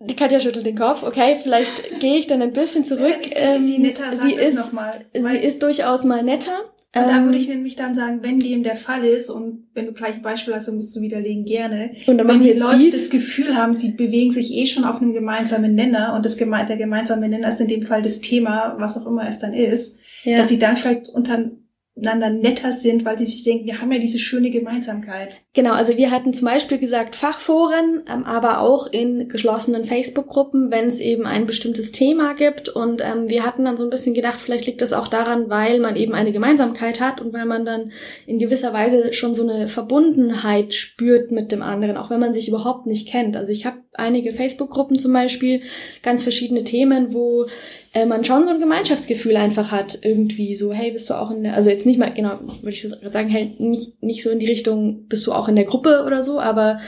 die 0.00 0.16
Katja 0.16 0.40
schüttelt 0.40 0.66
den 0.66 0.76
Kopf. 0.76 1.02
Okay, 1.02 1.36
vielleicht 1.42 2.00
gehe 2.00 2.18
ich 2.18 2.26
dann 2.26 2.42
ein 2.42 2.52
bisschen 2.52 2.84
zurück. 2.84 3.24
Ist, 3.24 3.34
ähm, 3.36 3.60
ist 3.60 3.66
sie 3.66 3.78
netter? 3.78 4.12
Sag 4.12 4.26
sie 4.26 4.34
ist, 4.34 4.72
mal, 4.72 5.04
sie 5.12 5.36
ist 5.38 5.62
durchaus 5.62 6.04
mal 6.04 6.22
netter. 6.22 6.58
Und 6.96 7.02
da 7.08 7.24
würde 7.24 7.34
ähm, 7.36 7.40
ich 7.40 7.48
nämlich 7.48 7.74
dann 7.74 7.96
sagen, 7.96 8.20
wenn 8.22 8.38
dem 8.38 8.62
der 8.62 8.76
Fall 8.76 9.04
ist 9.04 9.28
und 9.28 9.66
wenn 9.74 9.86
du 9.86 9.92
gleich 9.92 10.14
ein 10.14 10.22
Beispiel 10.22 10.54
hast, 10.54 10.68
dann 10.68 10.76
musst 10.76 10.94
du 10.94 11.00
widerlegen, 11.00 11.44
gerne. 11.44 11.90
Und 12.06 12.18
dann 12.18 12.28
wenn 12.28 12.40
die 12.40 12.52
Leute 12.52 12.78
Beef. 12.78 12.94
das 12.94 13.10
Gefühl 13.10 13.56
haben, 13.56 13.74
sie 13.74 13.92
bewegen 13.92 14.30
sich 14.30 14.52
eh 14.52 14.66
schon 14.66 14.84
auf 14.84 15.02
einem 15.02 15.12
gemeinsamen 15.12 15.74
Nenner 15.74 16.14
und 16.14 16.24
das 16.24 16.36
geme 16.36 16.64
der 16.66 16.76
gemeinsame 16.76 17.28
Nenner 17.28 17.48
ist 17.48 17.60
in 17.60 17.66
dem 17.66 17.82
Fall 17.82 18.02
das 18.02 18.20
Thema, 18.20 18.76
was 18.78 18.96
auch 18.96 19.06
immer 19.06 19.26
es 19.26 19.40
dann 19.40 19.54
ist, 19.54 19.98
ja. 20.22 20.38
dass 20.38 20.48
sie 20.48 20.60
dann 20.60 20.76
vielleicht 20.76 21.08
unter 21.08 21.50
miteinander 21.96 22.30
netter 22.30 22.72
sind, 22.72 23.04
weil 23.04 23.16
sie 23.16 23.26
sich 23.26 23.44
denken, 23.44 23.66
wir 23.66 23.80
haben 23.80 23.92
ja 23.92 23.98
diese 23.98 24.18
schöne 24.18 24.50
Gemeinsamkeit. 24.50 25.42
Genau, 25.52 25.72
also 25.72 25.96
wir 25.96 26.10
hatten 26.10 26.32
zum 26.32 26.46
Beispiel 26.46 26.78
gesagt 26.78 27.14
Fachforen, 27.14 28.02
ähm, 28.12 28.24
aber 28.24 28.58
auch 28.60 28.88
in 28.88 29.28
geschlossenen 29.28 29.84
Facebook-Gruppen, 29.84 30.72
wenn 30.72 30.86
es 30.86 30.98
eben 30.98 31.24
ein 31.24 31.46
bestimmtes 31.46 31.92
Thema 31.92 32.34
gibt. 32.34 32.68
Und 32.68 33.00
ähm, 33.00 33.28
wir 33.28 33.46
hatten 33.46 33.64
dann 33.64 33.76
so 33.76 33.84
ein 33.84 33.90
bisschen 33.90 34.14
gedacht, 34.14 34.40
vielleicht 34.40 34.66
liegt 34.66 34.82
das 34.82 34.92
auch 34.92 35.06
daran, 35.06 35.48
weil 35.50 35.78
man 35.78 35.94
eben 35.94 36.14
eine 36.14 36.32
Gemeinsamkeit 36.32 37.00
hat 37.00 37.20
und 37.20 37.32
weil 37.32 37.46
man 37.46 37.64
dann 37.64 37.92
in 38.26 38.40
gewisser 38.40 38.72
Weise 38.72 39.12
schon 39.12 39.36
so 39.36 39.48
eine 39.48 39.68
Verbundenheit 39.68 40.74
spürt 40.74 41.30
mit 41.30 41.52
dem 41.52 41.62
anderen, 41.62 41.96
auch 41.96 42.10
wenn 42.10 42.20
man 42.20 42.34
sich 42.34 42.48
überhaupt 42.48 42.86
nicht 42.86 43.06
kennt. 43.06 43.36
Also 43.36 43.52
ich 43.52 43.66
habe 43.66 43.83
einige 43.94 44.32
Facebook-Gruppen 44.32 44.98
zum 44.98 45.12
Beispiel, 45.12 45.62
ganz 46.02 46.22
verschiedene 46.22 46.64
Themen, 46.64 47.14
wo 47.14 47.46
äh, 47.92 48.06
man 48.06 48.24
schon 48.24 48.44
so 48.44 48.50
ein 48.50 48.60
Gemeinschaftsgefühl 48.60 49.36
einfach 49.36 49.70
hat, 49.70 49.98
irgendwie 50.02 50.54
so, 50.54 50.72
hey, 50.72 50.90
bist 50.90 51.08
du 51.08 51.14
auch 51.14 51.30
in 51.30 51.44
der, 51.44 51.54
also 51.54 51.70
jetzt 51.70 51.86
nicht 51.86 51.98
mal, 51.98 52.12
genau, 52.12 52.40
würde 52.40 52.70
ich 52.70 52.86
sagen, 53.12 53.28
hey, 53.28 53.54
nicht, 53.58 54.02
nicht 54.02 54.22
so 54.22 54.30
in 54.30 54.40
die 54.40 54.48
Richtung, 54.48 55.06
bist 55.08 55.26
du 55.26 55.32
auch 55.32 55.48
in 55.48 55.56
der 55.56 55.64
Gruppe 55.64 56.02
oder 56.04 56.22
so, 56.22 56.40
aber 56.40 56.80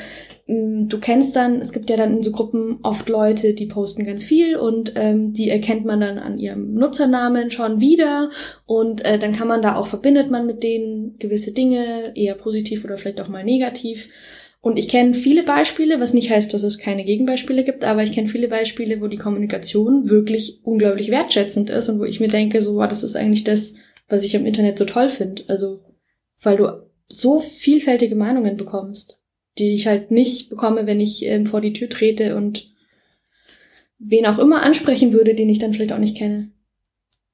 mh, 0.48 0.56
mm, 0.56 0.88
du 0.88 0.98
kennst 0.98 1.36
dann, 1.36 1.60
es 1.60 1.72
gibt 1.72 1.90
ja 1.90 1.96
dann 1.96 2.16
in 2.16 2.22
so 2.24 2.32
Gruppen 2.32 2.80
oft 2.82 3.08
Leute, 3.08 3.54
die 3.54 3.66
posten 3.66 4.04
ganz 4.04 4.24
viel 4.24 4.56
und 4.56 4.92
ähm, 4.96 5.32
die 5.32 5.48
erkennt 5.48 5.84
man 5.84 6.00
dann 6.00 6.18
an 6.18 6.38
ihrem 6.38 6.74
Nutzernamen 6.74 7.52
schon 7.52 7.80
wieder 7.80 8.30
und 8.66 9.04
äh, 9.04 9.18
dann 9.18 9.32
kann 9.32 9.48
man 9.48 9.62
da 9.62 9.76
auch, 9.76 9.86
verbindet 9.86 10.30
man 10.30 10.44
mit 10.46 10.64
denen 10.64 11.18
gewisse 11.18 11.52
Dinge, 11.52 12.12
eher 12.16 12.34
positiv 12.34 12.84
oder 12.84 12.98
vielleicht 12.98 13.20
auch 13.20 13.28
mal 13.28 13.44
negativ. 13.44 14.08
Und 14.66 14.80
ich 14.80 14.88
kenne 14.88 15.14
viele 15.14 15.44
Beispiele, 15.44 16.00
was 16.00 16.12
nicht 16.12 16.28
heißt, 16.28 16.52
dass 16.52 16.64
es 16.64 16.76
keine 16.76 17.04
Gegenbeispiele 17.04 17.62
gibt, 17.62 17.84
aber 17.84 18.02
ich 18.02 18.10
kenne 18.10 18.26
viele 18.26 18.48
Beispiele, 18.48 19.00
wo 19.00 19.06
die 19.06 19.16
Kommunikation 19.16 20.10
wirklich 20.10 20.58
unglaublich 20.64 21.08
wertschätzend 21.08 21.70
ist 21.70 21.88
und 21.88 22.00
wo 22.00 22.04
ich 22.04 22.18
mir 22.18 22.26
denke, 22.26 22.60
so, 22.60 22.74
wow, 22.74 22.88
das 22.88 23.04
ist 23.04 23.14
eigentlich 23.14 23.44
das, 23.44 23.76
was 24.08 24.24
ich 24.24 24.34
am 24.34 24.44
Internet 24.44 24.76
so 24.76 24.84
toll 24.84 25.08
finde. 25.08 25.44
Also, 25.46 25.84
weil 26.42 26.56
du 26.56 26.82
so 27.06 27.38
vielfältige 27.38 28.16
Meinungen 28.16 28.56
bekommst, 28.56 29.22
die 29.56 29.72
ich 29.72 29.86
halt 29.86 30.10
nicht 30.10 30.50
bekomme, 30.50 30.88
wenn 30.88 30.98
ich 30.98 31.24
ähm, 31.24 31.46
vor 31.46 31.60
die 31.60 31.72
Tür 31.72 31.88
trete 31.88 32.34
und 32.34 32.74
wen 34.00 34.26
auch 34.26 34.40
immer 34.40 34.64
ansprechen 34.64 35.12
würde, 35.12 35.36
den 35.36 35.48
ich 35.48 35.60
dann 35.60 35.74
vielleicht 35.74 35.92
auch 35.92 35.98
nicht 35.98 36.16
kenne. 36.16 36.50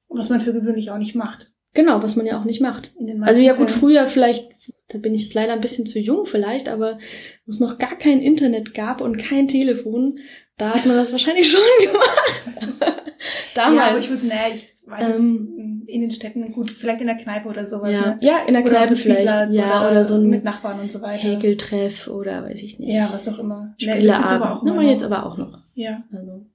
Was 0.07 0.29
man 0.29 0.41
für 0.41 0.53
gewöhnlich 0.53 0.91
auch 0.91 0.99
nicht 0.99 1.15
macht. 1.15 1.51
Genau, 1.73 2.03
was 2.03 2.15
man 2.15 2.25
ja 2.25 2.39
auch 2.39 2.45
nicht 2.45 2.61
macht. 2.61 2.91
also 3.21 3.41
ja 3.41 3.53
gut, 3.53 3.71
früher 3.71 4.05
vielleicht 4.05 4.53
da 4.93 4.99
bin 4.99 5.15
ich 5.15 5.23
jetzt 5.23 5.33
leider 5.33 5.53
ein 5.53 5.61
bisschen 5.61 5.85
zu 5.85 5.99
jung 5.99 6.25
vielleicht, 6.25 6.69
aber 6.69 6.97
wo 7.45 7.49
es 7.49 7.59
noch 7.59 7.77
gar 7.79 7.97
kein 7.97 8.21
Internet 8.21 8.73
gab 8.73 9.01
und 9.01 9.17
kein 9.17 9.47
Telefon, 9.47 10.19
da 10.57 10.75
hat 10.75 10.85
man 10.85 10.95
das 10.95 11.11
wahrscheinlich 11.11 11.49
schon 11.51 11.61
gemacht. 11.81 12.43
Damals. 13.55 13.75
Ja, 13.75 13.89
aber 13.89 13.99
ich 13.99 14.09
würde, 14.09 14.25
nee, 14.27 14.53
ich 14.53 14.73
weiß 14.85 15.15
ähm, 15.15 15.83
in 15.87 16.01
den 16.01 16.11
Städten, 16.11 16.51
gut, 16.51 16.69
vielleicht 16.69 17.01
in 17.01 17.07
der 17.07 17.15
Kneipe 17.15 17.47
oder 17.47 17.65
sowas. 17.65 17.95
Ja, 17.95 18.07
ne? 18.07 18.17
ja 18.21 18.45
in 18.45 18.53
der 18.53 18.63
Kneipe 18.63 18.95
vielleicht. 18.95 19.53
Ja, 19.53 19.81
oder, 19.81 19.91
oder, 19.91 20.03
so 20.03 20.15
ein 20.15 20.27
mit 20.27 20.43
Nachbarn 20.43 20.79
und 20.79 20.91
so 20.91 21.01
weiter. 21.01 21.27
Häkeltreff 21.27 22.07
oder 22.07 22.43
weiß 22.43 22.61
ich 22.61 22.79
nicht. 22.79 22.93
Ja, 22.93 23.09
was 23.11 23.27
auch 23.27 23.39
immer. 23.39 23.73
Spieleabend. 23.77 24.05
Nee, 24.05 24.35
aber 24.35 24.57
auch 24.57 24.63
noch. 24.63 24.81
jetzt 24.81 25.03
aber 25.03 25.25
auch 25.25 25.37
noch. 25.37 25.59
Ja. 25.73 26.03
Also. 26.11 26.45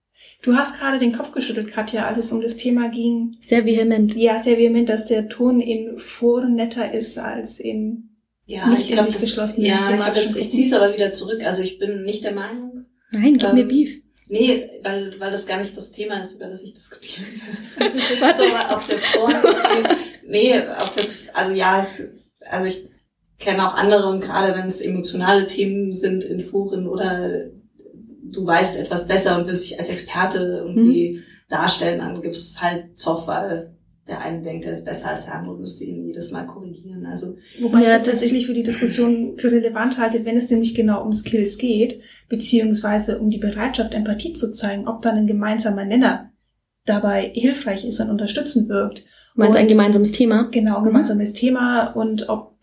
Du 0.43 0.55
hast 0.55 0.79
gerade 0.79 0.99
den 0.99 1.13
Kopf 1.13 1.33
geschüttelt, 1.33 1.73
Katja, 1.73 2.07
als 2.07 2.19
es 2.19 2.33
um 2.33 2.41
das 2.41 2.57
Thema 2.57 2.89
ging. 2.91 3.37
Sehr 3.41 3.65
vehement. 3.65 4.15
Ja, 4.15 4.39
sehr 4.39 4.57
vehement, 4.57 4.89
dass 4.89 5.07
der 5.07 5.29
Ton 5.29 5.61
in 5.61 5.99
Foren 5.99 6.55
netter 6.55 6.93
ist 6.93 7.19
als 7.19 7.59
in 7.59 8.11
ja, 8.47 8.69
nicht 8.69 8.89
ich 8.89 8.93
glaube, 8.93 9.13
geschlossen. 9.13 9.65
Ja, 9.65 9.93
ich, 9.93 10.23
jetzt, 10.23 10.37
ich 10.37 10.51
ziehe 10.51 10.67
es 10.67 10.73
aber 10.73 10.95
wieder 10.95 11.13
zurück. 11.13 11.45
Also 11.45 11.63
ich 11.63 11.79
bin 11.79 12.05
nicht 12.05 12.25
der 12.25 12.33
Meinung. 12.33 12.87
Nein, 13.11 13.37
gib 13.37 13.49
ähm, 13.49 13.55
mir 13.57 13.65
Beef. 13.67 14.03
Nee, 14.29 14.71
weil, 14.83 15.19
weil 15.19 15.31
das 15.31 15.47
gar 15.47 15.59
nicht 15.59 15.77
das 15.77 15.91
Thema 15.91 16.21
ist, 16.21 16.35
über 16.35 16.47
das 16.47 16.63
ich 16.63 16.75
diskutieren 16.75 17.27
will. 17.77 18.01
so, 18.37 18.45
ob 18.75 18.81
es 18.83 18.89
jetzt 18.89 19.07
vor, 19.07 19.31
nee, 20.27 20.59
ob 20.59 20.83
es 20.83 20.97
jetzt, 20.97 21.37
also 21.37 21.53
ja, 21.53 21.83
es, 21.83 22.05
also 22.49 22.67
ich 22.67 22.89
kenne 23.39 23.67
auch 23.67 23.75
andere 23.75 24.09
und 24.09 24.21
gerade 24.21 24.55
wenn 24.55 24.69
es 24.69 24.81
emotionale 24.81 25.47
Themen 25.47 25.95
sind 25.95 26.25
in 26.25 26.41
Foren 26.41 26.87
oder 26.87 27.47
du 28.33 28.47
weißt 28.47 28.77
etwas 28.79 29.07
besser 29.07 29.39
und 29.39 29.47
willst 29.47 29.65
dich 29.65 29.79
als 29.79 29.89
Experte 29.89 30.39
irgendwie 30.67 31.19
mhm. 31.19 31.23
darstellen, 31.49 31.99
dann 31.99 32.23
gibt's 32.23 32.61
halt 32.63 32.97
Zoff, 32.97 33.27
weil 33.27 33.75
der 34.09 34.21
eine 34.21 34.41
denkt, 34.41 34.65
er 34.65 34.73
ist 34.73 34.85
besser 34.85 35.11
als 35.11 35.27
der 35.27 35.35
andere 35.35 35.55
und 35.55 35.61
müsste 35.61 35.85
ihn 35.85 36.07
jedes 36.07 36.31
Mal 36.31 36.47
korrigieren. 36.47 37.05
Also 37.07 37.37
Wobei 37.61 37.83
ja, 37.83 37.91
ich 37.91 38.03
das 38.03 38.05
tatsächlich 38.05 38.47
für 38.47 38.55
die 38.55 38.63
Diskussion 38.63 39.37
für 39.37 39.53
relevant 39.53 39.99
halte, 39.99 40.25
wenn 40.25 40.37
es 40.37 40.51
nämlich 40.51 40.75
genau 40.75 41.05
um 41.05 41.13
Skills 41.13 41.59
geht, 41.59 42.01
beziehungsweise 42.29 43.19
um 43.19 43.31
die 43.31 43.39
Bereitschaft, 43.39 43.93
Empathie 43.93 44.33
zu 44.33 44.51
zeigen, 44.51 44.89
ob 44.89 45.03
dann 45.03 45.19
ein 45.19 45.27
gemeinsamer 45.27 45.85
Nenner 45.85 46.33
dabei 46.87 47.31
hilfreich 47.35 47.85
ist 47.85 48.01
und 48.01 48.11
unterstützend 48.11 48.71
wirkt. 48.71 49.05
Du 49.39 49.43
meinst 49.43 49.57
und, 49.57 49.63
ein 49.63 49.69
gemeinsames 49.69 50.11
Thema? 50.11 50.49
Genau, 50.51 50.83
gemeinsames 50.83 51.33
mhm. 51.33 51.37
Thema 51.37 51.87
und 51.93 52.29
ob 52.29 52.59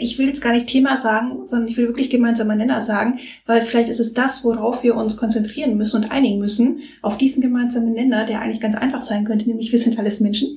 ich 0.00 0.16
will 0.16 0.28
jetzt 0.28 0.42
gar 0.42 0.52
nicht 0.52 0.68
Thema 0.68 0.96
sagen, 0.96 1.48
sondern 1.48 1.66
ich 1.66 1.76
will 1.76 1.88
wirklich 1.88 2.08
gemeinsamer 2.08 2.54
Nenner 2.54 2.80
sagen, 2.80 3.18
weil 3.46 3.62
vielleicht 3.62 3.88
ist 3.88 3.98
es 3.98 4.14
das, 4.14 4.44
worauf 4.44 4.84
wir 4.84 4.94
uns 4.94 5.16
konzentrieren 5.16 5.76
müssen 5.76 6.04
und 6.04 6.12
einigen 6.12 6.38
müssen, 6.38 6.82
auf 7.02 7.18
diesen 7.18 7.42
gemeinsamen 7.42 7.92
Nenner, 7.92 8.26
der 8.26 8.40
eigentlich 8.40 8.60
ganz 8.60 8.76
einfach 8.76 9.02
sein 9.02 9.24
könnte, 9.24 9.48
nämlich 9.48 9.72
wir 9.72 9.80
sind 9.80 9.98
alles 9.98 10.20
Menschen 10.20 10.56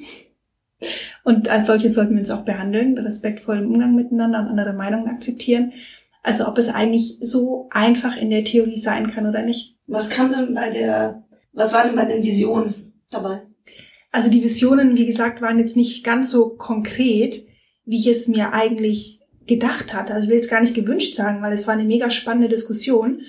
und 1.23 1.49
als 1.49 1.65
solche 1.65 1.89
sollten 1.89 2.13
wir 2.13 2.19
uns 2.19 2.29
auch 2.29 2.45
behandeln, 2.45 2.95
respektvollen 2.95 3.65
Umgang 3.65 3.95
miteinander 3.95 4.41
und 4.41 4.49
andere 4.49 4.73
Meinungen 4.73 5.07
akzeptieren. 5.07 5.73
Also 6.21 6.47
ob 6.47 6.59
es 6.59 6.69
eigentlich 6.69 7.17
so 7.19 7.67
einfach 7.71 8.15
in 8.15 8.29
der 8.29 8.43
Theorie 8.43 8.77
sein 8.77 9.09
kann 9.09 9.27
oder 9.27 9.41
nicht. 9.41 9.79
Was 9.87 10.11
kam 10.11 10.31
denn 10.31 10.53
bei 10.53 10.69
der, 10.69 11.23
was 11.51 11.73
war 11.73 11.83
denn 11.83 11.95
bei 11.95 12.05
den 12.05 12.21
Visionen 12.21 12.93
dabei? 13.09 13.41
Also 14.13 14.29
die 14.29 14.43
Visionen, 14.43 14.95
wie 14.95 15.07
gesagt, 15.07 15.41
waren 15.41 15.57
jetzt 15.57 15.75
nicht 15.75 16.03
ganz 16.03 16.29
so 16.29 16.49
konkret, 16.49 17.47
wie 17.83 17.97
ich 17.97 18.07
es 18.07 18.27
mir 18.27 18.53
eigentlich 18.53 19.21
gedacht 19.47 19.91
hatte. 19.91 20.13
Also 20.13 20.25
ich 20.25 20.29
will 20.29 20.37
jetzt 20.37 20.51
gar 20.51 20.61
nicht 20.61 20.75
gewünscht 20.75 21.15
sagen, 21.15 21.41
weil 21.41 21.51
es 21.51 21.65
war 21.65 21.73
eine 21.73 21.83
mega 21.83 22.11
spannende 22.11 22.47
Diskussion. 22.47 23.23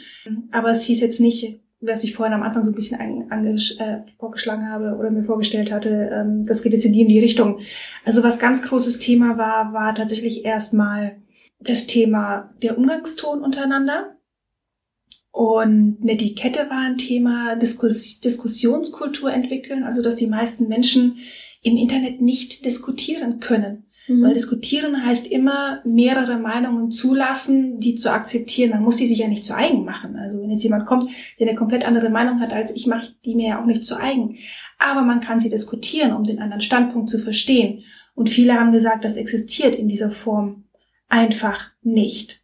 Aber 0.53 0.70
es 0.70 0.83
hieß 0.83 1.01
jetzt 1.01 1.20
nicht, 1.20 1.62
was 1.81 2.05
ich 2.05 2.14
vorhin 2.14 2.35
am 2.35 2.42
Anfang 2.42 2.62
so 2.62 2.70
ein 2.70 2.75
bisschen 2.75 3.01
äh, 3.01 4.03
vorgeschlagen 4.18 4.68
habe 4.68 4.97
oder 4.99 5.11
mir 5.11 5.25
vorgestellt 5.25 5.73
hatte, 5.73 6.11
ähm, 6.12 6.44
das 6.44 6.62
geht 6.62 6.75
jetzt 6.75 6.85
in 6.85 6.92
die 6.92 7.01
in 7.01 7.09
die 7.09 7.18
Richtung. 7.18 7.61
Also 8.05 8.23
was 8.23 8.38
ganz 8.38 8.62
großes 8.62 8.99
Thema 8.99 9.38
war, 9.38 9.73
war 9.73 9.94
tatsächlich 9.94 10.44
erstmal 10.44 11.16
das 11.61 11.87
Thema 11.87 12.53
der 12.62 12.77
Umgangston 12.77 13.42
untereinander. 13.42 14.13
Und 15.35 15.99
eine 16.01 16.12
Etikette 16.12 16.70
war 16.70 16.87
ein 16.87 16.97
Thema, 16.97 17.57
Diskus 17.57 18.20
Diskussionskultur 18.20 19.33
entwickeln, 19.33 19.83
also 19.83 20.01
dass 20.01 20.14
die 20.14 20.29
meisten 20.29 20.68
Menschen 20.68 21.18
im 21.61 21.77
Internet 21.77 22.20
nicht 22.20 22.64
diskutieren 22.64 23.40
können. 23.40 23.87
Mhm. 24.07 24.23
Weil 24.23 24.35
diskutieren 24.35 25.05
heißt 25.05 25.33
immer 25.33 25.81
mehrere 25.85 26.38
Meinungen 26.38 26.92
zulassen, 26.92 27.81
die 27.81 27.97
zu 27.97 28.12
akzeptieren. 28.12 28.70
Man 28.70 28.85
muss 28.85 28.94
die 28.94 29.09
sich 29.09 29.18
ja 29.18 29.27
nicht 29.27 29.44
zu 29.44 29.57
eigen 29.57 29.85
machen. 29.85 30.14
Also 30.14 30.40
wenn 30.40 30.51
jetzt 30.51 30.62
jemand 30.62 30.87
kommt, 30.87 31.11
der 31.40 31.49
eine 31.49 31.59
komplett 31.59 31.85
andere 31.85 32.11
Meinung 32.11 32.38
hat 32.38 32.53
als 32.53 32.70
ich, 32.77 32.87
mache 32.87 33.07
ich 33.07 33.20
die 33.25 33.35
mir 33.35 33.49
ja 33.49 33.61
auch 33.61 33.66
nicht 33.66 33.85
zu 33.85 33.99
eigen. 33.99 34.37
Aber 34.79 35.03
man 35.03 35.20
kann 35.20 35.40
sie 35.40 35.51
diskutieren, 35.51 36.12
um 36.12 36.23
den 36.23 36.38
anderen 36.38 36.62
Standpunkt 36.62 37.11
zu 37.11 37.18
verstehen. 37.18 37.83
Und 38.14 38.31
viele 38.31 38.55
haben 38.55 38.70
gesagt, 38.70 39.05
das 39.05 39.16
existiert 39.16 39.75
in 39.75 39.88
dieser 39.88 40.12
Form 40.12 40.62
einfach 41.09 41.73
nicht. 41.83 42.44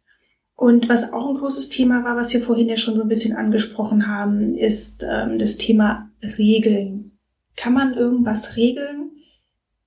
Und 0.61 0.89
was 0.89 1.11
auch 1.11 1.27
ein 1.27 1.37
großes 1.37 1.69
Thema 1.69 2.03
war, 2.03 2.15
was 2.15 2.31
wir 2.35 2.39
vorhin 2.39 2.69
ja 2.69 2.77
schon 2.77 2.95
so 2.95 3.01
ein 3.01 3.07
bisschen 3.07 3.35
angesprochen 3.35 4.07
haben, 4.07 4.55
ist 4.55 5.03
ähm, 5.03 5.39
das 5.39 5.57
Thema 5.57 6.11
Regeln. 6.37 7.17
Kann 7.55 7.73
man 7.73 7.95
irgendwas 7.95 8.57
regeln? 8.57 9.09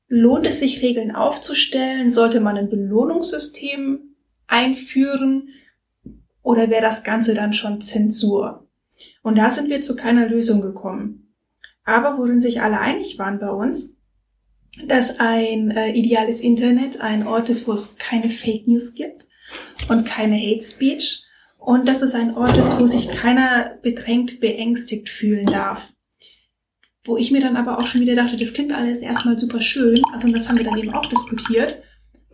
Lohnt 0.08 0.44
es 0.46 0.58
sich, 0.58 0.82
Regeln 0.82 1.14
aufzustellen? 1.14 2.10
Sollte 2.10 2.40
man 2.40 2.56
ein 2.56 2.70
Belohnungssystem 2.70 4.16
einführen? 4.48 5.50
Oder 6.42 6.68
wäre 6.70 6.82
das 6.82 7.04
Ganze 7.04 7.34
dann 7.34 7.52
schon 7.52 7.80
Zensur? 7.80 8.66
Und 9.22 9.38
da 9.38 9.50
sind 9.50 9.70
wir 9.70 9.80
zu 9.80 9.94
keiner 9.94 10.26
Lösung 10.26 10.60
gekommen. 10.60 11.36
Aber 11.84 12.18
worin 12.18 12.40
sich 12.40 12.62
alle 12.62 12.80
einig 12.80 13.16
waren 13.16 13.38
bei 13.38 13.50
uns, 13.50 13.96
dass 14.88 15.20
ein 15.20 15.70
äh, 15.70 15.92
ideales 15.92 16.40
Internet 16.40 17.00
ein 17.00 17.28
Ort 17.28 17.48
ist, 17.48 17.68
wo 17.68 17.72
es 17.74 17.94
keine 17.94 18.28
Fake 18.28 18.66
News 18.66 18.94
gibt 18.94 19.28
und 19.88 20.06
keine 20.06 20.36
Hate 20.36 20.62
Speech 20.62 21.22
und 21.58 21.86
dass 21.86 22.02
es 22.02 22.14
ein 22.14 22.36
Ort 22.36 22.56
ist, 22.56 22.78
wo 22.78 22.86
sich 22.86 23.08
keiner 23.08 23.78
bedrängt, 23.82 24.40
beängstigt 24.40 25.08
fühlen 25.08 25.46
darf. 25.46 25.88
Wo 27.04 27.16
ich 27.16 27.30
mir 27.30 27.40
dann 27.40 27.56
aber 27.56 27.78
auch 27.78 27.86
schon 27.86 28.00
wieder 28.00 28.14
dachte, 28.14 28.38
das 28.38 28.52
klingt 28.52 28.72
alles 28.72 29.00
erstmal 29.00 29.38
super 29.38 29.60
schön, 29.60 30.00
also 30.12 30.26
und 30.26 30.34
das 30.34 30.48
haben 30.48 30.56
wir 30.56 30.64
dann 30.64 30.78
eben 30.78 30.94
auch 30.94 31.06
diskutiert, 31.06 31.82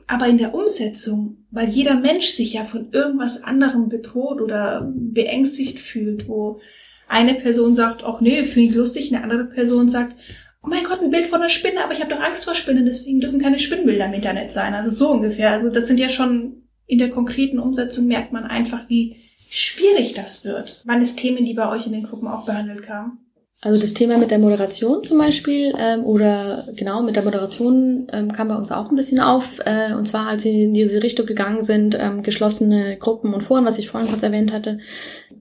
aber 0.07 0.27
in 0.27 0.39
der 0.39 0.55
Umsetzung, 0.55 1.47
weil 1.51 1.69
jeder 1.69 1.95
Mensch 1.95 2.27
sich 2.27 2.53
ja 2.53 2.65
von 2.65 2.91
irgendwas 2.93 3.43
anderem 3.43 3.89
bedroht 3.89 4.41
oder 4.41 4.93
beängstigt 4.95 5.79
fühlt, 5.79 6.29
wo 6.29 6.61
eine 7.09 7.35
Person 7.35 7.75
sagt, 7.75 8.05
ach 8.05 8.21
nee, 8.21 8.45
finde 8.45 8.71
ich 8.71 8.75
lustig, 8.75 9.13
eine 9.13 9.23
andere 9.23 9.45
Person 9.45 9.89
sagt, 9.89 10.17
oh 10.63 10.69
mein 10.69 10.85
Gott, 10.85 11.01
ein 11.01 11.11
Bild 11.11 11.27
von 11.27 11.41
einer 11.41 11.49
Spinne, 11.49 11.83
aber 11.83 11.93
ich 11.93 12.01
habe 12.01 12.11
doch 12.11 12.21
Angst 12.21 12.45
vor 12.45 12.55
Spinnen, 12.55 12.85
deswegen 12.85 13.21
dürfen 13.21 13.41
keine 13.41 13.59
Spinnenbilder 13.59 14.07
im 14.07 14.15
Internet 14.15 14.53
sein. 14.53 14.75
Also 14.75 14.91
so 14.91 15.11
ungefähr. 15.11 15.51
Also 15.51 15.71
das 15.71 15.87
sind 15.87 15.99
ja 15.99 16.09
schon 16.09 16.60
in 16.91 16.99
der 16.99 17.11
konkreten 17.11 17.59
Umsetzung 17.59 18.07
merkt 18.07 18.33
man 18.33 18.45
einfach, 18.45 18.89
wie 18.89 19.17
schwierig 19.49 20.13
das 20.15 20.45
wird. 20.45 20.83
Wann 20.85 21.01
es 21.01 21.15
Themen, 21.15 21.45
die 21.45 21.55
bei 21.55 21.71
euch 21.71 21.87
in 21.87 21.93
den 21.93 22.03
Gruppen 22.03 22.29
auch 22.29 22.45
behandelt 22.45 22.83
kamen? 22.83 23.19
Also 23.63 23.79
das 23.79 23.93
Thema 23.93 24.17
mit 24.17 24.31
der 24.31 24.39
Moderation 24.39 25.05
zum 25.05 25.19
Beispiel 25.19 25.75
ähm, 25.79 26.05
oder 26.05 26.65
genau 26.75 27.03
mit 27.03 27.15
der 27.15 27.25
Moderation 27.25 28.07
ähm, 28.11 28.33
kam 28.33 28.49
bei 28.49 28.55
uns 28.57 28.73
auch 28.73 28.91
ein 28.91 28.97
bisschen 28.97 29.21
auf. 29.21 29.61
Äh, 29.67 29.93
und 29.93 30.07
zwar, 30.07 30.29
als 30.29 30.45
sie 30.45 30.63
in 30.65 30.73
diese 30.73 31.03
Richtung 31.03 31.27
gegangen 31.27 31.63
sind, 31.63 31.97
ähm, 32.01 32.23
geschlossene 32.23 32.97
Gruppen 32.97 33.35
und 33.35 33.43
Foren, 33.43 33.67
was 33.67 33.79
ich 33.79 33.91
vorhin 33.91 34.09
kurz 34.09 34.23
erwähnt 34.23 34.51
hatte, 34.51 34.79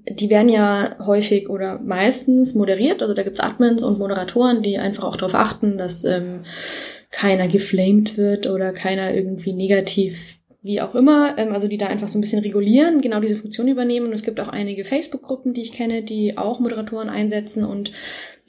die 0.10 0.30
werden 0.30 0.50
ja 0.50 0.98
häufig 1.00 1.50
oder 1.50 1.80
meistens 1.80 2.56
moderiert. 2.56 3.02
Also 3.02 3.14
da 3.14 3.24
gibt's 3.24 3.40
Admins 3.40 3.84
und 3.84 4.00
Moderatoren, 4.00 4.62
die 4.62 4.78
einfach 4.78 5.06
auch 5.06 5.16
darauf 5.16 5.34
achten, 5.34 5.78
dass 5.78 6.04
ähm, 6.04 6.44
keiner 7.12 7.48
geflamed 7.48 8.18
wird 8.18 8.48
oder 8.48 8.74
keiner 8.74 9.14
irgendwie 9.14 9.54
negativ 9.54 10.39
wie 10.62 10.82
auch 10.82 10.96
immer, 10.96 11.38
ähm, 11.38 11.54
also 11.54 11.68
die 11.68 11.78
da 11.78 11.88
einfach 11.88 12.10
so 12.10 12.18
ein 12.18 12.22
bisschen 12.22 12.42
regulieren, 12.42 13.02
genau 13.02 13.20
diese 13.20 13.38
Funktion 13.38 13.68
übernehmen. 13.68 14.08
Und 14.08 14.14
es 14.14 14.24
gibt 14.24 14.40
auch 14.40 14.50
einige 14.50 14.84
Facebook-Gruppen, 14.84 15.54
die 15.54 15.62
ich 15.62 15.72
kenne, 15.72 16.04
die 16.04 16.38
auch 16.38 16.60
Moderatoren 16.60 17.10
einsetzen 17.10 17.64
und 17.64 17.92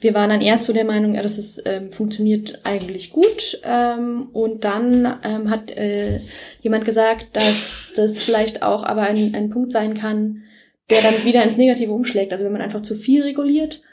wir 0.01 0.15
waren 0.15 0.31
dann 0.31 0.41
erst 0.41 0.63
so 0.63 0.73
der 0.73 0.83
Meinung, 0.83 1.13
ja, 1.13 1.21
das 1.21 1.37
ist, 1.37 1.61
ähm, 1.65 1.91
funktioniert 1.91 2.61
eigentlich 2.63 3.11
gut. 3.11 3.61
Ähm, 3.63 4.29
und 4.33 4.63
dann 4.63 5.19
ähm, 5.23 5.49
hat 5.51 5.69
äh, 5.71 6.19
jemand 6.61 6.85
gesagt, 6.85 7.27
dass 7.33 7.91
das 7.95 8.19
vielleicht 8.19 8.63
auch 8.63 8.83
aber 8.83 9.03
ein, 9.03 9.35
ein 9.35 9.51
Punkt 9.51 9.71
sein 9.71 9.93
kann, 9.93 10.41
der 10.89 11.03
dann 11.03 11.23
wieder 11.23 11.43
ins 11.43 11.57
Negative 11.57 11.91
umschlägt. 11.91 12.33
Also 12.33 12.45
wenn 12.45 12.51
man 12.51 12.63
einfach 12.63 12.81
zu 12.81 12.95
viel 12.95 13.21
reguliert 13.21 13.83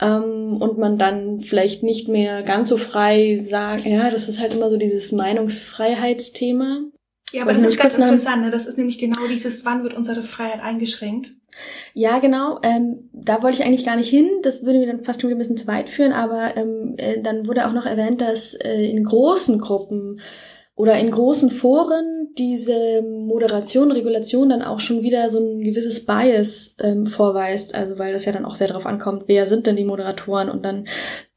ähm, 0.00 0.56
und 0.58 0.78
man 0.78 0.96
dann 0.96 1.40
vielleicht 1.40 1.82
nicht 1.82 2.08
mehr 2.08 2.42
ganz 2.44 2.70
so 2.70 2.78
frei 2.78 3.36
sagt, 3.36 3.84
ja, 3.84 4.10
das 4.10 4.26
ist 4.26 4.40
halt 4.40 4.54
immer 4.54 4.70
so 4.70 4.78
dieses 4.78 5.12
Meinungsfreiheitsthema. 5.12 6.80
Ja, 7.32 7.42
aber 7.42 7.52
das 7.52 7.64
ist 7.64 7.78
ganz 7.78 7.94
interessant. 7.94 8.42
Ne? 8.42 8.50
Das 8.50 8.66
ist 8.66 8.78
nämlich 8.78 8.98
genau 8.98 9.26
dieses, 9.28 9.64
wann 9.64 9.82
wird 9.82 9.94
unsere 9.94 10.22
Freiheit 10.22 10.62
eingeschränkt? 10.62 11.32
Ja, 11.92 12.18
genau. 12.20 12.60
Ähm, 12.62 13.10
da 13.12 13.42
wollte 13.42 13.58
ich 13.58 13.64
eigentlich 13.64 13.84
gar 13.84 13.96
nicht 13.96 14.08
hin. 14.08 14.28
Das 14.42 14.64
würde 14.64 14.78
mir 14.78 14.86
dann 14.86 15.04
fast 15.04 15.20
schon 15.20 15.30
ein 15.30 15.38
bisschen 15.38 15.56
zu 15.56 15.66
weit 15.66 15.90
führen. 15.90 16.12
Aber 16.12 16.56
ähm, 16.56 16.94
äh, 16.96 17.20
dann 17.20 17.46
wurde 17.46 17.66
auch 17.66 17.72
noch 17.72 17.84
erwähnt, 17.84 18.20
dass 18.20 18.54
äh, 18.54 18.90
in 18.90 19.04
großen 19.04 19.58
Gruppen 19.58 20.20
oder 20.74 20.96
in 20.98 21.10
großen 21.10 21.50
Foren 21.50 22.28
diese 22.38 23.02
Moderation, 23.02 23.90
Regulation 23.90 24.50
dann 24.50 24.62
auch 24.62 24.78
schon 24.78 25.02
wieder 25.02 25.28
so 25.28 25.40
ein 25.40 25.60
gewisses 25.60 26.06
Bias 26.06 26.76
ähm, 26.78 27.06
vorweist. 27.06 27.74
Also 27.74 27.98
weil 27.98 28.12
das 28.12 28.24
ja 28.24 28.32
dann 28.32 28.44
auch 28.44 28.54
sehr 28.54 28.68
darauf 28.68 28.86
ankommt, 28.86 29.24
wer 29.26 29.46
sind 29.46 29.66
denn 29.66 29.76
die 29.76 29.84
Moderatoren 29.84 30.48
und 30.48 30.64
dann 30.64 30.86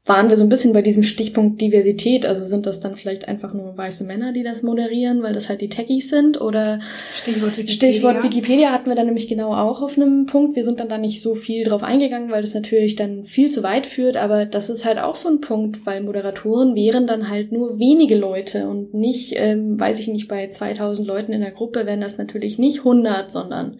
waren 0.04 0.28
wir 0.28 0.36
so 0.36 0.42
ein 0.42 0.48
bisschen 0.48 0.72
bei 0.72 0.82
diesem 0.82 1.04
Stichpunkt 1.04 1.60
Diversität. 1.60 2.26
Also 2.26 2.44
sind 2.44 2.66
das 2.66 2.80
dann 2.80 2.96
vielleicht 2.96 3.28
einfach 3.28 3.54
nur 3.54 3.76
weiße 3.76 4.02
Männer, 4.02 4.32
die 4.32 4.42
das 4.42 4.64
moderieren, 4.64 5.22
weil 5.22 5.32
das 5.32 5.48
halt 5.48 5.60
die 5.60 5.68
Techies 5.68 6.10
sind? 6.10 6.40
Oder 6.40 6.80
Stichwort 7.14 7.56
Wikipedia, 7.56 7.74
Stichwort 7.74 8.22
Wikipedia 8.24 8.72
hatten 8.72 8.88
wir 8.88 8.96
dann 8.96 9.06
nämlich 9.06 9.28
genau 9.28 9.54
auch 9.54 9.80
auf 9.80 9.96
einem 9.96 10.26
Punkt. 10.26 10.56
Wir 10.56 10.64
sind 10.64 10.80
dann 10.80 10.88
da 10.88 10.98
nicht 10.98 11.22
so 11.22 11.36
viel 11.36 11.64
drauf 11.64 11.84
eingegangen, 11.84 12.32
weil 12.32 12.42
das 12.42 12.52
natürlich 12.52 12.96
dann 12.96 13.24
viel 13.24 13.50
zu 13.50 13.62
weit 13.62 13.86
führt. 13.86 14.16
Aber 14.16 14.44
das 14.44 14.70
ist 14.70 14.84
halt 14.84 14.98
auch 14.98 15.14
so 15.14 15.28
ein 15.28 15.40
Punkt, 15.40 15.86
weil 15.86 16.02
Moderatoren 16.02 16.74
wären 16.74 17.06
dann 17.06 17.28
halt 17.28 17.52
nur 17.52 17.78
wenige 17.78 18.16
Leute 18.16 18.68
und 18.68 18.94
nicht, 18.94 19.34
ähm, 19.36 19.78
weiß 19.78 20.00
ich 20.00 20.08
nicht, 20.08 20.26
bei 20.26 20.48
2000 20.48 21.06
Leuten 21.06 21.32
in 21.32 21.42
der 21.42 21.52
Gruppe 21.52 21.86
wären 21.86 22.00
das 22.00 22.18
natürlich 22.18 22.58
nicht 22.58 22.78
100, 22.78 23.30
sondern 23.30 23.78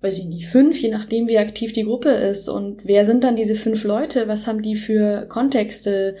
weiß 0.00 0.18
ich 0.18 0.26
nicht, 0.26 0.48
fünf, 0.48 0.80
je 0.80 0.90
nachdem, 0.90 1.26
wie 1.26 1.38
aktiv 1.38 1.72
die 1.72 1.84
Gruppe 1.84 2.10
ist. 2.10 2.48
Und 2.48 2.84
wer 2.84 3.04
sind 3.04 3.24
dann 3.24 3.36
diese 3.36 3.56
fünf 3.56 3.84
Leute? 3.84 4.28
Was 4.28 4.46
haben 4.46 4.62
die 4.62 4.76
für 4.76 5.26
Kontexte? 5.28 6.16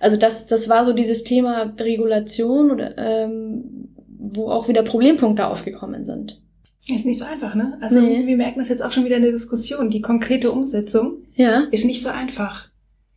Also 0.00 0.16
das, 0.16 0.46
das 0.46 0.68
war 0.68 0.84
so 0.84 0.92
dieses 0.92 1.22
Thema 1.22 1.74
Regulation, 1.78 2.70
oder, 2.70 2.98
ähm, 2.98 3.88
wo 4.18 4.48
auch 4.48 4.68
wieder 4.68 4.82
Problempunkte 4.82 5.46
aufgekommen 5.46 6.04
sind. 6.04 6.40
Ist 6.88 7.06
nicht 7.06 7.18
so 7.18 7.24
einfach, 7.24 7.54
ne? 7.54 7.78
Also 7.80 8.00
nee. 8.00 8.26
wir 8.26 8.36
merken 8.36 8.58
das 8.58 8.68
jetzt 8.68 8.82
auch 8.82 8.90
schon 8.90 9.04
wieder 9.04 9.16
in 9.16 9.22
der 9.22 9.32
Diskussion. 9.32 9.90
Die 9.90 10.00
konkrete 10.00 10.50
Umsetzung 10.50 11.18
ja. 11.36 11.68
ist 11.70 11.84
nicht 11.84 12.02
so 12.02 12.08
einfach. 12.08 12.68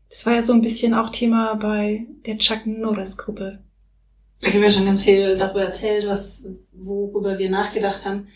Das 0.10 0.26
war 0.28 0.34
ja 0.34 0.42
so 0.44 0.54
ein 0.54 0.62
bisschen 0.62 0.94
auch 0.94 1.10
Thema 1.10 1.56
bei 1.56 2.06
der 2.28 2.38
Chuck 2.38 2.68
Norris 2.68 3.18
Gruppe. 3.18 3.60
Ich 4.42 4.54
habe 4.54 4.64
ja 4.64 4.70
schon 4.70 4.86
ganz 4.86 5.04
viel 5.04 5.38
darüber 5.38 5.64
erzählt, 5.64 6.06
was, 6.06 6.46
worüber 6.74 7.40
wir 7.40 7.50
nachgedacht 7.50 8.06
haben. 8.06 8.28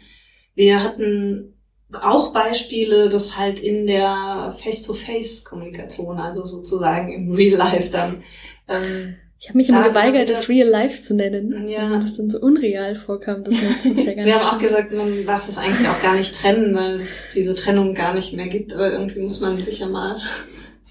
Wir 0.56 0.82
hatten 0.82 1.57
auch 1.94 2.34
Beispiele, 2.34 3.10
dass 3.10 3.38
halt 3.38 3.60
in 3.60 3.88
der 3.88 4.56
Face-to-Face-Kommunikation, 4.62 6.20
also 6.20 6.44
sozusagen 6.44 7.12
im 7.14 7.32
Real 7.32 7.58
Life 7.58 7.90
dann. 7.92 8.24
Ähm, 8.68 9.16
ich 9.40 9.50
habe 9.50 9.58
mich 9.60 9.70
immer 9.70 9.88
geweigert, 9.88 10.30
das 10.30 10.50
Real 10.50 10.68
Life 10.68 11.02
zu 11.02 11.14
nennen, 11.14 11.68
ja. 11.68 11.92
weil 11.92 12.00
das 12.00 12.18
dann 12.18 12.30
so 12.30 12.40
unreal 12.40 12.96
vorkam. 12.96 13.44
Das, 13.44 13.56
das 13.56 13.86
ja 14.04 14.14
gar 14.16 14.26
Wir 14.26 14.36
haben 14.36 14.56
auch 14.56 14.60
gesagt, 14.60 14.92
man 14.92 15.26
darf 15.26 15.48
es 15.48 15.58
eigentlich 15.58 15.88
auch 15.88 16.02
gar 16.02 16.16
nicht 16.16 16.36
trennen, 16.36 16.76
weil 16.76 17.02
es 17.02 17.28
diese 17.36 17.54
Trennung 17.54 17.94
gar 17.94 18.16
nicht 18.16 18.34
mehr 18.34 18.48
gibt. 18.48 18.74
Aber 18.74 18.92
irgendwie 18.92 19.20
muss 19.20 19.40
man 19.40 19.60
sich 19.60 19.80
ja 19.80 19.88
mal 19.88 20.20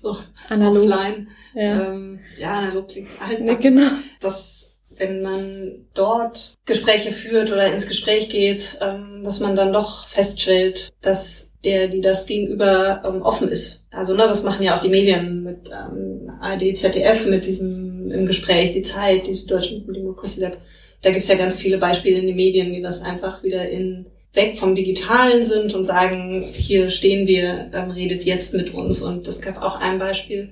so 0.01 0.17
analog. 0.49 0.85
offline. 0.85 1.29
Ja, 1.55 1.93
ähm, 1.93 2.21
ja 2.39 2.59
analog 2.59 2.89
klingt 2.89 3.11
halt. 3.21 3.41
Ja, 3.41 3.55
genau. 3.55 3.91
Das 4.21 4.66
wenn 4.99 5.23
man 5.23 5.87
dort 5.95 6.57
Gespräche 6.65 7.13
führt 7.13 7.53
oder 7.53 7.73
ins 7.73 7.87
Gespräch 7.87 8.29
geht, 8.29 8.79
ähm, 8.81 9.23
dass 9.25 9.41
man 9.41 9.57
dann 9.57 9.73
doch 9.73 10.09
feststellt, 10.09 10.91
dass 11.03 11.53
der, 11.65 11.89
die 11.89 12.01
das 12.01 12.27
gegenüber 12.27 13.03
ähm, 13.05 13.23
offen 13.23 13.49
ist. 13.49 13.85
Also 13.91 14.15
ne, 14.15 14.27
das 14.29 14.43
machen 14.43 14.63
ja 14.63 14.77
auch 14.77 14.81
die 14.81 14.89
Medien 14.89 15.43
mit 15.43 15.71
ähm, 15.71 16.31
ARD, 16.41 16.77
ZDF, 16.77 17.27
mit 17.27 17.45
diesem 17.45 18.11
im 18.11 18.27
Gespräch, 18.27 18.73
die 18.73 18.83
Zeit, 18.83 19.27
die 19.27 19.35
Süddeutsche 19.35 19.81
Democracy 19.81 20.41
Lab. 20.41 20.59
Da 21.03 21.11
gibt's 21.11 21.29
ja 21.29 21.35
ganz 21.35 21.57
viele 21.57 21.79
Beispiele 21.79 22.19
in 22.19 22.27
den 22.27 22.37
Medien, 22.37 22.73
die 22.73 22.83
das 22.83 23.03
einfach 23.03 23.43
wieder 23.43 23.69
in 23.69 24.07
weg 24.33 24.59
vom 24.59 24.75
Digitalen 24.75 25.43
sind 25.43 25.75
und 25.75 25.85
sagen, 25.85 26.45
hier 26.53 26.91
stehen 26.91 27.27
wir, 27.27 27.71
ähm, 27.73 27.91
redet 27.91 28.25
jetzt 28.25 28.55
mit 28.55 28.73
uns. 28.75 29.01
Und 29.01 29.27
es 29.27 29.41
gab 29.41 29.61
auch 29.61 29.81
ein 29.81 29.99
Beispiel, 29.99 30.51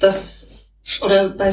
dass 0.00 0.50
oder 1.04 1.30
bei, 1.30 1.52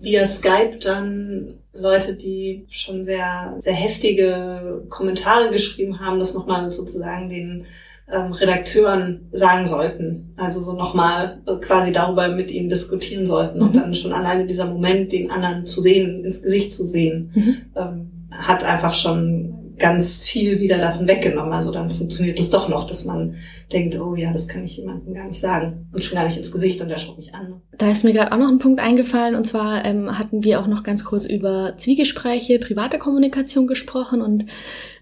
via 0.00 0.24
Skype 0.24 0.78
dann 0.82 1.54
Leute, 1.72 2.14
die 2.14 2.66
schon 2.70 3.04
sehr, 3.04 3.54
sehr 3.58 3.74
heftige 3.74 4.84
Kommentare 4.88 5.50
geschrieben 5.50 6.00
haben, 6.00 6.18
das 6.18 6.34
nochmal 6.34 6.72
sozusagen 6.72 7.28
den 7.28 7.66
ähm, 8.10 8.32
Redakteuren 8.32 9.28
sagen 9.32 9.66
sollten. 9.66 10.34
Also 10.36 10.60
so 10.60 10.72
nochmal 10.72 11.42
quasi 11.60 11.92
darüber 11.92 12.28
mit 12.28 12.50
ihnen 12.50 12.68
diskutieren 12.68 13.26
sollten. 13.26 13.58
Mhm. 13.58 13.64
Und 13.64 13.76
dann 13.76 13.94
schon 13.94 14.12
alleine 14.12 14.46
dieser 14.46 14.66
Moment, 14.66 15.12
den 15.12 15.30
anderen 15.30 15.66
zu 15.66 15.82
sehen, 15.82 16.24
ins 16.24 16.42
Gesicht 16.42 16.74
zu 16.74 16.84
sehen, 16.84 17.30
mhm. 17.34 17.56
ähm, 17.76 18.10
hat 18.30 18.64
einfach 18.64 18.94
schon 18.94 19.65
ganz 19.78 20.22
viel 20.22 20.60
wieder 20.60 20.78
davon 20.78 21.06
weggenommen. 21.06 21.52
Also 21.52 21.70
dann 21.70 21.90
funktioniert 21.90 22.38
es 22.38 22.50
doch 22.50 22.68
noch, 22.68 22.86
dass 22.86 23.04
man 23.04 23.36
denkt, 23.72 23.98
oh 23.98 24.14
ja, 24.14 24.32
das 24.32 24.48
kann 24.48 24.64
ich 24.64 24.76
jemandem 24.76 25.14
gar 25.14 25.26
nicht 25.26 25.40
sagen 25.40 25.88
und 25.92 26.02
schon 26.02 26.14
gar 26.16 26.24
nicht 26.24 26.36
ins 26.36 26.52
Gesicht 26.52 26.80
und 26.80 26.88
der 26.88 26.98
schaut 26.98 27.16
mich 27.16 27.34
an. 27.34 27.60
Da 27.76 27.90
ist 27.90 28.04
mir 28.04 28.12
gerade 28.12 28.32
auch 28.32 28.38
noch 28.38 28.48
ein 28.48 28.58
Punkt 28.58 28.80
eingefallen 28.80 29.34
und 29.34 29.44
zwar 29.44 29.84
ähm, 29.84 30.18
hatten 30.18 30.44
wir 30.44 30.60
auch 30.60 30.66
noch 30.66 30.82
ganz 30.82 31.04
kurz 31.04 31.24
über 31.24 31.74
Zwiegespräche, 31.76 32.58
private 32.58 32.98
Kommunikation 32.98 33.66
gesprochen 33.66 34.22
und 34.22 34.46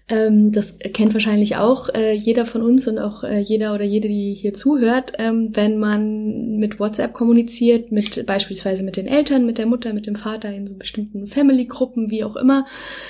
ähm, 0.07 0.51
das 0.51 0.77
kennt 0.93 1.13
wahrscheinlich 1.13 1.55
auch 1.55 1.89
äh, 1.89 2.13
jeder 2.13 2.45
von 2.45 2.61
uns 2.61 2.87
und 2.87 2.99
auch 2.99 3.23
äh, 3.23 3.39
jeder 3.39 3.73
oder 3.73 3.85
jede, 3.85 4.07
die 4.07 4.35
hier 4.35 4.53
zuhört, 4.53 5.13
ähm, 5.17 5.49
wenn 5.53 5.79
man 5.79 6.57
mit 6.57 6.79
WhatsApp 6.79 7.13
kommuniziert, 7.13 7.91
mit 7.91 8.23
beispielsweise 8.27 8.83
mit 8.83 8.97
den 8.97 9.07
Eltern, 9.07 9.47
mit 9.47 9.57
der 9.57 9.65
Mutter, 9.65 9.93
mit 9.93 10.05
dem 10.05 10.15
Vater 10.15 10.53
in 10.53 10.67
so 10.67 10.75
bestimmten 10.75 11.25
Family-Gruppen, 11.25 12.11
wie 12.11 12.23
auch 12.23 12.35
immer. 12.35 12.65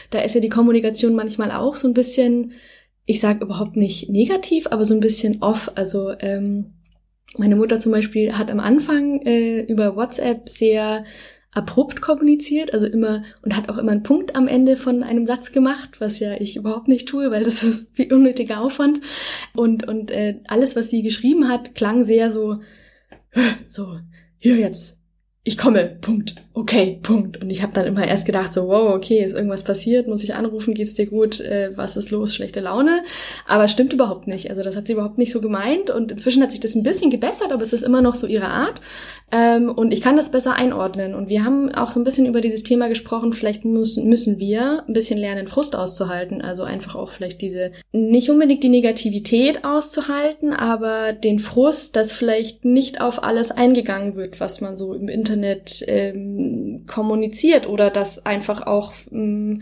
Da 0.10 0.22
ist 0.22 0.36
ja 0.36 0.42
die 0.42 0.50
Kommunikation 0.50 1.16
manchmal 1.16 1.52
auch 1.52 1.76
so 1.76 1.90
ein 1.90 1.94
bisschen, 1.94 2.54
ich 3.06 3.20
sage 3.20 3.44
überhaupt 3.44 3.76
nicht 3.76 4.10
negativ, 4.10 4.68
aber 4.72 4.86
so 4.86 4.94
ein 4.94 5.02
bisschen 5.02 5.42
off. 5.42 5.74
Also 5.76 6.14
ähm, 6.20 6.76
meine 7.38 7.58
Mutter 7.58 7.82
zum 7.82 7.92
Beispiel 7.92 8.38
hat 8.38 8.50
am 8.50 8.62
Anfang 8.62 9.22
äh, 9.26 9.64
über 9.64 9.98
WhatsApp 9.98 10.48
sehr 10.48 11.04
abrupt 11.56 12.02
kommuniziert, 12.02 12.74
also 12.74 12.86
immer 12.86 13.24
und 13.42 13.56
hat 13.56 13.70
auch 13.70 13.78
immer 13.78 13.94
einen 13.94 14.04
Punkt 14.04 14.36
am 14.36 14.48
Ende 14.48 14.76
von 14.76 15.02
einem 15.02 15.26
Satz 15.26 15.52
gemacht, 15.52 16.00
was 16.00 16.20
ja 16.20 16.34
ich 16.40 16.58
überhaupt 16.58 16.88
nicht 16.88 17.08
tue, 17.08 17.32
weil 17.32 17.44
das 17.44 17.64
ist 17.64 17.88
wie 17.96 18.12
unnötiger 18.12 18.60
Aufwand. 18.60 19.00
Und 19.56 19.88
und 19.88 20.12
äh, 20.12 20.42
alles, 20.48 20.76
was 20.76 20.90
sie 20.90 21.02
geschrieben 21.02 21.48
hat, 21.48 21.74
klang 21.74 22.04
sehr 22.04 22.30
so 22.30 22.60
so 23.68 23.98
hier 24.38 24.58
jetzt 24.58 24.95
ich 25.48 25.60
komme, 25.60 25.86
Punkt, 26.02 26.34
okay, 26.56 27.00
Punkt. 27.04 27.40
Und 27.40 27.52
ich 27.52 27.62
habe 27.62 27.72
dann 27.72 27.86
immer 27.86 28.08
erst 28.08 28.26
gedacht, 28.26 28.52
so, 28.52 28.68
wow, 28.68 28.96
okay, 28.96 29.24
ist 29.24 29.36
irgendwas 29.36 29.64
passiert, 29.64 30.08
muss 30.08 30.24
ich 30.24 30.34
anrufen, 30.34 30.74
geht's 30.74 30.96
dir 30.96 31.06
gut, 31.06 31.40
äh, 31.40 31.70
was 31.76 31.98
ist 31.98 32.10
los, 32.10 32.34
schlechte 32.34 32.62
Laune. 32.62 33.04
Aber 33.46 33.68
stimmt 33.68 33.94
überhaupt 33.94 34.26
nicht. 34.26 34.50
Also 34.50 34.64
das 34.64 34.76
hat 34.76 34.88
sie 34.88 34.94
überhaupt 34.94 35.20
nicht 35.20 35.32
so 35.32 35.42
gemeint. 35.42 35.92
Und 35.92 36.12
inzwischen 36.12 36.42
hat 36.42 36.50
sich 36.50 36.62
das 36.62 36.74
ein 36.74 36.82
bisschen 36.82 37.12
gebessert, 37.12 37.52
aber 37.52 37.62
es 37.62 37.74
ist 37.74 37.84
immer 37.84 38.02
noch 38.02 38.16
so 38.16 38.26
ihre 38.26 38.48
Art. 38.48 38.82
Ähm, 39.32 39.70
und 39.70 39.94
ich 39.94 40.02
kann 40.02 40.16
das 40.16 40.32
besser 40.32 40.54
einordnen. 40.54 41.14
Und 41.14 41.30
wir 41.30 41.46
haben 41.46 41.72
auch 41.76 41.92
so 41.92 42.00
ein 42.00 42.06
bisschen 42.06 42.26
über 42.26 42.42
dieses 42.42 42.64
Thema 42.64 42.88
gesprochen, 42.88 43.34
vielleicht 43.34 43.66
müssen, 43.66 44.10
müssen 44.10 44.40
wir 44.40 44.84
ein 44.88 44.94
bisschen 44.94 45.20
lernen, 45.20 45.46
Frust 45.46 45.76
auszuhalten. 45.76 46.42
Also 46.42 46.64
einfach 46.64 46.96
auch 46.96 47.12
vielleicht 47.12 47.42
diese, 47.42 47.72
nicht 47.92 48.32
unbedingt 48.32 48.64
die 48.64 48.70
Negativität 48.70 49.64
auszuhalten, 49.64 50.54
aber 50.54 51.14
den 51.14 51.38
Frust, 51.38 51.96
dass 51.96 52.12
vielleicht 52.12 52.66
nicht 52.66 53.00
auf 53.00 53.24
alles 53.24 53.52
eingegangen 53.52 54.16
wird, 54.16 54.40
was 54.40 54.60
man 54.60 54.78
so 54.78 54.96
im 54.96 55.08
Internet 55.08 55.35
Internet 55.36 55.84
ähm, 55.88 56.86
kommuniziert 56.88 57.68
oder 57.68 57.90
dass 57.90 58.26
einfach 58.26 58.66
auch 58.66 58.94
ähm, 59.12 59.62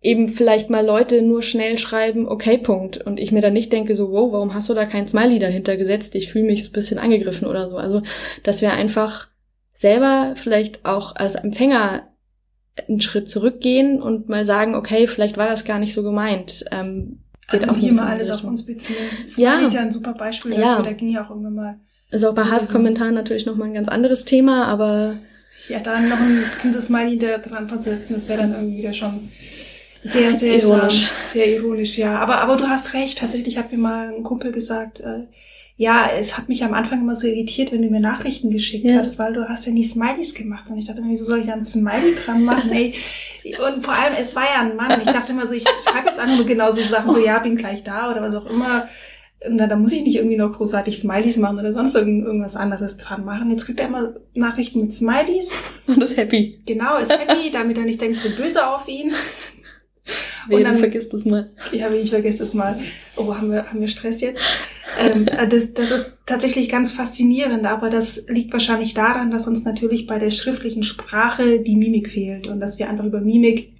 eben 0.00 0.28
vielleicht 0.28 0.68
mal 0.68 0.84
Leute 0.84 1.22
nur 1.22 1.42
schnell 1.42 1.78
schreiben, 1.78 2.28
okay, 2.28 2.58
Punkt. 2.58 2.98
Und 2.98 3.18
ich 3.18 3.32
mir 3.32 3.40
dann 3.40 3.54
nicht 3.54 3.72
denke, 3.72 3.94
so, 3.94 4.12
wow, 4.12 4.32
warum 4.32 4.52
hast 4.52 4.68
du 4.68 4.74
da 4.74 4.84
kein 4.84 5.08
Smiley 5.08 5.38
dahinter 5.38 5.76
gesetzt? 5.76 6.14
Ich 6.14 6.30
fühle 6.30 6.44
mich 6.44 6.64
so 6.64 6.70
ein 6.70 6.74
bisschen 6.74 6.98
angegriffen 6.98 7.48
oder 7.48 7.68
so. 7.68 7.76
Also, 7.76 8.02
dass 8.42 8.60
wir 8.60 8.72
einfach 8.72 9.28
selber 9.72 10.34
vielleicht 10.36 10.84
auch 10.84 11.16
als 11.16 11.34
Empfänger 11.36 12.10
einen 12.86 13.00
Schritt 13.00 13.30
zurückgehen 13.30 14.02
und 14.02 14.28
mal 14.28 14.44
sagen, 14.44 14.74
okay, 14.74 15.06
vielleicht 15.06 15.36
war 15.36 15.48
das 15.48 15.64
gar 15.64 15.78
nicht 15.78 15.94
so 15.94 16.02
gemeint. 16.02 16.64
Ähm, 16.70 17.20
also 17.46 17.68
auch 17.68 17.76
hier 17.76 17.94
mal 17.94 18.08
alles 18.08 18.30
auf 18.30 18.44
uns 18.44 18.64
beziehen. 18.66 18.96
Smiley 19.26 19.62
ja. 19.62 19.66
ist 19.66 19.74
ja 19.74 19.80
ein 19.80 19.92
super 19.92 20.14
Beispiel 20.14 20.52
dafür, 20.52 20.64
ja. 20.64 20.82
da 20.82 20.92
ging 20.92 21.10
ja 21.10 21.24
auch 21.24 21.30
irgendwann 21.30 21.54
mal 21.54 21.80
ist 22.14 22.24
auch 22.24 22.34
bei 22.34 22.44
Hasskommentaren 22.44 23.14
natürlich 23.14 23.46
nochmal 23.46 23.68
ein 23.68 23.74
ganz 23.74 23.88
anderes 23.88 24.24
Thema, 24.24 24.66
aber. 24.66 25.16
Ja, 25.68 25.80
dann 25.80 26.08
noch 26.08 26.20
ein 26.20 26.44
Kindes-Smiley 26.60 27.18
der 27.18 27.38
dran 27.38 27.68
zu 27.68 27.90
setzen, 27.90 28.12
das 28.12 28.28
wäre 28.28 28.42
dann 28.42 28.52
irgendwie 28.52 28.78
wieder 28.78 28.92
schon 28.92 29.30
sehr, 30.02 30.34
sehr 30.34 30.62
ironisch. 30.62 31.10
Sehr 31.26 31.48
ironisch, 31.48 31.96
ja. 31.96 32.18
Aber, 32.18 32.38
aber 32.38 32.56
du 32.56 32.68
hast 32.68 32.92
recht. 32.92 33.18
Tatsächlich 33.18 33.56
hat 33.56 33.72
mir 33.72 33.78
mal 33.78 34.12
ein 34.14 34.22
Kumpel 34.22 34.52
gesagt, 34.52 35.00
äh, 35.00 35.24
ja, 35.76 36.08
es 36.16 36.36
hat 36.36 36.48
mich 36.48 36.62
am 36.62 36.74
Anfang 36.74 37.00
immer 37.00 37.16
so 37.16 37.26
irritiert, 37.26 37.72
wenn 37.72 37.82
du 37.82 37.88
mir 37.88 38.00
Nachrichten 38.00 38.50
geschickt 38.50 38.84
ja. 38.84 38.98
hast, 38.98 39.18
weil 39.18 39.32
du 39.32 39.48
hast 39.48 39.66
ja 39.66 39.72
nie 39.72 39.82
Smileys 39.82 40.34
gemacht. 40.34 40.70
Und 40.70 40.76
ich 40.76 40.86
dachte 40.86 41.00
mir, 41.00 41.10
wieso 41.10 41.24
soll 41.24 41.40
ich 41.40 41.46
da 41.46 41.54
ein 41.54 41.64
Smiley 41.64 42.14
dran 42.22 42.44
machen? 42.44 42.70
Ey. 42.70 42.94
Und 43.44 43.82
vor 43.82 43.94
allem, 43.94 44.12
es 44.18 44.36
war 44.36 44.44
ja 44.44 44.60
ein 44.60 44.76
Mann. 44.76 45.00
Ich 45.00 45.10
dachte 45.10 45.32
immer 45.32 45.48
so, 45.48 45.54
ich 45.54 45.64
schreibe 45.64 46.08
jetzt 46.08 46.20
einfach 46.20 46.36
nur 46.36 46.46
genau 46.46 46.70
so 46.70 46.82
Sachen, 46.82 47.10
so 47.10 47.24
ja, 47.24 47.38
bin 47.38 47.56
gleich 47.56 47.82
da 47.82 48.10
oder 48.10 48.20
was 48.20 48.36
auch 48.36 48.46
immer 48.46 48.88
na, 49.48 49.66
da 49.66 49.76
muss 49.76 49.92
ich 49.92 50.02
nicht 50.02 50.16
irgendwie 50.16 50.36
noch 50.36 50.52
großartig 50.52 50.98
Smileys 50.98 51.36
machen 51.36 51.58
oder 51.58 51.72
sonst 51.72 51.94
irgendwas 51.94 52.56
anderes 52.56 52.96
dran 52.96 53.24
machen. 53.24 53.50
Jetzt 53.50 53.66
kriegt 53.66 53.80
er 53.80 53.88
immer 53.88 54.14
Nachrichten 54.34 54.80
mit 54.82 54.92
Smileys. 54.92 55.54
Und 55.86 56.02
ist 56.02 56.16
happy. 56.16 56.60
Genau, 56.66 56.98
ist 56.98 57.12
happy, 57.12 57.50
damit 57.52 57.78
er 57.78 57.84
nicht 57.84 58.00
denkt, 58.00 58.18
ich 58.18 58.22
bin 58.22 58.36
böse 58.36 58.66
auf 58.66 58.88
ihn. 58.88 59.12
Wehe, 60.48 60.58
und 60.58 60.64
dann, 60.64 60.76
vergisst 60.76 61.14
das 61.14 61.24
mal. 61.24 61.50
Ja, 61.72 61.90
ich 61.90 62.10
vergesse 62.10 62.40
das 62.40 62.52
mal. 62.52 62.78
Oh, 63.16 63.34
haben 63.34 63.50
wir, 63.50 63.70
haben 63.70 63.80
wir 63.80 63.88
Stress 63.88 64.20
jetzt? 64.20 64.42
ähm, 65.00 65.26
äh, 65.26 65.48
das, 65.48 65.72
das 65.72 65.90
ist 65.90 66.12
tatsächlich 66.26 66.68
ganz 66.68 66.92
faszinierend, 66.92 67.64
aber 67.64 67.88
das 67.88 68.24
liegt 68.28 68.52
wahrscheinlich 68.52 68.92
daran, 68.92 69.30
dass 69.30 69.46
uns 69.46 69.64
natürlich 69.64 70.06
bei 70.06 70.18
der 70.18 70.30
schriftlichen 70.30 70.82
Sprache 70.82 71.60
die 71.60 71.76
Mimik 71.76 72.10
fehlt 72.10 72.46
und 72.46 72.60
dass 72.60 72.78
wir 72.78 72.90
einfach 72.90 73.06
über 73.06 73.20
Mimik 73.20 73.73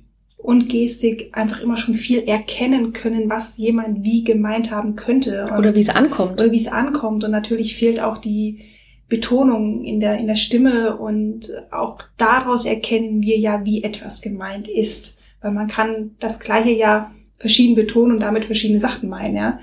und 0.44 0.68
Gestik 0.68 1.30
einfach 1.32 1.62
immer 1.62 1.78
schon 1.78 1.94
viel 1.94 2.18
erkennen 2.24 2.92
können, 2.92 3.30
was 3.30 3.56
jemand 3.56 4.04
wie 4.04 4.24
gemeint 4.24 4.70
haben 4.70 4.94
könnte. 4.94 5.44
Und, 5.44 5.58
oder 5.58 5.74
wie 5.74 5.80
es 5.80 5.88
ankommt. 5.88 6.38
Oder 6.38 6.52
wie 6.52 6.60
es 6.60 6.68
ankommt. 6.68 7.24
Und 7.24 7.30
natürlich 7.30 7.76
fehlt 7.76 7.98
auch 7.98 8.18
die 8.18 8.60
Betonung 9.08 9.82
in 9.84 10.00
der, 10.00 10.18
in 10.18 10.26
der 10.26 10.36
Stimme 10.36 10.98
und 10.98 11.50
auch 11.70 11.98
daraus 12.18 12.66
erkennen 12.66 13.22
wir 13.22 13.38
ja, 13.38 13.64
wie 13.64 13.82
etwas 13.84 14.20
gemeint 14.20 14.68
ist. 14.68 15.18
Weil 15.40 15.52
man 15.52 15.66
kann 15.66 16.10
das 16.20 16.40
Gleiche 16.40 16.72
ja 16.72 17.10
verschieden 17.38 17.74
betonen 17.74 18.12
und 18.12 18.20
damit 18.20 18.44
verschiedene 18.44 18.80
Sachen 18.80 19.08
meinen, 19.08 19.36
ja. 19.36 19.60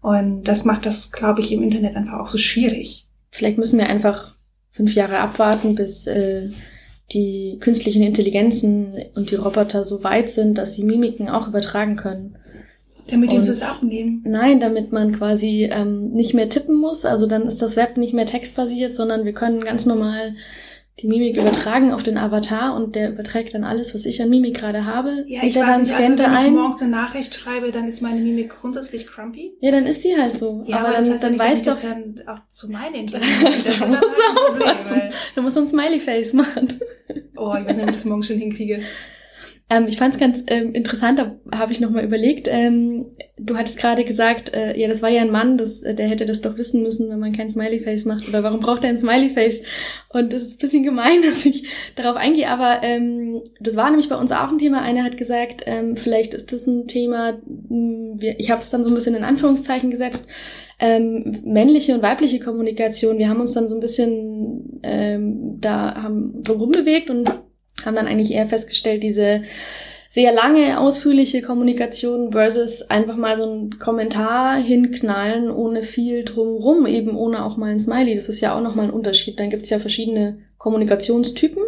Und 0.00 0.48
das 0.48 0.64
macht 0.64 0.84
das, 0.84 1.12
glaube 1.12 1.42
ich, 1.42 1.52
im 1.52 1.62
Internet 1.62 1.94
einfach 1.94 2.18
auch 2.18 2.26
so 2.26 2.38
schwierig. 2.38 3.06
Vielleicht 3.30 3.56
müssen 3.56 3.78
wir 3.78 3.88
einfach 3.88 4.34
fünf 4.72 4.96
Jahre 4.96 5.18
abwarten, 5.18 5.76
bis 5.76 6.08
äh, 6.08 6.48
die 7.12 7.58
künstlichen 7.60 8.02
Intelligenzen 8.02 8.94
und 9.14 9.30
die 9.30 9.36
Roboter 9.36 9.84
so 9.84 10.02
weit 10.04 10.30
sind, 10.30 10.58
dass 10.58 10.74
sie 10.74 10.84
Mimiken 10.84 11.28
auch 11.28 11.48
übertragen 11.48 11.96
können. 11.96 12.36
Damit 13.06 13.32
die 13.32 13.36
uns 13.36 13.48
das 13.48 13.62
abnehmen? 13.62 14.22
Nein, 14.26 14.60
damit 14.60 14.90
man 14.90 15.14
quasi 15.16 15.68
ähm, 15.70 16.12
nicht 16.12 16.32
mehr 16.32 16.48
tippen 16.48 16.76
muss. 16.76 17.04
Also 17.04 17.26
dann 17.26 17.46
ist 17.46 17.60
das 17.60 17.76
Web 17.76 17.98
nicht 17.98 18.14
mehr 18.14 18.26
textbasiert, 18.26 18.94
sondern 18.94 19.26
wir 19.26 19.34
können 19.34 19.62
ganz 19.62 19.84
normal 19.84 20.34
die 21.00 21.08
Mimik 21.08 21.36
übertragen 21.36 21.92
auf 21.92 22.04
den 22.04 22.16
Avatar 22.16 22.76
und 22.76 22.94
der 22.94 23.10
überträgt 23.10 23.54
dann 23.54 23.64
alles, 23.64 23.94
was 23.94 24.06
ich 24.06 24.22
an 24.22 24.30
Mimik 24.30 24.56
gerade 24.56 24.84
habe. 24.84 25.24
Ja, 25.26 25.42
ich 25.42 25.56
weiß 25.56 25.66
dann, 25.66 25.80
nicht, 25.82 25.92
also 25.92 26.18
wenn 26.18 26.20
ein. 26.20 26.46
ich 26.46 26.52
morgens 26.52 26.82
eine 26.82 26.92
Nachricht 26.92 27.34
schreibe, 27.34 27.72
dann 27.72 27.88
ist 27.88 28.00
meine 28.00 28.20
Mimik 28.20 28.50
grundsätzlich 28.60 29.06
crumpy. 29.08 29.54
Ja, 29.60 29.72
dann 29.72 29.86
ist 29.86 30.04
die 30.04 30.16
halt 30.16 30.36
so. 30.38 30.64
Ja, 30.66 30.78
aber, 30.78 30.88
aber 30.88 30.98
dann, 30.98 31.20
dann 31.20 31.36
ja 31.36 31.48
nicht, 31.48 31.66
doch. 31.66 31.74
Das 31.74 31.82
dann 31.82 32.22
auch 32.26 32.38
zu 32.48 32.70
meinen 32.70 33.06
da, 33.08 33.18
muss 33.18 33.24
Problem, 34.46 35.10
da 35.34 35.42
muss 35.42 35.56
ein 35.56 35.66
Smiley 35.66 35.98
Face 35.98 36.32
machen. 36.32 36.78
Oh, 37.36 37.52
ich 37.58 37.66
weiß 37.66 37.76
nicht, 37.76 37.82
ob 37.82 37.90
ich 37.90 37.96
das 37.96 38.04
morgen 38.04 38.22
schon 38.22 38.38
hinkriege. 38.38 38.80
Ähm, 39.74 39.86
ich 39.88 39.96
fand 39.96 40.14
es 40.14 40.20
ganz 40.20 40.44
ähm, 40.46 40.72
interessant, 40.72 41.18
da 41.18 41.34
habe 41.56 41.72
ich 41.72 41.80
nochmal 41.80 42.04
überlegt. 42.04 42.48
Ähm, 42.48 43.06
du 43.36 43.56
hattest 43.56 43.78
gerade 43.78 44.04
gesagt, 44.04 44.54
äh, 44.54 44.78
ja, 44.78 44.88
das 44.88 45.02
war 45.02 45.08
ja 45.08 45.22
ein 45.22 45.30
Mann, 45.30 45.58
das, 45.58 45.82
äh, 45.82 45.94
der 45.94 46.08
hätte 46.08 46.26
das 46.26 46.42
doch 46.42 46.56
wissen 46.56 46.82
müssen, 46.82 47.10
wenn 47.10 47.18
man 47.18 47.32
kein 47.32 47.50
Smiley-Face 47.50 48.04
macht. 48.04 48.28
Oder 48.28 48.42
warum 48.42 48.60
braucht 48.60 48.84
er 48.84 48.90
ein 48.90 48.98
Smiley-Face? 48.98 49.62
Und 50.10 50.32
das 50.32 50.42
ist 50.42 50.54
ein 50.54 50.58
bisschen 50.58 50.82
gemein, 50.84 51.22
dass 51.26 51.44
ich 51.44 51.68
darauf 51.96 52.16
eingehe, 52.16 52.48
aber 52.48 52.82
ähm, 52.82 53.42
das 53.60 53.76
war 53.76 53.90
nämlich 53.90 54.08
bei 54.08 54.16
uns 54.16 54.30
auch 54.30 54.50
ein 54.50 54.58
Thema. 54.58 54.82
Einer 54.82 55.02
hat 55.02 55.16
gesagt, 55.16 55.62
ähm, 55.66 55.96
vielleicht 55.96 56.34
ist 56.34 56.52
das 56.52 56.66
ein 56.66 56.86
Thema, 56.86 57.38
wir, 57.46 58.38
ich 58.38 58.50
habe 58.50 58.60
es 58.60 58.70
dann 58.70 58.84
so 58.84 58.90
ein 58.90 58.94
bisschen 58.94 59.16
in 59.16 59.24
Anführungszeichen 59.24 59.90
gesetzt, 59.90 60.28
ähm, 60.78 61.40
männliche 61.44 61.94
und 61.94 62.02
weibliche 62.02 62.38
Kommunikation. 62.38 63.18
Wir 63.18 63.28
haben 63.28 63.40
uns 63.40 63.52
dann 63.52 63.68
so 63.68 63.74
ein 63.74 63.80
bisschen 63.80 64.80
ähm, 64.82 65.58
da 65.60 65.94
haben 65.94 66.42
drum 66.42 66.70
bewegt 66.70 67.10
und 67.10 67.30
haben 67.84 67.96
dann 67.96 68.06
eigentlich 68.06 68.32
eher 68.32 68.48
festgestellt, 68.48 69.02
diese 69.02 69.42
sehr 70.14 70.32
lange, 70.32 70.78
ausführliche 70.78 71.42
Kommunikation 71.42 72.30
versus 72.30 72.82
einfach 72.82 73.16
mal 73.16 73.36
so 73.36 73.50
einen 73.50 73.78
Kommentar 73.80 74.56
hinknallen, 74.56 75.50
ohne 75.50 75.82
viel 75.82 76.24
drumrum, 76.24 76.86
eben 76.86 77.16
ohne 77.16 77.44
auch 77.44 77.56
mal 77.56 77.72
ein 77.72 77.80
Smiley. 77.80 78.14
Das 78.14 78.28
ist 78.28 78.40
ja 78.40 78.56
auch 78.56 78.62
nochmal 78.62 78.86
ein 78.86 78.92
Unterschied. 78.92 79.40
Dann 79.40 79.50
gibt 79.50 79.64
es 79.64 79.70
ja 79.70 79.80
verschiedene 79.80 80.38
Kommunikationstypen, 80.58 81.64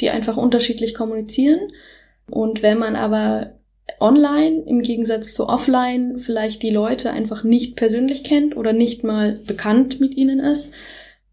die 0.00 0.08
einfach 0.08 0.38
unterschiedlich 0.38 0.94
kommunizieren. 0.94 1.72
Und 2.30 2.62
wenn 2.62 2.78
man 2.78 2.96
aber 2.96 3.58
online 4.00 4.62
im 4.66 4.80
Gegensatz 4.80 5.34
zu 5.34 5.46
offline 5.46 6.18
vielleicht 6.20 6.62
die 6.62 6.70
Leute 6.70 7.10
einfach 7.10 7.44
nicht 7.44 7.76
persönlich 7.76 8.24
kennt 8.24 8.56
oder 8.56 8.72
nicht 8.72 9.04
mal 9.04 9.40
bekannt 9.46 10.00
mit 10.00 10.16
ihnen 10.16 10.40
ist, 10.40 10.72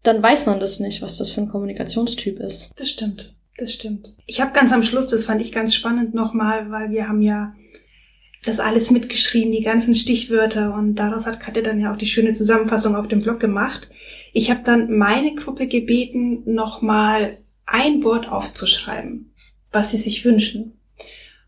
dann 0.02 0.22
weiß 0.22 0.44
man 0.44 0.60
das 0.60 0.80
nicht, 0.80 1.00
was 1.00 1.16
das 1.16 1.30
für 1.30 1.40
ein 1.40 1.48
Kommunikationstyp 1.48 2.40
ist. 2.40 2.72
Das 2.76 2.90
stimmt. 2.90 3.37
Das 3.58 3.72
stimmt. 3.72 4.14
Ich 4.26 4.40
habe 4.40 4.52
ganz 4.52 4.72
am 4.72 4.84
Schluss, 4.84 5.08
das 5.08 5.24
fand 5.24 5.42
ich 5.42 5.50
ganz 5.50 5.74
spannend 5.74 6.14
nochmal, 6.14 6.70
weil 6.70 6.90
wir 6.90 7.08
haben 7.08 7.20
ja 7.20 7.54
das 8.44 8.60
alles 8.60 8.92
mitgeschrieben, 8.92 9.50
die 9.50 9.62
ganzen 9.62 9.96
Stichwörter 9.96 10.72
und 10.74 10.94
daraus 10.94 11.26
hat 11.26 11.40
Katja 11.40 11.62
dann 11.62 11.80
ja 11.80 11.92
auch 11.92 11.96
die 11.96 12.06
schöne 12.06 12.34
Zusammenfassung 12.34 12.94
auf 12.94 13.08
dem 13.08 13.20
Blog 13.20 13.40
gemacht. 13.40 13.90
Ich 14.32 14.48
habe 14.50 14.60
dann 14.64 14.96
meine 14.96 15.34
Gruppe 15.34 15.66
gebeten, 15.66 16.42
nochmal 16.46 17.38
ein 17.66 18.04
Wort 18.04 18.28
aufzuschreiben, 18.28 19.34
was 19.72 19.90
sie 19.90 19.96
sich 19.96 20.24
wünschen. 20.24 20.78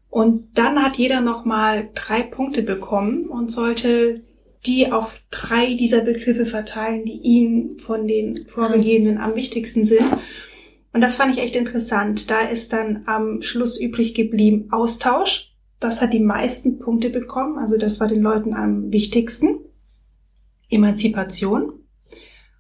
Und 0.09 0.59
dann 0.59 0.83
hat 0.83 0.97
jeder 0.97 1.21
nochmal 1.21 1.91
drei 1.95 2.23
Punkte 2.23 2.63
bekommen 2.63 3.27
und 3.27 3.53
sollte 3.53 4.23
die 4.67 4.91
auf 4.91 5.21
drei 5.31 5.75
dieser 5.75 6.01
Begriffe 6.01 6.45
verteilen, 6.45 7.05
die 7.05 7.21
ihm 7.23 7.79
von 7.79 8.09
den 8.09 8.37
vorgegebenen 8.37 9.19
am 9.19 9.37
wichtigsten 9.37 9.85
sind. 9.85 10.11
Und 10.93 11.01
das 11.01 11.17
fand 11.17 11.35
ich 11.35 11.43
echt 11.43 11.57
interessant. 11.57 12.31
Da 12.31 12.41
ist 12.41 12.73
dann 12.73 13.05
am 13.07 13.43
Schluss 13.43 13.81
übrig 13.81 14.15
geblieben 14.15 14.69
Austausch. 14.71 15.53
Das 15.79 16.03
hat 16.03 16.13
die 16.13 16.21
meisten 16.21 16.79
Punkte 16.79 17.11
bekommen. 17.11 17.59
Also 17.59 17.79
das 17.79 18.01
war 18.01 18.09
den 18.09 18.23
Leuten 18.23 18.55
am 18.55 18.93
wichtigsten. 18.93 19.61
Emanzipation 20.69 21.73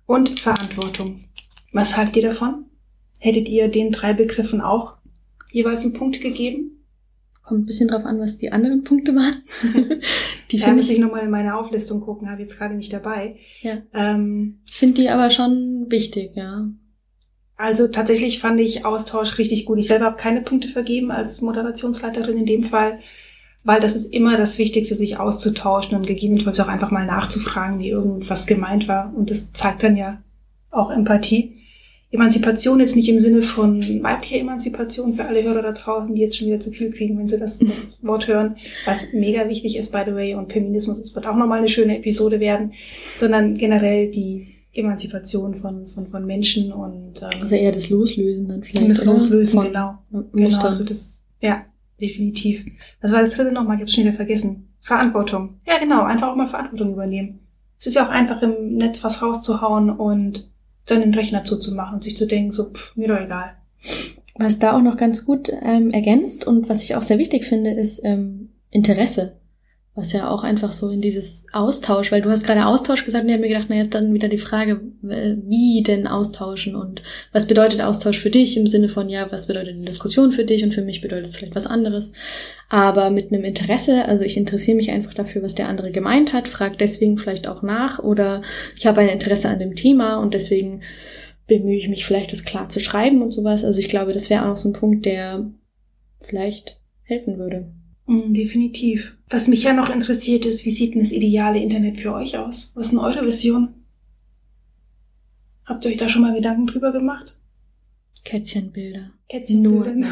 und 0.06 0.40
Verantwortung. 0.40 1.24
Was 1.72 1.96
haltet 1.96 2.16
ihr 2.16 2.22
davon? 2.22 2.66
Hättet 3.18 3.48
ihr 3.48 3.68
den 3.68 3.92
drei 3.92 4.12
Begriffen 4.12 4.60
auch 4.60 4.96
jeweils 5.52 5.84
einen 5.84 5.94
Punkt 5.94 6.20
gegeben? 6.20 6.84
Kommt 7.42 7.62
ein 7.62 7.66
bisschen 7.66 7.88
drauf 7.88 8.04
an, 8.04 8.18
was 8.18 8.36
die 8.36 8.52
anderen 8.52 8.84
Punkte 8.84 9.14
waren. 9.14 9.42
die 10.50 10.58
ja, 10.58 10.66
finde 10.66 10.82
ich 10.82 10.98
nochmal 10.98 11.24
in 11.24 11.30
meine 11.30 11.56
Auflistung 11.56 12.00
gucken, 12.00 12.30
habe 12.30 12.42
jetzt 12.42 12.58
gerade 12.58 12.74
nicht 12.74 12.92
dabei. 12.92 13.36
Ja. 13.60 13.78
Ähm, 13.92 14.60
finde 14.66 15.02
die 15.02 15.10
aber 15.10 15.30
schon 15.30 15.86
wichtig, 15.88 16.32
ja. 16.34 16.68
Also 17.60 17.88
tatsächlich 17.88 18.40
fand 18.40 18.58
ich 18.58 18.86
Austausch 18.86 19.36
richtig 19.36 19.66
gut. 19.66 19.78
Ich 19.78 19.86
selber 19.86 20.06
habe 20.06 20.16
keine 20.16 20.40
Punkte 20.40 20.68
vergeben 20.68 21.10
als 21.10 21.42
Moderationsleiterin 21.42 22.38
in 22.38 22.46
dem 22.46 22.64
Fall, 22.64 23.00
weil 23.64 23.80
das 23.80 23.94
ist 23.94 24.14
immer 24.14 24.38
das 24.38 24.56
Wichtigste, 24.56 24.96
sich 24.96 25.18
auszutauschen 25.18 25.94
und 25.94 26.06
gegebenenfalls 26.06 26.58
auch 26.58 26.68
einfach 26.68 26.90
mal 26.90 27.04
nachzufragen, 27.04 27.78
wie 27.78 27.90
irgendwas 27.90 28.46
gemeint 28.46 28.88
war. 28.88 29.12
Und 29.14 29.30
das 29.30 29.52
zeigt 29.52 29.82
dann 29.82 29.94
ja 29.98 30.22
auch 30.70 30.90
Empathie. 30.90 31.58
Emanzipation 32.10 32.80
jetzt 32.80 32.96
nicht 32.96 33.10
im 33.10 33.20
Sinne 33.20 33.42
von 33.42 34.02
weiblicher 34.02 34.38
Emanzipation 34.38 35.12
für 35.12 35.26
alle 35.26 35.42
Hörer 35.42 35.60
da 35.60 35.72
draußen, 35.72 36.14
die 36.14 36.22
jetzt 36.22 36.38
schon 36.38 36.48
wieder 36.48 36.60
zu 36.60 36.70
viel 36.70 36.90
kriegen, 36.90 37.18
wenn 37.18 37.28
sie 37.28 37.38
das, 37.38 37.58
das 37.58 37.98
Wort 38.00 38.26
hören, 38.26 38.56
was 38.86 39.12
mega 39.12 39.50
wichtig 39.50 39.76
ist, 39.76 39.92
by 39.92 40.00
the 40.06 40.14
way, 40.14 40.34
und 40.34 40.50
Feminismus, 40.50 40.98
es 40.98 41.14
wird 41.14 41.26
auch 41.26 41.36
nochmal 41.36 41.58
eine 41.58 41.68
schöne 41.68 41.98
Episode 41.98 42.40
werden, 42.40 42.72
sondern 43.18 43.58
generell 43.58 44.10
die 44.10 44.59
Emanzipation 44.72 45.54
von, 45.54 45.86
von, 45.88 46.06
von 46.06 46.26
Menschen 46.26 46.72
und 46.72 47.20
ähm, 47.22 47.40
also 47.40 47.54
eher 47.54 47.72
das 47.72 47.90
Loslösen 47.90 48.48
dann 48.48 48.62
vielleicht. 48.62 48.90
Das 48.90 49.04
Loslösen, 49.04 49.64
genau. 49.64 49.98
Genau, 50.32 50.60
also 50.60 50.84
das, 50.84 51.22
ja, 51.40 51.64
definitiv. 52.00 52.64
Was 53.00 53.12
war 53.12 53.20
das 53.20 53.34
dritte 53.34 53.52
nochmal? 53.52 53.76
Ich 53.76 53.82
hab's 53.82 53.94
schon 53.94 54.04
wieder 54.04 54.14
vergessen. 54.14 54.68
Verantwortung. 54.80 55.60
Ja, 55.66 55.78
genau, 55.78 56.04
einfach 56.04 56.28
auch 56.28 56.36
mal 56.36 56.48
Verantwortung 56.48 56.92
übernehmen. 56.92 57.40
Es 57.78 57.86
ist 57.86 57.94
ja 57.94 58.06
auch 58.06 58.10
einfach 58.10 58.42
im 58.42 58.76
Netz 58.76 59.02
was 59.02 59.22
rauszuhauen 59.22 59.90
und 59.90 60.48
dann 60.86 61.00
den 61.00 61.14
Rechner 61.14 61.44
zuzumachen 61.44 61.94
und 61.94 62.02
sich 62.02 62.16
zu 62.16 62.26
denken, 62.26 62.52
so, 62.52 62.70
pff, 62.70 62.96
mir 62.96 63.08
doch 63.08 63.20
egal. 63.20 63.56
Was 64.36 64.58
da 64.58 64.76
auch 64.76 64.82
noch 64.82 64.96
ganz 64.96 65.24
gut 65.24 65.50
ähm, 65.62 65.90
ergänzt 65.90 66.46
und 66.46 66.68
was 66.68 66.82
ich 66.82 66.94
auch 66.94 67.02
sehr 67.02 67.18
wichtig 67.18 67.44
finde, 67.44 67.72
ist 67.72 68.00
ähm, 68.04 68.50
Interesse. 68.70 69.39
Was 70.00 70.14
ja 70.14 70.30
auch 70.30 70.44
einfach 70.44 70.72
so 70.72 70.88
in 70.88 71.02
dieses 71.02 71.44
Austausch, 71.52 72.10
weil 72.10 72.22
du 72.22 72.30
hast 72.30 72.44
gerade 72.44 72.64
Austausch 72.64 73.04
gesagt 73.04 73.24
und 73.24 73.28
ich 73.28 73.34
habe 73.34 73.42
mir 73.42 73.52
gedacht, 73.52 73.68
naja, 73.68 73.84
dann 73.84 74.14
wieder 74.14 74.28
die 74.28 74.38
Frage, 74.38 74.80
wie 75.02 75.82
denn 75.82 76.06
austauschen 76.06 76.74
und 76.74 77.02
was 77.32 77.46
bedeutet 77.46 77.82
Austausch 77.82 78.18
für 78.18 78.30
dich 78.30 78.56
im 78.56 78.66
Sinne 78.66 78.88
von, 78.88 79.10
ja, 79.10 79.30
was 79.30 79.46
bedeutet 79.46 79.74
eine 79.74 79.84
Diskussion 79.84 80.32
für 80.32 80.46
dich 80.46 80.64
und 80.64 80.72
für 80.72 80.80
mich 80.80 81.02
bedeutet 81.02 81.26
es 81.26 81.36
vielleicht 81.36 81.54
was 81.54 81.66
anderes. 81.66 82.12
Aber 82.70 83.10
mit 83.10 83.30
einem 83.30 83.44
Interesse, 83.44 84.06
also 84.06 84.24
ich 84.24 84.38
interessiere 84.38 84.78
mich 84.78 84.90
einfach 84.90 85.12
dafür, 85.12 85.42
was 85.42 85.54
der 85.54 85.68
andere 85.68 85.90
gemeint 85.90 86.32
hat, 86.32 86.48
frage 86.48 86.78
deswegen 86.78 87.18
vielleicht 87.18 87.46
auch 87.46 87.60
nach 87.60 87.98
oder 87.98 88.40
ich 88.76 88.86
habe 88.86 89.02
ein 89.02 89.10
Interesse 89.10 89.50
an 89.50 89.58
dem 89.58 89.74
Thema 89.74 90.16
und 90.16 90.32
deswegen 90.32 90.80
bemühe 91.46 91.76
ich 91.76 91.90
mich 91.90 92.06
vielleicht, 92.06 92.32
das 92.32 92.44
klar 92.44 92.70
zu 92.70 92.80
schreiben 92.80 93.20
und 93.20 93.32
sowas. 93.32 93.66
Also 93.66 93.80
ich 93.80 93.88
glaube, 93.88 94.14
das 94.14 94.30
wäre 94.30 94.44
auch 94.44 94.48
noch 94.48 94.56
so 94.56 94.70
ein 94.70 94.72
Punkt, 94.72 95.04
der 95.04 95.50
vielleicht 96.22 96.80
helfen 97.02 97.38
würde. 97.38 97.72
Mm, 98.10 98.34
definitiv. 98.34 99.16
Was 99.28 99.46
mich 99.46 99.62
ja 99.62 99.72
noch 99.72 99.88
interessiert 99.88 100.44
ist, 100.44 100.64
wie 100.64 100.72
sieht 100.72 100.94
denn 100.94 101.00
das 101.00 101.12
ideale 101.12 101.62
Internet 101.62 102.00
für 102.00 102.12
euch 102.12 102.36
aus? 102.36 102.72
Was 102.74 102.86
ist 102.86 102.90
denn 102.90 102.98
eure 102.98 103.24
Vision? 103.24 103.68
Habt 105.64 105.84
ihr 105.84 105.92
euch 105.92 105.96
da 105.96 106.08
schon 106.08 106.22
mal 106.22 106.34
Gedanken 106.34 106.66
drüber 106.66 106.90
gemacht? 106.90 107.36
Kätzchenbilder. 108.24 109.12
Kätzchenbilder. 109.28 109.94
Nur. 109.94 110.10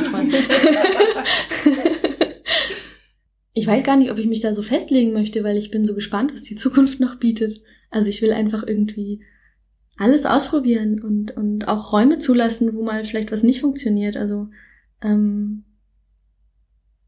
ich 3.52 3.66
weiß 3.66 3.82
gar 3.82 3.96
nicht, 3.96 4.12
ob 4.12 4.18
ich 4.18 4.26
mich 4.26 4.38
da 4.40 4.54
so 4.54 4.62
festlegen 4.62 5.12
möchte, 5.12 5.42
weil 5.42 5.56
ich 5.56 5.72
bin 5.72 5.84
so 5.84 5.96
gespannt, 5.96 6.32
was 6.32 6.44
die 6.44 6.54
Zukunft 6.54 7.00
noch 7.00 7.16
bietet. 7.16 7.60
Also 7.90 8.10
ich 8.10 8.22
will 8.22 8.30
einfach 8.32 8.62
irgendwie 8.64 9.24
alles 9.96 10.24
ausprobieren 10.24 11.02
und, 11.02 11.36
und 11.36 11.66
auch 11.66 11.92
Räume 11.92 12.18
zulassen, 12.18 12.76
wo 12.76 12.84
mal 12.84 13.04
vielleicht 13.04 13.32
was 13.32 13.42
nicht 13.42 13.60
funktioniert. 13.60 14.16
Also 14.16 14.50
ähm, 15.02 15.64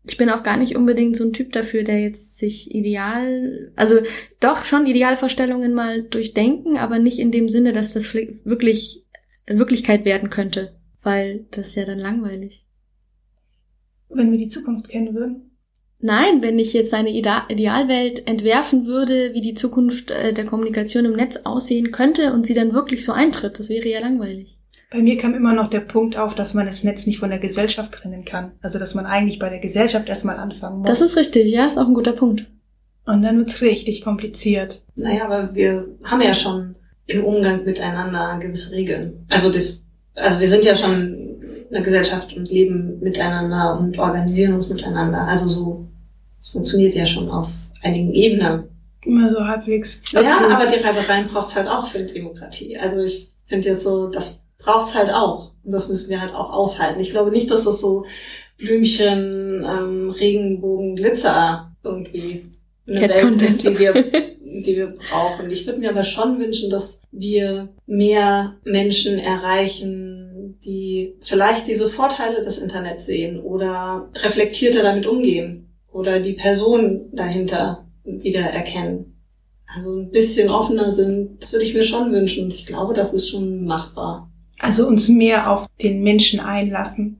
ich 0.04 0.16
bin 0.16 0.30
auch 0.30 0.42
gar 0.42 0.56
nicht 0.56 0.76
unbedingt 0.76 1.16
so 1.16 1.24
ein 1.24 1.32
Typ 1.32 1.52
dafür, 1.52 1.84
der 1.84 2.00
jetzt 2.00 2.36
sich 2.36 2.74
ideal, 2.74 3.72
also 3.76 3.98
doch 4.40 4.64
schon 4.64 4.86
Idealvorstellungen 4.86 5.74
mal 5.74 6.02
durchdenken, 6.02 6.78
aber 6.78 6.98
nicht 6.98 7.18
in 7.18 7.30
dem 7.30 7.48
Sinne, 7.48 7.72
dass 7.72 7.92
das 7.92 8.14
wirklich 8.14 9.04
Wirklichkeit 9.46 10.04
werden 10.04 10.30
könnte, 10.30 10.74
weil 11.02 11.46
das 11.50 11.68
ist 11.68 11.74
ja 11.74 11.84
dann 11.84 11.98
langweilig. 11.98 12.64
Wenn 14.08 14.30
wir 14.30 14.38
die 14.38 14.48
Zukunft 14.48 14.88
kennen 14.88 15.14
würden? 15.14 15.50
Nein, 16.02 16.40
wenn 16.40 16.58
ich 16.58 16.72
jetzt 16.72 16.94
eine 16.94 17.10
Idealwelt 17.10 18.26
entwerfen 18.26 18.86
würde, 18.86 19.34
wie 19.34 19.42
die 19.42 19.54
Zukunft 19.54 20.10
äh, 20.10 20.32
der 20.32 20.46
Kommunikation 20.46 21.04
im 21.04 21.12
Netz 21.12 21.36
aussehen 21.44 21.90
könnte 21.90 22.32
und 22.32 22.46
sie 22.46 22.54
dann 22.54 22.72
wirklich 22.72 23.04
so 23.04 23.12
eintritt, 23.12 23.58
das 23.58 23.68
wäre 23.68 23.88
ja 23.88 24.00
langweilig. 24.00 24.56
Bei 24.90 24.98
mir 25.02 25.16
kam 25.16 25.34
immer 25.34 25.54
noch 25.54 25.70
der 25.70 25.80
Punkt 25.80 26.16
auf, 26.16 26.34
dass 26.34 26.52
man 26.52 26.66
das 26.66 26.82
Netz 26.82 27.06
nicht 27.06 27.20
von 27.20 27.30
der 27.30 27.38
Gesellschaft 27.38 27.92
trennen 27.92 28.24
kann. 28.24 28.52
Also 28.60 28.78
dass 28.80 28.94
man 28.94 29.06
eigentlich 29.06 29.38
bei 29.38 29.48
der 29.48 29.60
Gesellschaft 29.60 30.08
erstmal 30.08 30.36
anfangen 30.36 30.78
muss. 30.78 30.88
Das 30.88 31.00
ist 31.00 31.16
richtig, 31.16 31.52
ja, 31.52 31.66
ist 31.66 31.78
auch 31.78 31.86
ein 31.86 31.94
guter 31.94 32.12
Punkt. 32.12 32.46
Und 33.06 33.22
dann 33.22 33.38
wird's 33.38 33.62
richtig 33.62 34.02
kompliziert. 34.02 34.82
Naja, 34.96 35.24
aber 35.24 35.54
wir 35.54 35.86
haben 36.02 36.20
ja 36.20 36.34
schon 36.34 36.74
im 37.06 37.24
Umgang 37.24 37.64
miteinander 37.64 38.38
gewisse 38.40 38.72
Regeln. 38.72 39.26
Also 39.30 39.50
das, 39.50 39.84
also 40.14 40.40
wir 40.40 40.48
sind 40.48 40.64
ja 40.64 40.74
schon 40.74 41.38
eine 41.70 41.82
Gesellschaft 41.82 42.36
und 42.36 42.50
leben 42.50 42.98
miteinander 43.00 43.78
und 43.78 43.98
organisieren 43.98 44.54
uns 44.54 44.68
miteinander. 44.68 45.22
Also 45.22 45.46
so, 45.46 45.88
es 46.40 46.50
funktioniert 46.50 46.94
ja 46.94 47.06
schon 47.06 47.30
auf 47.30 47.48
einigen 47.82 48.12
Ebenen. 48.12 48.64
Immer 49.04 49.30
so 49.30 49.44
halbwegs. 49.46 50.02
Okay. 50.12 50.24
Ja, 50.24 50.40
aber 50.50 50.66
die 50.66 50.82
Reibereien 50.82 51.28
braucht's 51.28 51.54
halt 51.54 51.68
auch 51.68 51.86
für 51.86 51.98
die 51.98 52.12
Demokratie. 52.12 52.76
Also 52.76 53.02
ich 53.02 53.32
finde 53.46 53.68
jetzt 53.68 53.84
so, 53.84 54.08
das 54.08 54.39
braucht's 54.60 54.94
halt 54.94 55.10
auch. 55.10 55.52
Und 55.64 55.72
das 55.72 55.88
müssen 55.88 56.10
wir 56.10 56.20
halt 56.20 56.34
auch 56.34 56.52
aushalten. 56.52 57.00
Ich 57.00 57.10
glaube 57.10 57.30
nicht, 57.30 57.50
dass 57.50 57.64
das 57.64 57.80
so 57.80 58.04
Blümchen, 58.56 59.64
ähm, 59.66 60.10
Regenbogen, 60.10 60.96
Glitzer 60.96 61.74
irgendwie 61.82 62.42
eine 62.86 63.00
Cat 63.00 63.10
Welt 63.10 63.42
ist, 63.42 63.64
die 63.64 63.78
wir, 63.78 63.92
die 64.44 64.76
wir 64.76 64.86
brauchen. 64.88 65.50
Ich 65.50 65.66
würde 65.66 65.80
mir 65.80 65.90
aber 65.90 66.02
schon 66.02 66.38
wünschen, 66.38 66.68
dass 66.70 67.00
wir 67.10 67.68
mehr 67.86 68.56
Menschen 68.64 69.18
erreichen, 69.18 70.58
die 70.64 71.14
vielleicht 71.22 71.66
diese 71.66 71.88
Vorteile 71.88 72.42
des 72.42 72.58
Internets 72.58 73.06
sehen 73.06 73.40
oder 73.40 74.10
reflektierter 74.16 74.82
damit 74.82 75.06
umgehen 75.06 75.70
oder 75.92 76.20
die 76.20 76.34
Person 76.34 77.08
dahinter 77.12 77.86
wieder 78.04 78.42
erkennen. 78.42 79.16
Also 79.66 79.96
ein 79.96 80.10
bisschen 80.10 80.50
offener 80.50 80.90
sind, 80.90 81.40
das 81.40 81.52
würde 81.52 81.64
ich 81.64 81.74
mir 81.74 81.84
schon 81.84 82.12
wünschen. 82.12 82.48
Ich 82.48 82.66
glaube, 82.66 82.92
das 82.92 83.12
ist 83.12 83.30
schon 83.30 83.64
machbar. 83.64 84.29
Also 84.60 84.86
uns 84.86 85.08
mehr 85.08 85.50
auf 85.50 85.66
den 85.82 86.02
Menschen 86.02 86.38
einlassen. 86.38 87.16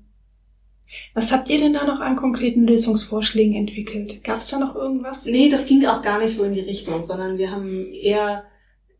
Was 1.14 1.32
habt 1.32 1.49
ihr 1.49 1.59
denn 1.59 1.72
da 1.72 1.86
noch 1.86 2.01
an 2.01 2.16
konkreten 2.16 2.66
Lösungsvorschlägen 2.66 3.55
entwickelt? 3.55 4.22
Gab 4.24 4.38
es 4.38 4.51
da 4.51 4.59
noch 4.59 4.74
irgendwas? 4.74 5.24
Nee, 5.24 5.49
das 5.49 5.66
ging 5.66 5.84
auch 5.86 6.03
gar 6.03 6.18
nicht 6.18 6.34
so 6.34 6.45
in 6.45 6.53
die 6.53 6.61
Richtung, 6.61 7.03
sondern 7.03 7.38
wir 7.38 7.51
haben 7.51 7.86
eher, 7.93 8.45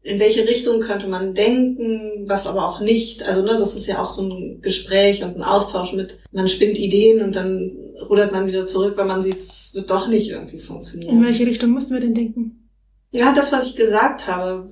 in 0.03 0.19
welche 0.19 0.47
Richtung 0.49 0.81
könnte 0.81 1.09
man 1.09 1.35
denken, 1.35 2.27
was 2.27 2.47
aber 2.47 2.67
auch 2.67 2.81
nicht. 2.81 3.25
Also 3.25 3.43
ne, 3.43 3.59
das 3.59 3.75
ist 3.75 3.87
ja 3.87 4.01
auch 4.03 4.09
so 4.09 4.23
ein 4.23 4.61
Gespräch 4.63 5.23
und 5.23 5.37
ein 5.37 5.43
Austausch 5.43 5.93
mit, 5.93 6.19
man 6.33 6.49
spinnt 6.49 6.79
Ideen 6.79 7.23
und 7.23 7.37
dann 7.37 7.73
rudert 8.09 8.33
man 8.33 8.47
wieder 8.47 8.67
zurück, 8.67 8.97
weil 8.97 9.07
man 9.07 9.23
sieht, 9.23 9.39
es 9.39 9.75
wird 9.75 9.91
doch 9.91 10.09
nicht 10.09 10.31
irgendwie 10.31 10.59
funktionieren. 10.59 11.17
In 11.17 11.25
welche 11.25 11.47
Richtung 11.47 11.71
mussten 11.71 11.95
wir 11.95 12.01
denn 12.01 12.15
denken? 12.15 12.69
Ja, 13.11 13.35
das, 13.35 13.53
was 13.53 13.69
ich 13.69 13.77
gesagt 13.77 14.29
habe 14.29 14.71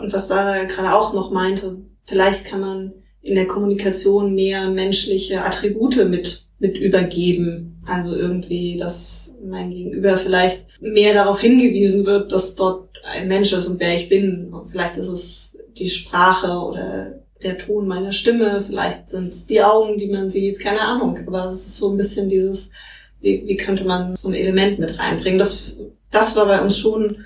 und 0.00 0.12
was 0.12 0.28
Sarah 0.28 0.64
gerade 0.64 0.92
auch 0.92 1.14
noch 1.14 1.30
meinte, 1.30 1.78
Vielleicht 2.06 2.44
kann 2.44 2.60
man 2.60 2.92
in 3.22 3.36
der 3.36 3.46
Kommunikation 3.46 4.34
mehr 4.34 4.68
menschliche 4.68 5.42
Attribute 5.42 6.08
mit, 6.08 6.46
mit 6.58 6.76
übergeben. 6.76 7.80
Also 7.86 8.14
irgendwie, 8.14 8.76
dass 8.78 9.34
mein 9.44 9.70
Gegenüber 9.70 10.18
vielleicht 10.18 10.66
mehr 10.80 11.14
darauf 11.14 11.40
hingewiesen 11.40 12.04
wird, 12.04 12.32
dass 12.32 12.54
dort 12.54 13.00
ein 13.04 13.28
Mensch 13.28 13.52
ist 13.52 13.66
und 13.66 13.80
wer 13.80 13.94
ich 13.94 14.08
bin. 14.08 14.52
Und 14.52 14.70
vielleicht 14.70 14.96
ist 14.96 15.08
es 15.08 15.56
die 15.76 15.88
Sprache 15.88 16.48
oder 16.48 17.22
der 17.42 17.58
Ton 17.58 17.88
meiner 17.88 18.12
Stimme, 18.12 18.62
vielleicht 18.62 19.10
sind 19.10 19.32
es 19.32 19.46
die 19.46 19.62
Augen, 19.62 19.98
die 19.98 20.06
man 20.06 20.30
sieht, 20.30 20.60
keine 20.60 20.80
Ahnung. 20.80 21.18
Aber 21.26 21.46
es 21.46 21.66
ist 21.66 21.76
so 21.76 21.90
ein 21.90 21.96
bisschen 21.96 22.28
dieses, 22.28 22.70
wie, 23.20 23.42
wie 23.46 23.56
könnte 23.56 23.84
man 23.84 24.14
so 24.16 24.28
ein 24.28 24.34
Element 24.34 24.78
mit 24.78 24.98
reinbringen. 24.98 25.38
Das, 25.38 25.76
das 26.10 26.36
war 26.36 26.46
bei 26.46 26.60
uns 26.60 26.78
schon 26.78 27.24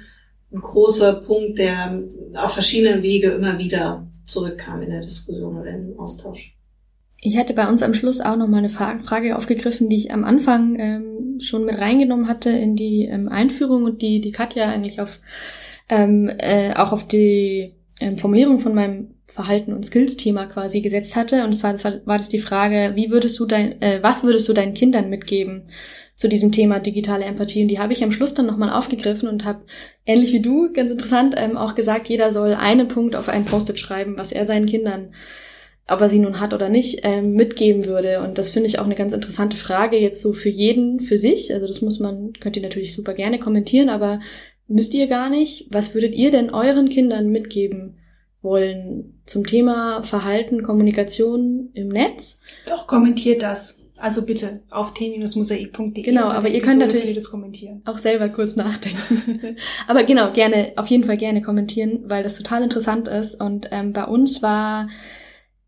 ein 0.53 0.61
großer 0.61 1.14
Punkt, 1.27 1.59
der 1.59 2.03
auf 2.35 2.53
verschiedenen 2.53 3.03
Wege 3.03 3.31
immer 3.31 3.59
wieder 3.59 4.05
zurückkam 4.27 4.83
in 4.83 4.91
der 4.91 5.01
Diskussion 5.01 5.59
oder 5.59 5.70
im 5.70 5.99
Austausch. 5.99 6.55
Ich 7.20 7.39
hatte 7.39 7.55
bei 7.55 7.68
uns 7.68 7.83
am 7.83 7.95
Schluss 7.95 8.20
auch 8.20 8.37
noch 8.37 8.47
mal 8.47 8.59
eine 8.59 8.70
Frage 8.70 9.37
aufgegriffen, 9.37 9.89
die 9.89 9.97
ich 9.97 10.12
am 10.12 10.24
Anfang 10.24 10.79
ähm, 10.79 11.41
schon 11.41 11.64
mit 11.64 11.79
reingenommen 11.79 12.29
hatte 12.29 12.51
in 12.51 12.77
die 12.77 13.05
ähm, 13.05 13.29
Einführung 13.29 13.85
und 13.85 14.03
die 14.03 14.20
die 14.20 14.33
Katja 14.33 14.68
eigentlich 14.68 15.01
auf 15.01 15.18
ähm, 15.89 16.31
äh, 16.39 16.74
auch 16.74 16.93
auf 16.93 17.07
die 17.07 17.74
ähm, 18.01 18.18
Formulierung 18.18 18.61
von 18.61 18.74
meinem 18.74 19.15
Verhalten 19.27 19.72
und 19.72 19.85
Skills-Thema 19.85 20.47
quasi 20.47 20.81
gesetzt 20.81 21.16
hatte. 21.16 21.45
Und 21.45 21.53
zwar 21.53 21.83
war, 21.85 22.01
war 22.05 22.18
das 22.18 22.29
die 22.29 22.39
Frage, 22.39 22.93
wie 22.95 23.11
würdest 23.11 23.39
du 23.39 23.47
dein, 23.47 23.81
äh, 23.83 23.99
was 24.03 24.24
würdest 24.24 24.49
du 24.49 24.53
deinen 24.53 24.74
Kindern 24.74 25.11
mitgeben 25.11 25.64
zu 26.14 26.29
diesem 26.29 26.53
Thema 26.53 26.79
digitale 26.79 27.24
Empathie? 27.24 27.62
Und 27.62 27.68
die 27.68 27.79
habe 27.79 27.93
ich 27.93 28.03
am 28.03 28.12
Schluss 28.12 28.35
dann 28.35 28.47
nochmal 28.47 28.70
aufgegriffen 28.70 29.29
und 29.29 29.45
habe, 29.45 29.64
ähnlich 30.07 30.33
wie 30.33 30.41
du, 30.41 30.72
ganz 30.72 30.91
interessant, 30.91 31.35
ähm, 31.37 31.57
auch 31.57 31.74
gesagt, 31.74 32.09
jeder 32.09 32.33
soll 32.33 32.55
einen 32.55 32.89
Punkt 32.89 33.16
auf 33.16 33.29
ein 33.29 33.45
Post-it 33.45 33.79
schreiben, 33.79 34.16
was 34.16 34.33
er 34.33 34.47
seinen 34.47 34.66
Kindern 34.66 35.11
ob 35.89 36.01
er 36.01 36.09
sie 36.09 36.18
nun 36.18 36.41
hat 36.41 36.53
oder 36.53 36.68
nicht, 36.68 37.01
ähm, 37.05 37.35
mitgeben 37.35 37.87
würde. 37.87 38.20
Und 38.20 38.39
das 38.39 38.51
finde 38.51 38.66
ich 38.66 38.79
auch 38.81 38.85
eine 38.85 38.97
ganz 38.97 39.12
interessante 39.12 39.57
Frage 39.57 39.97
jetzt 39.97 40.20
so 40.20 40.33
für 40.33 40.49
jeden, 40.49 41.01
für 41.01 41.16
sich. 41.16 41.55
Also 41.55 41.66
das 41.66 41.81
muss 41.81 42.01
man, 42.01 42.33
könnt 42.41 42.57
ihr 42.57 42.62
natürlich 42.62 42.93
super 42.93 43.14
gerne 43.14 43.39
kommentieren, 43.39 43.89
aber 43.89 44.18
müsst 44.66 44.95
ihr 44.95 45.07
gar 45.07 45.31
nicht. 45.31 45.68
Was 45.70 45.95
würdet 45.95 46.14
ihr 46.14 46.33
denn 46.33 46.51
euren 46.51 46.89
Kindern 46.89 47.29
mitgeben 47.29 47.99
wollen 48.47 49.20
zum 49.26 49.44
Thema 49.44 50.03
Verhalten, 50.03 50.62
Kommunikation 50.62 51.68
im 51.74 51.88
Netz? 51.88 52.40
Doch, 52.66 52.86
kommentiert 52.86 53.42
das. 53.42 53.82
Also 53.99 54.26
bitte 54.26 54.61
auf 54.70 54.94
t-mosaik.de. 54.94 56.03
Genau, 56.03 56.24
aber 56.28 56.49
ihr 56.49 56.61
könnt 56.61 56.78
natürlich 56.78 57.14
das 57.14 57.30
kommentieren. 57.30 57.82
auch 57.86 57.99
selber 57.99 58.28
kurz 58.28 58.55
nachdenken. 58.55 59.57
aber 59.86 60.05
genau, 60.05 60.32
gerne, 60.32 60.72
auf 60.76 60.86
jeden 60.88 61.05
Fall 61.05 61.16
gerne 61.16 61.40
kommentieren, 61.42 62.05
weil 62.07 62.22
das 62.22 62.36
total 62.36 62.62
interessant 62.62 63.09
ist. 63.09 63.40
Und 63.40 63.68
ähm, 63.70 63.92
bei 63.92 64.05
uns 64.05 64.42
war 64.42 64.88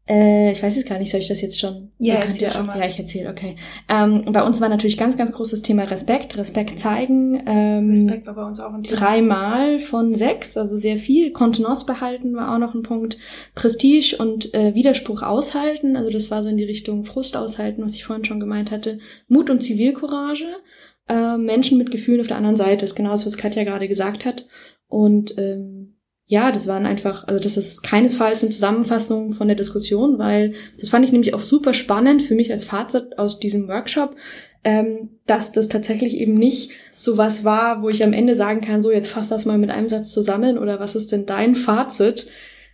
äh, 0.08 0.52
ich 0.52 0.62
weiß 0.62 0.76
jetzt 0.76 0.88
gar 0.88 0.98
nicht, 0.98 1.10
soll 1.10 1.20
ich 1.20 1.28
das 1.28 1.42
jetzt 1.42 1.60
schon? 1.60 1.90
Ja, 1.98 2.14
erzähl 2.14 2.50
schon 2.50 2.66
mal. 2.66 2.78
ja 2.78 2.86
ich 2.86 2.98
erzähle, 2.98 3.28
okay. 3.30 3.56
Ähm, 3.88 4.22
bei 4.32 4.42
uns 4.42 4.60
war 4.60 4.70
natürlich 4.70 4.96
ganz, 4.96 5.18
ganz 5.18 5.32
großes 5.32 5.60
Thema 5.62 5.84
Respekt, 5.84 6.36
Respekt 6.38 6.78
zeigen. 6.78 7.42
Ähm, 7.46 7.90
Respekt 7.90 8.26
war 8.26 8.34
bei 8.34 8.44
uns 8.44 8.58
auch 8.58 8.72
ein 8.72 8.82
Thema. 8.82 9.00
Dreimal 9.00 9.78
von 9.80 10.14
sechs, 10.14 10.56
also 10.56 10.76
sehr 10.76 10.96
viel. 10.96 11.32
Kontenance 11.32 11.84
behalten 11.84 12.34
war 12.34 12.54
auch 12.54 12.58
noch 12.58 12.74
ein 12.74 12.82
Punkt. 12.82 13.18
Prestige 13.54 14.16
und 14.18 14.54
äh, 14.54 14.74
Widerspruch 14.74 15.22
aushalten, 15.22 15.96
also 15.96 16.10
das 16.10 16.30
war 16.30 16.42
so 16.42 16.48
in 16.48 16.56
die 16.56 16.64
Richtung 16.64 17.04
Frust 17.04 17.36
aushalten, 17.36 17.82
was 17.82 17.94
ich 17.94 18.04
vorhin 18.04 18.24
schon 18.24 18.40
gemeint 18.40 18.70
hatte. 18.70 19.00
Mut 19.28 19.50
und 19.50 19.62
Zivilcourage. 19.62 20.46
Äh, 21.08 21.36
Menschen 21.36 21.76
mit 21.76 21.90
Gefühlen 21.90 22.20
auf 22.20 22.28
der 22.28 22.36
anderen 22.36 22.56
Seite 22.56 22.84
ist 22.84 22.94
genau 22.94 23.10
das, 23.10 23.26
was 23.26 23.36
Katja 23.36 23.64
gerade 23.64 23.88
gesagt 23.88 24.24
hat. 24.24 24.46
Und 24.88 25.36
ähm, 25.36 25.77
ja, 26.30 26.52
das 26.52 26.66
waren 26.66 26.84
einfach, 26.84 27.26
also 27.26 27.40
das 27.40 27.56
ist 27.56 27.82
keinesfalls 27.82 28.42
eine 28.42 28.52
Zusammenfassung 28.52 29.32
von 29.32 29.48
der 29.48 29.56
Diskussion, 29.56 30.18
weil 30.18 30.52
das 30.78 30.90
fand 30.90 31.06
ich 31.06 31.10
nämlich 31.10 31.32
auch 31.32 31.40
super 31.40 31.72
spannend 31.72 32.20
für 32.20 32.34
mich 32.34 32.52
als 32.52 32.64
Fazit 32.64 33.18
aus 33.18 33.40
diesem 33.40 33.66
Workshop, 33.66 34.14
ähm, 34.62 35.08
dass 35.24 35.52
das 35.52 35.68
tatsächlich 35.68 36.18
eben 36.18 36.34
nicht 36.34 36.72
so 36.94 37.16
was 37.16 37.44
war, 37.44 37.82
wo 37.82 37.88
ich 37.88 38.04
am 38.04 38.12
Ende 38.12 38.34
sagen 38.34 38.60
kann, 38.60 38.82
so 38.82 38.92
jetzt 38.92 39.08
fass 39.08 39.30
das 39.30 39.46
mal 39.46 39.56
mit 39.56 39.70
einem 39.70 39.88
Satz 39.88 40.12
zusammen 40.12 40.58
oder 40.58 40.78
was 40.80 40.94
ist 40.94 41.12
denn 41.12 41.24
dein 41.24 41.56
Fazit, 41.56 42.28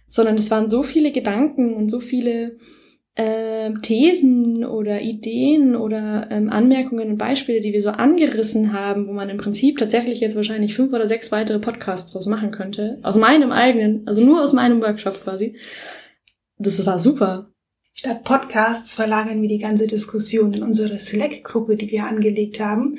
sondern 0.09 0.35
es 0.35 0.51
waren 0.51 0.69
so 0.69 0.83
viele 0.83 1.13
Gedanken 1.13 1.75
und 1.75 1.93
so 1.93 2.01
viele 2.01 2.57
äh, 3.17 3.73
Thesen 3.83 4.65
oder 4.65 5.01
Ideen 5.01 5.77
oder 5.77 6.29
ähm, 6.31 6.51
Anmerkungen 6.51 7.11
und 7.11 7.19
Beispiele, 7.19 7.61
die 7.61 7.73
wir 7.73 7.81
so 7.81 7.91
angerissen 7.91 8.73
haben, 8.73 9.07
wo 9.07 9.13
man 9.13 9.29
im 9.29 9.37
Prinzip 9.37 9.79
tatsächlich 9.79 10.21
jetzt 10.21 10.37
wahrscheinlich 10.37 10.75
fünf 10.75 10.93
oder 10.93 11.07
sechs 11.07 11.31
weitere 11.31 11.61
Podcasts 11.61 12.13
draus 12.13 12.27
machen 12.27 12.51
könnte. 12.51 12.99
Aus 13.03 13.17
meinem 13.17 13.53
eigenen, 13.53 14.07
also 14.07 14.21
nur 14.23 14.43
aus 14.43 14.53
meinem 14.53 14.81
Workshop 14.81 15.23
quasi. 15.23 15.57
Das 16.59 16.85
war 16.87 16.99
super. 16.99 17.51
Statt 17.97 18.25
Podcasts 18.25 18.95
verlagern 18.95 19.41
wir 19.41 19.49
die 19.49 19.59
ganze 19.59 19.87
Diskussion 19.87 20.53
in 20.53 20.65
unsere 20.65 20.99
Slack-Gruppe, 20.99 21.77
die 21.77 21.93
wir 21.93 22.05
angelegt 22.05 22.59
haben. 22.59 22.99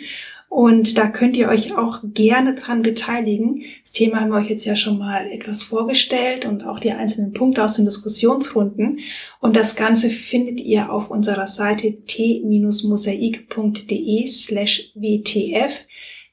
Und 0.56 0.98
da 0.98 1.10
könnt 1.10 1.36
ihr 1.36 1.50
euch 1.50 1.76
auch 1.78 2.00
gerne 2.14 2.56
dran 2.56 2.82
beteiligen. 2.82 3.64
Das 3.84 3.92
Thema 3.92 4.22
haben 4.22 4.30
wir 4.30 4.38
euch 4.38 4.50
jetzt 4.50 4.64
ja 4.64 4.78
schon 4.78 4.98
mal 4.98 5.30
etwas 5.30 5.64
vorgestellt 5.64 6.46
und 6.46 6.66
auch 6.66 6.80
die 6.80 6.94
einzelnen 6.94 7.34
Punkte 7.34 7.62
aus 7.62 7.74
den 7.74 7.84
Diskussionsrunden. 7.84 9.00
Und 9.42 9.58
das 9.58 9.76
Ganze 9.76 10.10
findet 10.10 10.62
ihr 10.62 10.94
auf 10.94 11.12
unserer 11.12 11.48
Seite 11.48 11.98
t-mosaik.de 12.08 13.48
slash 14.28 14.94
wtf. 14.96 15.84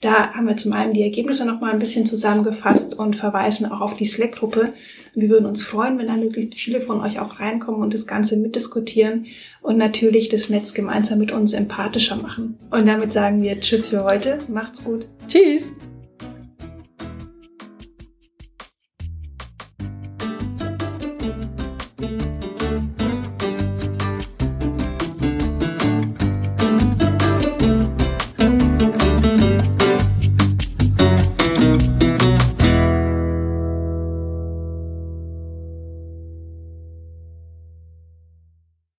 Da 0.01 0.35
haben 0.35 0.47
wir 0.47 0.57
zum 0.57 0.73
einen 0.73 0.95
die 0.95 1.03
Ergebnisse 1.03 1.45
nochmal 1.45 1.73
ein 1.73 1.81
bisschen 1.81 2.07
zusammengefasst 2.07 2.97
und 2.97 3.17
verweisen 3.17 3.67
auch 3.67 3.81
auf 3.81 3.97
die 3.97 4.05
Slack-Gruppe. 4.05 4.73
Wir 5.15 5.29
würden 5.29 5.47
uns 5.47 5.65
freuen, 5.65 5.99
wenn 5.99 6.07
da 6.07 6.17
möglichst 6.17 6.55
viele 6.55 6.81
von 6.81 7.01
euch 7.01 7.21
auch 7.21 7.39
reinkommen 7.39 7.83
und 7.83 7.93
das 7.93 8.07
Ganze 8.07 8.37
mitdiskutieren 8.37 9.27
und 9.61 9.77
natürlich 9.77 10.29
das 10.29 10.49
Netz 10.49 10.75
gemeinsam 10.75 11.19
mit 11.19 11.33
uns 11.33 11.53
empathischer 11.53 12.17
machen. 12.17 12.59
Und 12.71 12.87
damit 12.87 13.13
sagen 13.13 13.43
wir 13.43 13.61
Tschüss 13.61 13.89
für 13.89 14.05
heute. 14.05 14.39
Macht's 14.49 14.83
gut. 14.85 15.07
Tschüss. 15.29 15.71